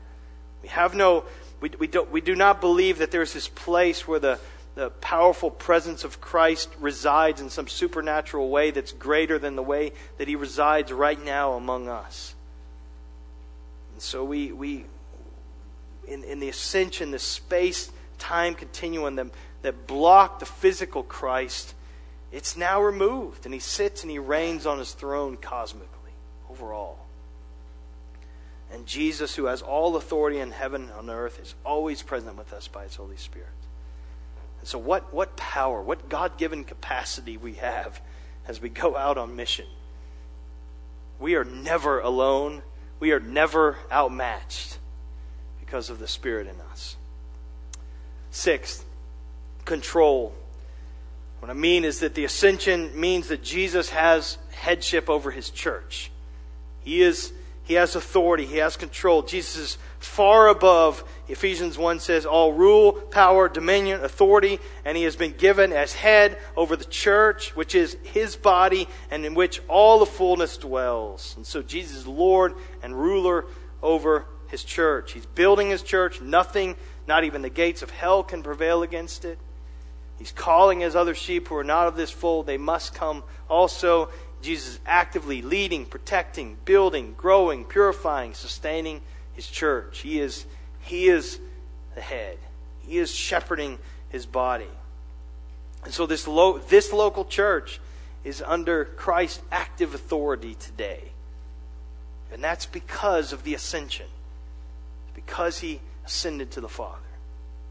We 0.63 0.69
have 0.69 0.95
no, 0.95 1.23
we, 1.59 1.69
we, 1.77 1.85
don't, 1.85 2.11
we 2.11 2.21
do 2.21 2.35
not 2.35 2.59
believe 2.59 2.97
that 2.97 3.11
there's 3.11 3.33
this 3.33 3.47
place 3.47 4.07
where 4.07 4.19
the, 4.19 4.39
the 4.73 4.89
powerful 4.89 5.51
presence 5.51 6.03
of 6.03 6.19
Christ 6.21 6.69
resides 6.79 7.39
in 7.39 7.51
some 7.51 7.67
supernatural 7.67 8.49
way 8.49 8.71
that's 8.71 8.93
greater 8.93 9.37
than 9.37 9.55
the 9.55 9.63
way 9.63 9.93
that 10.17 10.27
he 10.27 10.35
resides 10.35 10.91
right 10.91 11.23
now 11.23 11.53
among 11.53 11.87
us. 11.87 12.33
So 14.01 14.23
we, 14.23 14.51
we 14.51 14.85
in, 16.07 16.23
in 16.23 16.39
the 16.39 16.49
ascension, 16.49 17.11
the 17.11 17.19
space 17.19 17.91
time 18.17 18.55
continuum 18.55 19.15
that, 19.15 19.27
that 19.61 19.87
blocked 19.87 20.39
the 20.39 20.45
physical 20.45 21.03
Christ, 21.03 21.73
it's 22.31 22.57
now 22.57 22.81
removed. 22.81 23.45
And 23.45 23.53
he 23.53 23.59
sits 23.59 24.03
and 24.03 24.11
he 24.11 24.19
reigns 24.19 24.65
on 24.65 24.79
his 24.79 24.93
throne 24.93 25.37
cosmically 25.37 26.11
over 26.49 26.73
all. 26.73 27.05
And 28.73 28.85
Jesus, 28.85 29.35
who 29.35 29.45
has 29.45 29.61
all 29.61 29.95
authority 29.95 30.39
in 30.39 30.51
heaven 30.51 30.83
and 30.83 30.91
on 30.91 31.09
earth, 31.09 31.39
is 31.41 31.55
always 31.65 32.01
present 32.01 32.37
with 32.37 32.53
us 32.53 32.67
by 32.67 32.83
his 32.83 32.95
Holy 32.95 33.17
Spirit. 33.17 33.49
And 34.59 34.67
so, 34.67 34.79
what, 34.79 35.13
what 35.13 35.35
power, 35.35 35.81
what 35.81 36.07
God 36.07 36.37
given 36.37 36.63
capacity 36.63 37.35
we 37.35 37.55
have 37.55 38.01
as 38.47 38.61
we 38.61 38.69
go 38.69 38.95
out 38.95 39.17
on 39.17 39.35
mission. 39.35 39.65
We 41.19 41.35
are 41.35 41.43
never 41.43 41.99
alone, 41.99 42.61
we 43.01 43.11
are 43.11 43.19
never 43.19 43.77
outmatched 43.91 44.77
because 45.59 45.89
of 45.89 45.99
the 45.99 46.07
Spirit 46.07 46.47
in 46.47 46.55
us. 46.71 46.95
Sixth, 48.29 48.85
control. 49.65 50.33
What 51.39 51.49
I 51.49 51.55
mean 51.55 51.83
is 51.83 51.99
that 52.01 52.13
the 52.13 52.23
ascension 52.23 52.97
means 52.97 53.27
that 53.29 53.43
Jesus 53.43 53.89
has 53.89 54.37
headship 54.51 55.09
over 55.09 55.31
his 55.31 55.49
church. 55.49 56.11
He 56.83 57.01
is 57.01 57.33
he 57.71 57.75
has 57.75 57.95
authority, 57.95 58.45
he 58.45 58.57
has 58.57 58.75
control. 58.75 59.21
Jesus 59.21 59.55
is 59.55 59.77
far 59.97 60.49
above, 60.49 61.05
Ephesians 61.29 61.77
1 61.77 62.01
says, 62.01 62.25
all 62.25 62.51
rule, 62.51 62.91
power, 62.91 63.47
dominion, 63.47 64.03
authority, 64.03 64.59
and 64.83 64.97
he 64.97 65.05
has 65.05 65.15
been 65.15 65.31
given 65.31 65.71
as 65.71 65.93
head 65.93 66.37
over 66.57 66.75
the 66.75 66.83
church, 66.83 67.55
which 67.55 67.73
is 67.73 67.95
his 68.03 68.35
body, 68.35 68.89
and 69.09 69.25
in 69.25 69.35
which 69.35 69.61
all 69.69 69.99
the 69.99 70.05
fullness 70.05 70.57
dwells. 70.57 71.33
And 71.37 71.47
so 71.47 71.61
Jesus 71.61 71.99
is 71.99 72.07
Lord 72.07 72.55
and 72.83 72.93
ruler 72.93 73.45
over 73.81 74.25
his 74.49 74.65
church. 74.65 75.13
He's 75.13 75.25
building 75.25 75.69
his 75.69 75.81
church. 75.81 76.19
Nothing, 76.19 76.75
not 77.07 77.23
even 77.23 77.41
the 77.41 77.49
gates 77.49 77.81
of 77.81 77.89
hell, 77.89 78.21
can 78.21 78.43
prevail 78.43 78.83
against 78.83 79.23
it. 79.23 79.39
He's 80.19 80.33
calling 80.33 80.81
his 80.81 80.93
other 80.93 81.15
sheep 81.15 81.47
who 81.47 81.55
are 81.55 81.63
not 81.63 81.87
of 81.87 81.95
this 81.95 82.11
fold. 82.11 82.47
They 82.47 82.57
must 82.57 82.93
come 82.93 83.23
also. 83.49 84.09
Jesus 84.41 84.75
is 84.75 84.79
actively 84.85 85.41
leading, 85.41 85.85
protecting, 85.85 86.57
building, 86.65 87.13
growing, 87.17 87.65
purifying, 87.65 88.33
sustaining 88.33 89.01
his 89.33 89.47
church. 89.47 89.99
He 89.99 90.19
is, 90.19 90.45
he 90.81 91.07
is 91.07 91.39
the 91.95 92.01
head. 92.01 92.37
He 92.85 92.97
is 92.97 93.13
shepherding 93.13 93.79
his 94.09 94.25
body. 94.25 94.67
And 95.83 95.93
so 95.93 96.05
this, 96.05 96.27
lo- 96.27 96.59
this 96.59 96.93
local 96.93 97.25
church 97.25 97.79
is 98.23 98.41
under 98.45 98.85
Christ's 98.85 99.41
active 99.51 99.93
authority 99.93 100.55
today. 100.55 101.11
And 102.31 102.43
that's 102.43 102.65
because 102.65 103.33
of 103.33 103.43
the 103.43 103.53
ascension. 103.53 104.07
Because 105.15 105.59
he 105.59 105.81
ascended 106.05 106.51
to 106.51 106.61
the 106.61 106.69
Father 106.69 106.97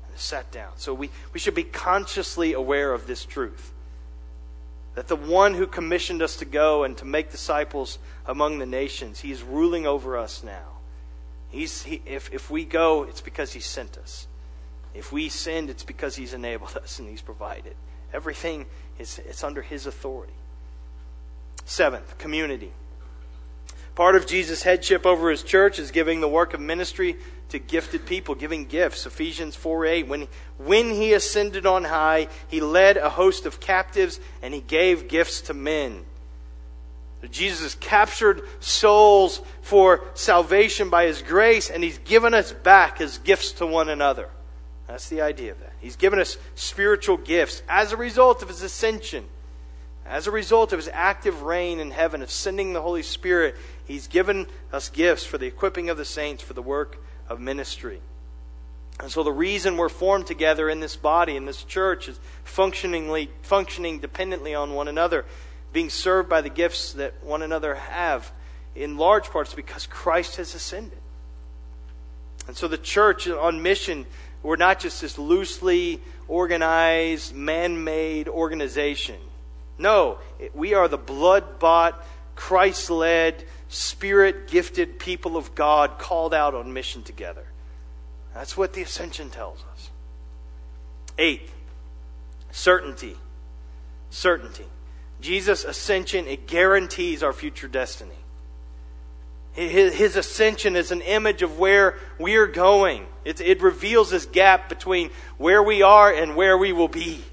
and 0.09 0.19
sat 0.19 0.51
down. 0.51 0.73
So 0.77 0.93
we, 0.93 1.11
we 1.33 1.41
should 1.41 1.55
be 1.55 1.65
consciously 1.65 2.53
aware 2.53 2.93
of 2.93 3.07
this 3.07 3.25
truth. 3.25 3.73
That 4.95 5.09
the 5.09 5.17
one 5.17 5.55
who 5.55 5.67
commissioned 5.67 6.21
us 6.23 6.37
to 6.37 6.45
go 6.45 6.85
and 6.85 6.97
to 6.99 7.05
make 7.05 7.31
disciples 7.31 7.99
among 8.27 8.59
the 8.59 8.67
nations, 8.67 9.21
he's 9.21 9.43
ruling 9.43 9.87
over 9.87 10.17
us 10.17 10.43
now. 10.43 10.79
He's, 11.51 11.83
he, 11.83 12.03
if, 12.07 12.33
if 12.33 12.51
we 12.51 12.65
go, 12.65 13.05
it's 13.05 13.21
because 13.21 13.53
he 13.53 13.61
sent 13.61 13.97
us. 13.99 14.27
If 14.95 15.13
we 15.13 15.29
sinned, 15.29 15.71
it's 15.71 15.85
because 15.85 16.17
He's 16.17 16.35
enabled 16.35 16.77
us 16.77 16.99
and 16.99 17.09
He's 17.09 17.23
provided. 17.23 17.75
Everything 18.13 18.67
is 18.99 19.19
it's 19.19 19.45
under 19.45 19.63
His 19.63 19.87
authority. 19.87 20.33
Seventh, 21.65 22.19
community. 22.19 22.73
Part 23.95 24.17
of 24.17 24.27
Jesus' 24.27 24.63
headship 24.63 25.05
over 25.05 25.31
his 25.31 25.43
church 25.43 25.79
is 25.79 25.91
giving 25.91 26.21
the 26.21 26.29
work 26.29 26.55
of 26.55 26.61
ministry 26.61 27.17
to 27.51 27.59
gifted 27.59 28.07
people, 28.07 28.35
giving 28.35 28.65
gifts. 28.65 29.07
Ephesians 29.07 29.55
4 29.57 29.87
8. 29.87 30.09
When, 30.09 30.29
when 30.59 30.91
he 30.91 31.13
ascended 31.13 31.67
on 31.67 31.85
high, 31.85 32.29
he 32.49 32.61
led 32.61 32.97
a 32.97 33.11
host 33.11 33.47
of 33.47 33.61
captives 33.61 34.21
and 34.43 34.55
he 34.55 34.61
gave 34.61 35.09
gifts 35.09 35.43
to 35.43 35.55
men. 35.55 36.05
Jesus 37.31 37.75
captured 37.75 38.43
souls 38.61 39.43
for 39.61 40.05
salvation 40.15 40.89
by 40.89 41.05
his 41.05 41.21
grace, 41.21 41.69
and 41.69 41.85
he's 41.85 41.99
given 41.99 42.33
us 42.33 42.51
back 42.53 43.01
as 43.01 43.19
gifts 43.19 43.53
to 43.53 43.67
one 43.67 43.91
another. 43.91 44.31
That's 44.87 45.09
the 45.09 45.21
idea 45.21 45.53
of 45.53 45.61
that. 45.61 45.73
He's 45.81 45.97
given 45.97 46.19
us 46.19 46.39
spiritual 46.55 47.19
gifts 47.19 47.63
as 47.69 47.93
a 47.93 47.97
result 47.97 48.43
of 48.43 48.49
his 48.49 48.63
ascension. 48.63 49.27
As 50.07 50.27
a 50.27 50.31
result 50.31 50.73
of 50.73 50.79
his 50.79 50.91
active 50.93 51.43
reign 51.43 51.79
in 51.79 51.91
heaven, 51.91 52.23
of 52.23 52.31
sending 52.31 52.73
the 52.73 52.83
Holy 52.83 53.03
Spirit, 53.03 53.55
he's 53.85 54.09
given 54.09 54.47
us 54.73 54.89
gifts 54.89 55.25
for 55.25 55.37
the 55.37 55.47
equipping 55.47 55.91
of 55.91 55.99
the 55.99 56.05
saints 56.05 56.43
for 56.43 56.55
the 56.55 56.63
work 56.63 56.97
of 57.31 57.41
ministry. 57.41 58.01
And 58.99 59.11
so 59.11 59.23
the 59.23 59.33
reason 59.33 59.79
we're 59.79 59.89
formed 59.89 60.27
together 60.27 60.69
in 60.69 60.81
this 60.81 60.97
body, 60.97 61.37
in 61.37 61.47
this 61.47 61.65
church, 61.65 62.09
is 62.09 62.21
functioningly, 62.45 63.31
functioning 63.41 64.01
dependently 64.01 64.55
on 64.55 64.75
one 64.75 64.89
another 64.89 65.25
being 65.73 65.89
served 65.89 66.29
by 66.29 66.41
the 66.41 66.51
gifts 66.51 66.95
that 66.95 67.23
one 67.23 67.43
another 67.43 67.77
have, 67.77 68.31
in 68.75 68.97
large 68.97 69.31
parts 69.31 69.55
because 69.55 69.87
Christ 69.87 70.37
has 70.37 70.55
ascended. 70.55 70.99
And 72.47 72.57
so 72.57 72.69
the 72.69 72.79
church 72.79 73.29
on 73.29 73.63
mission, 73.63 74.07
we're 74.43 74.57
not 74.57 74.81
just 74.81 75.01
this 75.01 75.19
loosely 75.19 76.01
organized, 76.29 77.35
man 77.35 77.85
made 77.85 78.29
organization. 78.29 79.17
No, 79.79 80.19
we 80.55 80.75
are 80.75 80.89
the 80.89 80.99
blood 80.99 81.59
bought, 81.59 82.05
Christ 82.35 82.91
led, 82.91 83.45
spirit 83.71 84.49
gifted 84.49 84.99
people 84.99 85.37
of 85.37 85.55
God 85.55 85.99
called 85.99 86.35
out 86.35 86.55
on 86.55 86.73
mission 86.73 87.03
together. 87.03 87.47
That's 88.35 88.57
what 88.57 88.73
the 88.75 88.83
ascension 88.83 89.31
tells 89.31 89.65
us. 89.73 89.91
Eighth, 91.17 91.53
certainty. 92.51 93.17
Certainty. 94.11 94.67
Jesus' 95.21 95.65
ascension, 95.65 96.27
it 96.27 96.47
guarantees 96.47 97.23
our 97.23 97.33
future 97.33 97.69
destiny. 97.69 98.15
His, 99.53 100.17
ascension 100.17 100.77
is 100.77 100.91
an 100.91 101.01
image 101.03 101.43
of 101.43 101.59
where 101.59 101.99
we 102.19 102.37
are 102.37 102.47
going. 102.47 103.07
It, 103.25 103.41
it 103.41 103.61
reveals 103.61 104.11
this 104.11 104.25
gap 104.27 104.69
between 104.69 105.11
where 105.39 105.63
we 105.63 105.83
are 105.83 106.13
and 106.13 106.37
where 106.37 106.57
we 106.57 106.73
will 106.73 106.89
be. 106.89 107.25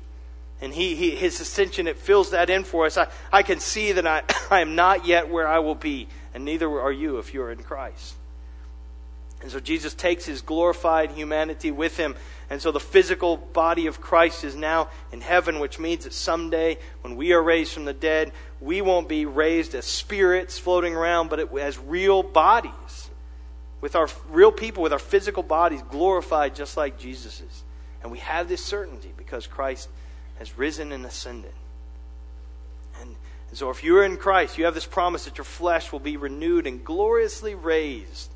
And 0.60 0.74
he, 0.74 0.96
he, 0.96 1.12
his 1.12 1.40
ascension, 1.40 1.88
it 1.88 1.98
fills 1.98 2.32
that 2.32 2.50
in 2.50 2.64
for 2.64 2.86
us. 2.86 2.98
I, 2.98 3.08
I 3.32 3.44
can 3.44 3.60
see 3.60 3.92
that 3.94 4.08
I, 4.08 4.24
I 4.52 4.62
am 4.62 4.76
not 4.76 5.06
yet 5.06 5.30
where 5.30 5.48
I 5.48 5.60
will 5.60 5.76
be, 5.76 6.08
and 6.38 6.46
neither 6.46 6.70
are 6.70 6.92
you 6.92 7.18
if 7.18 7.34
you're 7.34 7.52
in 7.52 7.64
Christ. 7.64 8.14
And 9.42 9.50
so 9.50 9.60
Jesus 9.60 9.96
takes 9.96 10.26
his 10.26 10.44
glorified 10.44 11.10
humanity 11.10 11.72
with 11.72 11.98
him 11.98 12.16
and 12.50 12.62
so 12.62 12.72
the 12.72 12.80
physical 12.80 13.36
body 13.38 13.88
of 13.88 14.00
Christ 14.00 14.44
is 14.44 14.56
now 14.56 14.90
in 15.12 15.20
heaven, 15.20 15.60
which 15.60 15.80
means 15.80 16.06
that 16.06 16.14
someday, 16.14 16.78
when 17.02 17.18
we 17.18 17.34
are 17.34 17.42
raised 17.42 17.74
from 17.74 17.86
the 17.86 17.94
dead, 17.94 18.32
we 18.62 18.82
won't 18.82 19.10
be 19.10 19.26
raised 19.26 19.76
as 19.76 19.86
spirits 19.86 20.58
floating 20.58 20.96
around, 20.96 21.30
but 21.30 21.54
as 21.58 21.78
real 21.78 22.24
bodies. 22.24 23.10
With 23.82 23.96
our 23.96 24.08
real 24.30 24.52
people, 24.52 24.82
with 24.82 24.94
our 24.94 25.00
physical 25.00 25.44
bodies 25.44 25.82
glorified 25.90 26.56
just 26.56 26.78
like 26.78 26.98
Jesus 26.98 27.42
is. 27.42 27.64
And 28.02 28.12
we 28.12 28.20
have 28.20 28.48
this 28.48 28.64
certainty 28.64 29.12
because 29.18 29.46
Christ 29.46 29.90
has 30.40 30.58
risen 30.58 30.92
and 30.92 31.06
ascended. 31.06 31.54
And, 33.50 33.58
so 33.58 33.70
if 33.70 33.84
you're 33.84 34.04
in 34.04 34.18
Christ, 34.18 34.58
you 34.58 34.66
have 34.66 34.74
this 34.74 34.86
promise 34.86 35.26
that 35.26 35.38
your 35.38 35.46
flesh 35.46 35.92
will 35.92 36.00
be 36.00 36.18
renewed 36.18 36.68
and 36.68 36.84
gloriously 36.84 37.56
raised 37.56 38.32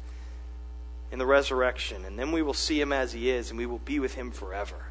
in 1.12 1.20
the 1.20 1.26
resurrection, 1.26 2.06
and 2.06 2.18
then 2.18 2.32
we 2.32 2.42
will 2.42 2.54
see 2.54 2.80
him 2.80 2.94
as 2.94 3.12
he 3.12 3.30
is, 3.30 3.50
and 3.50 3.58
we 3.58 3.66
will 3.66 3.80
be 3.80 4.00
with 4.00 4.16
him 4.16 4.32
forever. 4.32 4.86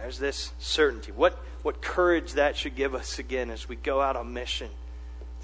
There's 0.00 0.18
this 0.18 0.52
certainty. 0.58 1.12
What, 1.12 1.38
what 1.62 1.80
courage 1.80 2.32
that 2.32 2.56
should 2.56 2.74
give 2.74 2.94
us 2.94 3.18
again 3.18 3.48
as 3.50 3.68
we 3.68 3.76
go 3.76 4.02
out 4.02 4.16
on 4.16 4.34
mission 4.34 4.68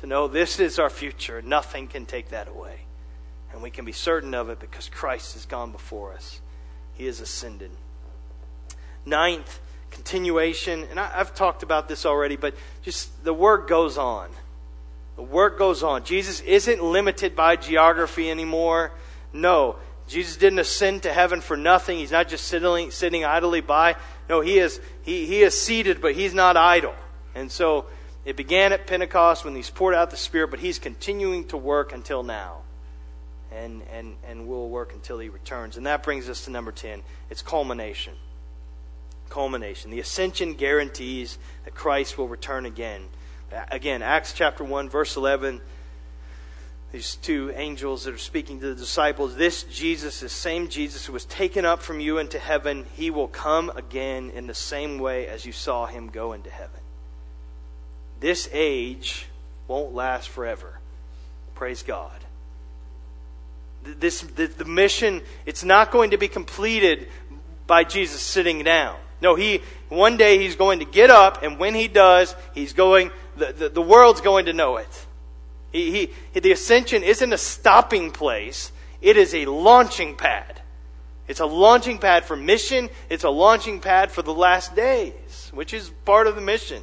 to 0.00 0.06
know 0.06 0.28
this 0.28 0.60
is 0.60 0.78
our 0.78 0.90
future, 0.90 1.40
nothing 1.40 1.86
can 1.86 2.04
take 2.04 2.28
that 2.28 2.48
away. 2.48 2.80
And 3.52 3.62
we 3.62 3.70
can 3.70 3.84
be 3.84 3.92
certain 3.92 4.34
of 4.34 4.50
it 4.50 4.60
because 4.60 4.88
Christ 4.88 5.34
has 5.34 5.46
gone 5.46 5.72
before 5.72 6.12
us, 6.12 6.40
he 6.94 7.06
has 7.06 7.20
ascended. 7.20 7.70
Ninth, 9.06 9.60
continuation, 9.90 10.86
and 10.90 10.98
I, 10.98 11.08
have 11.08 11.34
talked 11.34 11.62
about 11.62 11.88
this 11.88 12.06
already, 12.06 12.36
but 12.36 12.54
just 12.82 13.24
the 13.24 13.34
work 13.34 13.68
goes 13.68 13.98
on. 13.98 14.30
The 15.16 15.22
work 15.22 15.58
goes 15.58 15.82
on. 15.82 16.04
Jesus 16.04 16.40
isn't 16.40 16.82
limited 16.82 17.36
by 17.36 17.56
geography 17.56 18.30
anymore. 18.30 18.92
No, 19.32 19.76
Jesus 20.08 20.36
didn't 20.36 20.58
ascend 20.58 21.04
to 21.04 21.12
heaven 21.12 21.40
for 21.40 21.56
nothing. 21.56 21.98
He's 21.98 22.10
not 22.10 22.28
just 22.28 22.48
sitting, 22.48 22.90
sitting 22.90 23.24
idly 23.24 23.60
by. 23.60 23.96
No, 24.28 24.40
he 24.40 24.58
is, 24.58 24.80
he, 25.02 25.26
he 25.26 25.42
is 25.42 25.60
seated, 25.60 26.00
but 26.00 26.14
he's 26.14 26.34
not 26.34 26.56
idle. 26.56 26.94
And 27.34 27.50
so 27.50 27.86
it 28.24 28.36
began 28.36 28.72
at 28.72 28.86
Pentecost 28.86 29.44
when 29.44 29.54
he's 29.54 29.70
poured 29.70 29.94
out 29.94 30.10
the 30.10 30.16
Spirit, 30.16 30.50
but 30.50 30.60
he's 30.60 30.78
continuing 30.78 31.44
to 31.48 31.56
work 31.56 31.92
until 31.92 32.22
now. 32.22 32.62
And, 33.52 33.82
and, 33.92 34.16
and 34.26 34.48
will 34.48 34.68
work 34.68 34.92
until 34.94 35.18
he 35.18 35.28
returns. 35.28 35.76
And 35.76 35.86
that 35.86 36.02
brings 36.02 36.28
us 36.28 36.44
to 36.44 36.50
number 36.50 36.70
10. 36.70 37.02
It's 37.30 37.42
culmination. 37.42 38.14
Culmination. 39.30 39.90
The 39.90 40.00
ascension 40.00 40.54
guarantees 40.54 41.38
that 41.64 41.74
Christ 41.74 42.18
will 42.18 42.28
return 42.28 42.66
again. 42.66 43.02
Again, 43.70 44.02
Acts 44.02 44.32
chapter 44.32 44.62
1, 44.62 44.90
verse 44.90 45.16
11 45.16 45.60
these 46.92 47.14
two 47.16 47.52
angels 47.54 48.04
that 48.04 48.14
are 48.14 48.18
speaking 48.18 48.58
to 48.60 48.66
the 48.66 48.74
disciples 48.74 49.36
this 49.36 49.62
Jesus, 49.64 50.20
the 50.20 50.28
same 50.28 50.68
Jesus 50.68 51.06
who 51.06 51.12
was 51.12 51.24
taken 51.24 51.64
up 51.64 51.82
from 51.82 52.00
you 52.00 52.18
into 52.18 52.38
heaven, 52.38 52.86
he 52.94 53.10
will 53.10 53.28
come 53.28 53.70
again 53.76 54.30
in 54.30 54.48
the 54.48 54.54
same 54.54 54.98
way 54.98 55.28
as 55.28 55.46
you 55.46 55.52
saw 55.52 55.86
him 55.86 56.08
go 56.08 56.32
into 56.32 56.50
heaven. 56.50 56.80
This 58.18 58.48
age 58.52 59.26
won't 59.68 59.94
last 59.94 60.28
forever. 60.28 60.80
Praise 61.54 61.82
God. 61.82 62.24
This, 63.84 64.20
the, 64.20 64.46
the 64.46 64.64
mission, 64.64 65.22
it's 65.46 65.64
not 65.64 65.90
going 65.90 66.10
to 66.10 66.18
be 66.18 66.28
completed 66.28 67.08
by 67.66 67.84
Jesus 67.84 68.20
sitting 68.20 68.64
down. 68.64 68.98
No, 69.20 69.34
he, 69.34 69.62
one 69.88 70.16
day 70.16 70.38
he's 70.38 70.56
going 70.56 70.78
to 70.78 70.84
get 70.84 71.10
up, 71.10 71.42
and 71.42 71.58
when 71.58 71.74
he 71.74 71.88
does, 71.88 72.34
he's 72.54 72.72
going, 72.72 73.10
the, 73.36 73.52
the, 73.52 73.68
the 73.68 73.82
world's 73.82 74.20
going 74.20 74.46
to 74.46 74.52
know 74.52 74.76
it. 74.76 75.06
He, 75.72 76.10
he, 76.32 76.40
the 76.40 76.52
ascension 76.52 77.02
isn't 77.02 77.32
a 77.32 77.38
stopping 77.38 78.10
place, 78.10 78.72
it 79.00 79.16
is 79.16 79.34
a 79.34 79.46
launching 79.46 80.16
pad. 80.16 80.62
It's 81.28 81.40
a 81.40 81.46
launching 81.46 81.98
pad 81.98 82.24
for 82.24 82.34
mission, 82.34 82.88
it's 83.08 83.24
a 83.24 83.30
launching 83.30 83.80
pad 83.80 84.10
for 84.10 84.22
the 84.22 84.34
last 84.34 84.74
days, 84.74 85.50
which 85.54 85.72
is 85.72 85.90
part 86.04 86.26
of 86.26 86.34
the 86.34 86.40
mission. 86.40 86.82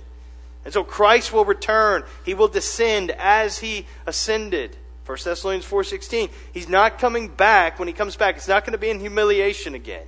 And 0.67 0.73
so 0.73 0.83
Christ 0.83 1.31
will 1.31 1.45
return. 1.45 2.03
He 2.25 2.33
will 2.33 2.49
descend 2.49 3.11
as 3.11 3.59
he 3.59 3.87
ascended. 4.05 4.75
1 5.05 5.17
Thessalonians 5.23 5.65
4:16. 5.65 6.29
He's 6.51 6.67
not 6.67 6.99
coming 6.99 7.29
back. 7.29 7.79
When 7.79 7.87
he 7.87 7.93
comes 7.93 8.17
back, 8.17 8.35
it's 8.35 8.49
not 8.49 8.65
going 8.65 8.73
to 8.73 8.77
be 8.77 8.89
in 8.89 8.99
humiliation 8.99 9.75
again. 9.75 10.05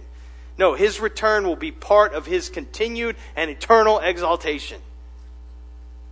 No, 0.59 0.73
his 0.73 0.99
return 0.99 1.47
will 1.47 1.55
be 1.55 1.71
part 1.71 2.13
of 2.13 2.25
his 2.25 2.49
continued 2.49 3.15
and 3.37 3.49
eternal 3.49 3.99
exaltation. 3.99 4.81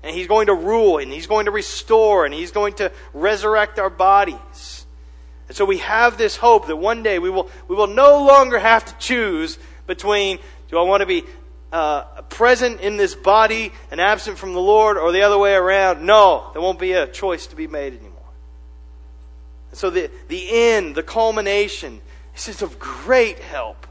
And 0.02 0.16
he's 0.16 0.28
going 0.28 0.48
to 0.48 0.54
rule 0.54 1.00
and 1.00 1.12
he's 1.12 1.28
going 1.28 1.48
to 1.48 1.52
restore 1.52 2.24
and 2.24 2.34
he's 2.34 2.52
going 2.52 2.76
to 2.76 2.94
resurrect 3.14 3.78
our 3.78 3.90
bodies. 3.90 4.86
And 5.50 5.58
so 5.58 5.66
we 5.66 5.80
have 5.80 6.18
this 6.18 6.38
hope 6.38 6.68
that 6.68 6.78
one 6.78 7.04
day 7.04 7.20
we 7.20 7.30
will, 7.30 7.50
we 7.68 7.76
will 7.76 7.88
no 7.88 8.24
longer 8.24 8.58
have 8.58 8.86
to 8.86 8.98
choose 9.06 9.60
between 9.86 10.40
do 10.70 10.78
I 10.78 10.84
want 10.84 11.02
to 11.02 11.06
be 11.06 11.26
uh, 11.74 12.04
present 12.30 12.80
in 12.80 12.96
this 12.96 13.16
body 13.16 13.74
and 13.92 14.00
absent 14.00 14.38
from 14.38 14.54
the 14.54 14.62
Lord 14.62 14.96
or 14.96 15.12
the 15.12 15.24
other 15.24 15.38
way 15.38 15.56
around? 15.56 16.06
No, 16.06 16.52
there 16.54 16.62
won't 16.62 16.80
be 16.80 16.94
a 16.94 17.06
choice 17.06 17.48
to 17.48 17.58
be 17.58 17.68
made 17.68 17.92
anymore. 17.92 18.14
And 19.72 19.78
so 19.78 19.90
the, 19.90 20.10
the 20.30 20.48
end, 20.50 20.96
the 20.96 21.04
culmination, 21.04 22.00
is 22.34 22.46
just 22.46 22.62
of 22.62 22.80
great 22.80 23.40
help 23.40 23.87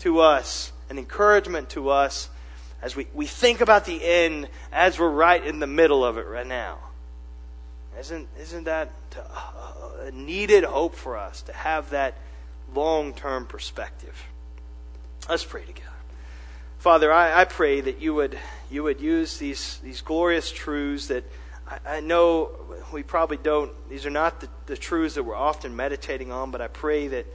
to 0.00 0.20
us, 0.20 0.72
an 0.90 0.98
encouragement 0.98 1.70
to 1.70 1.90
us 1.90 2.28
as 2.82 2.94
we, 2.94 3.06
we 3.14 3.26
think 3.26 3.60
about 3.60 3.84
the 3.84 4.04
end 4.04 4.48
as 4.72 4.98
we're 4.98 5.10
right 5.10 5.44
in 5.44 5.58
the 5.58 5.66
middle 5.66 6.04
of 6.04 6.18
it 6.18 6.26
right 6.26 6.46
now. 6.46 6.78
Isn't, 7.98 8.28
isn't 8.38 8.64
that 8.64 8.90
a 10.00 10.10
needed 10.10 10.64
hope 10.64 10.94
for 10.94 11.16
us 11.16 11.42
to 11.42 11.52
have 11.52 11.90
that 11.90 12.14
long 12.74 13.14
term 13.14 13.46
perspective? 13.46 14.14
Let's 15.28 15.44
pray 15.44 15.64
together. 15.64 15.90
Father, 16.78 17.12
I, 17.12 17.40
I, 17.40 17.44
pray 17.46 17.80
that 17.80 18.00
you 18.00 18.14
would, 18.14 18.38
you 18.70 18.82
would 18.84 19.00
use 19.00 19.38
these, 19.38 19.80
these 19.82 20.02
glorious 20.02 20.52
truths 20.52 21.08
that 21.08 21.24
I, 21.66 21.96
I 21.96 22.00
know 22.00 22.50
we 22.92 23.02
probably 23.02 23.38
don't, 23.38 23.72
these 23.88 24.06
are 24.06 24.10
not 24.10 24.40
the, 24.40 24.48
the, 24.66 24.76
truths 24.76 25.16
that 25.16 25.24
we're 25.24 25.34
often 25.34 25.74
meditating 25.74 26.30
on, 26.30 26.50
but 26.50 26.60
I 26.60 26.68
pray 26.68 27.08
that 27.08 27.26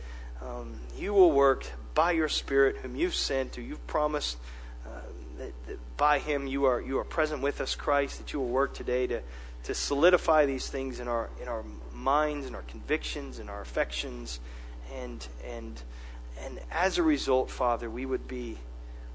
um, 0.42 0.80
you 0.98 1.14
will 1.14 1.32
work 1.32 1.66
by 1.94 2.12
your 2.12 2.28
Spirit, 2.28 2.78
whom 2.78 2.96
you've 2.96 3.16
sent, 3.16 3.56
who 3.56 3.62
you've 3.62 3.86
promised 3.88 4.38
uh, 4.86 4.90
that, 5.38 5.68
that 5.68 5.98
by 5.98 6.20
him 6.20 6.48
you 6.48 6.66
are, 6.66 6.82
you 6.82 6.98
are 7.00 7.04
present 7.04 7.42
with 7.42 7.62
us, 7.62 7.76
Christ, 7.76 8.18
that 8.20 8.34
you 8.34 8.40
will 8.40 8.50
work 8.50 8.74
today 8.74 9.08
to, 9.08 9.22
to 9.64 9.74
solidify 9.74 10.46
these 10.46 10.68
things 10.68 11.00
in 11.00 11.08
our, 11.08 11.30
in 11.42 11.48
our 11.48 11.64
minds 11.94 12.48
and 12.48 12.56
our 12.56 12.64
convictions 12.64 13.40
and 13.40 13.50
our 13.50 13.62
affections. 13.62 14.40
And, 14.94 15.26
and, 15.46 15.82
and 16.44 16.60
as 16.72 16.98
a 16.98 17.04
result, 17.04 17.50
Father, 17.50 17.90
we 17.90 18.06
would 18.06 18.28
be, 18.28 18.58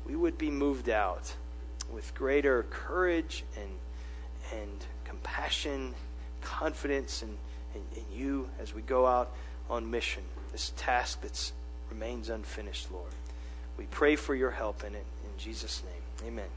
we 0.05 0.17
would 0.17 0.39
be 0.39 0.51
moved 0.51 0.89
out 0.89 1.35
with 1.93 2.15
greater 2.15 2.65
courage 2.71 3.45
and, 3.57 4.61
and 4.61 4.85
compassion, 5.05 5.95
confidence 6.41 7.23
in, 7.23 7.37
in, 7.75 7.83
in 7.97 8.19
you 8.19 8.49
as 8.61 8.75
we 8.75 8.83
go 8.83 9.07
out 9.07 9.33
on 9.69 9.91
mission, 9.91 10.23
this 10.53 10.73
task 10.77 11.21
that 11.23 11.53
remains 11.97 12.29
unfinished, 12.29 12.93
Lord. 12.93 13.13
We 13.79 13.87
pray 13.87 14.17
for 14.17 14.35
your 14.35 14.51
help 14.51 14.85
in 14.85 14.95
it. 14.95 15.07
In 15.25 15.39
Jesus' 15.39 15.83
name, 15.83 16.29
amen. 16.29 16.49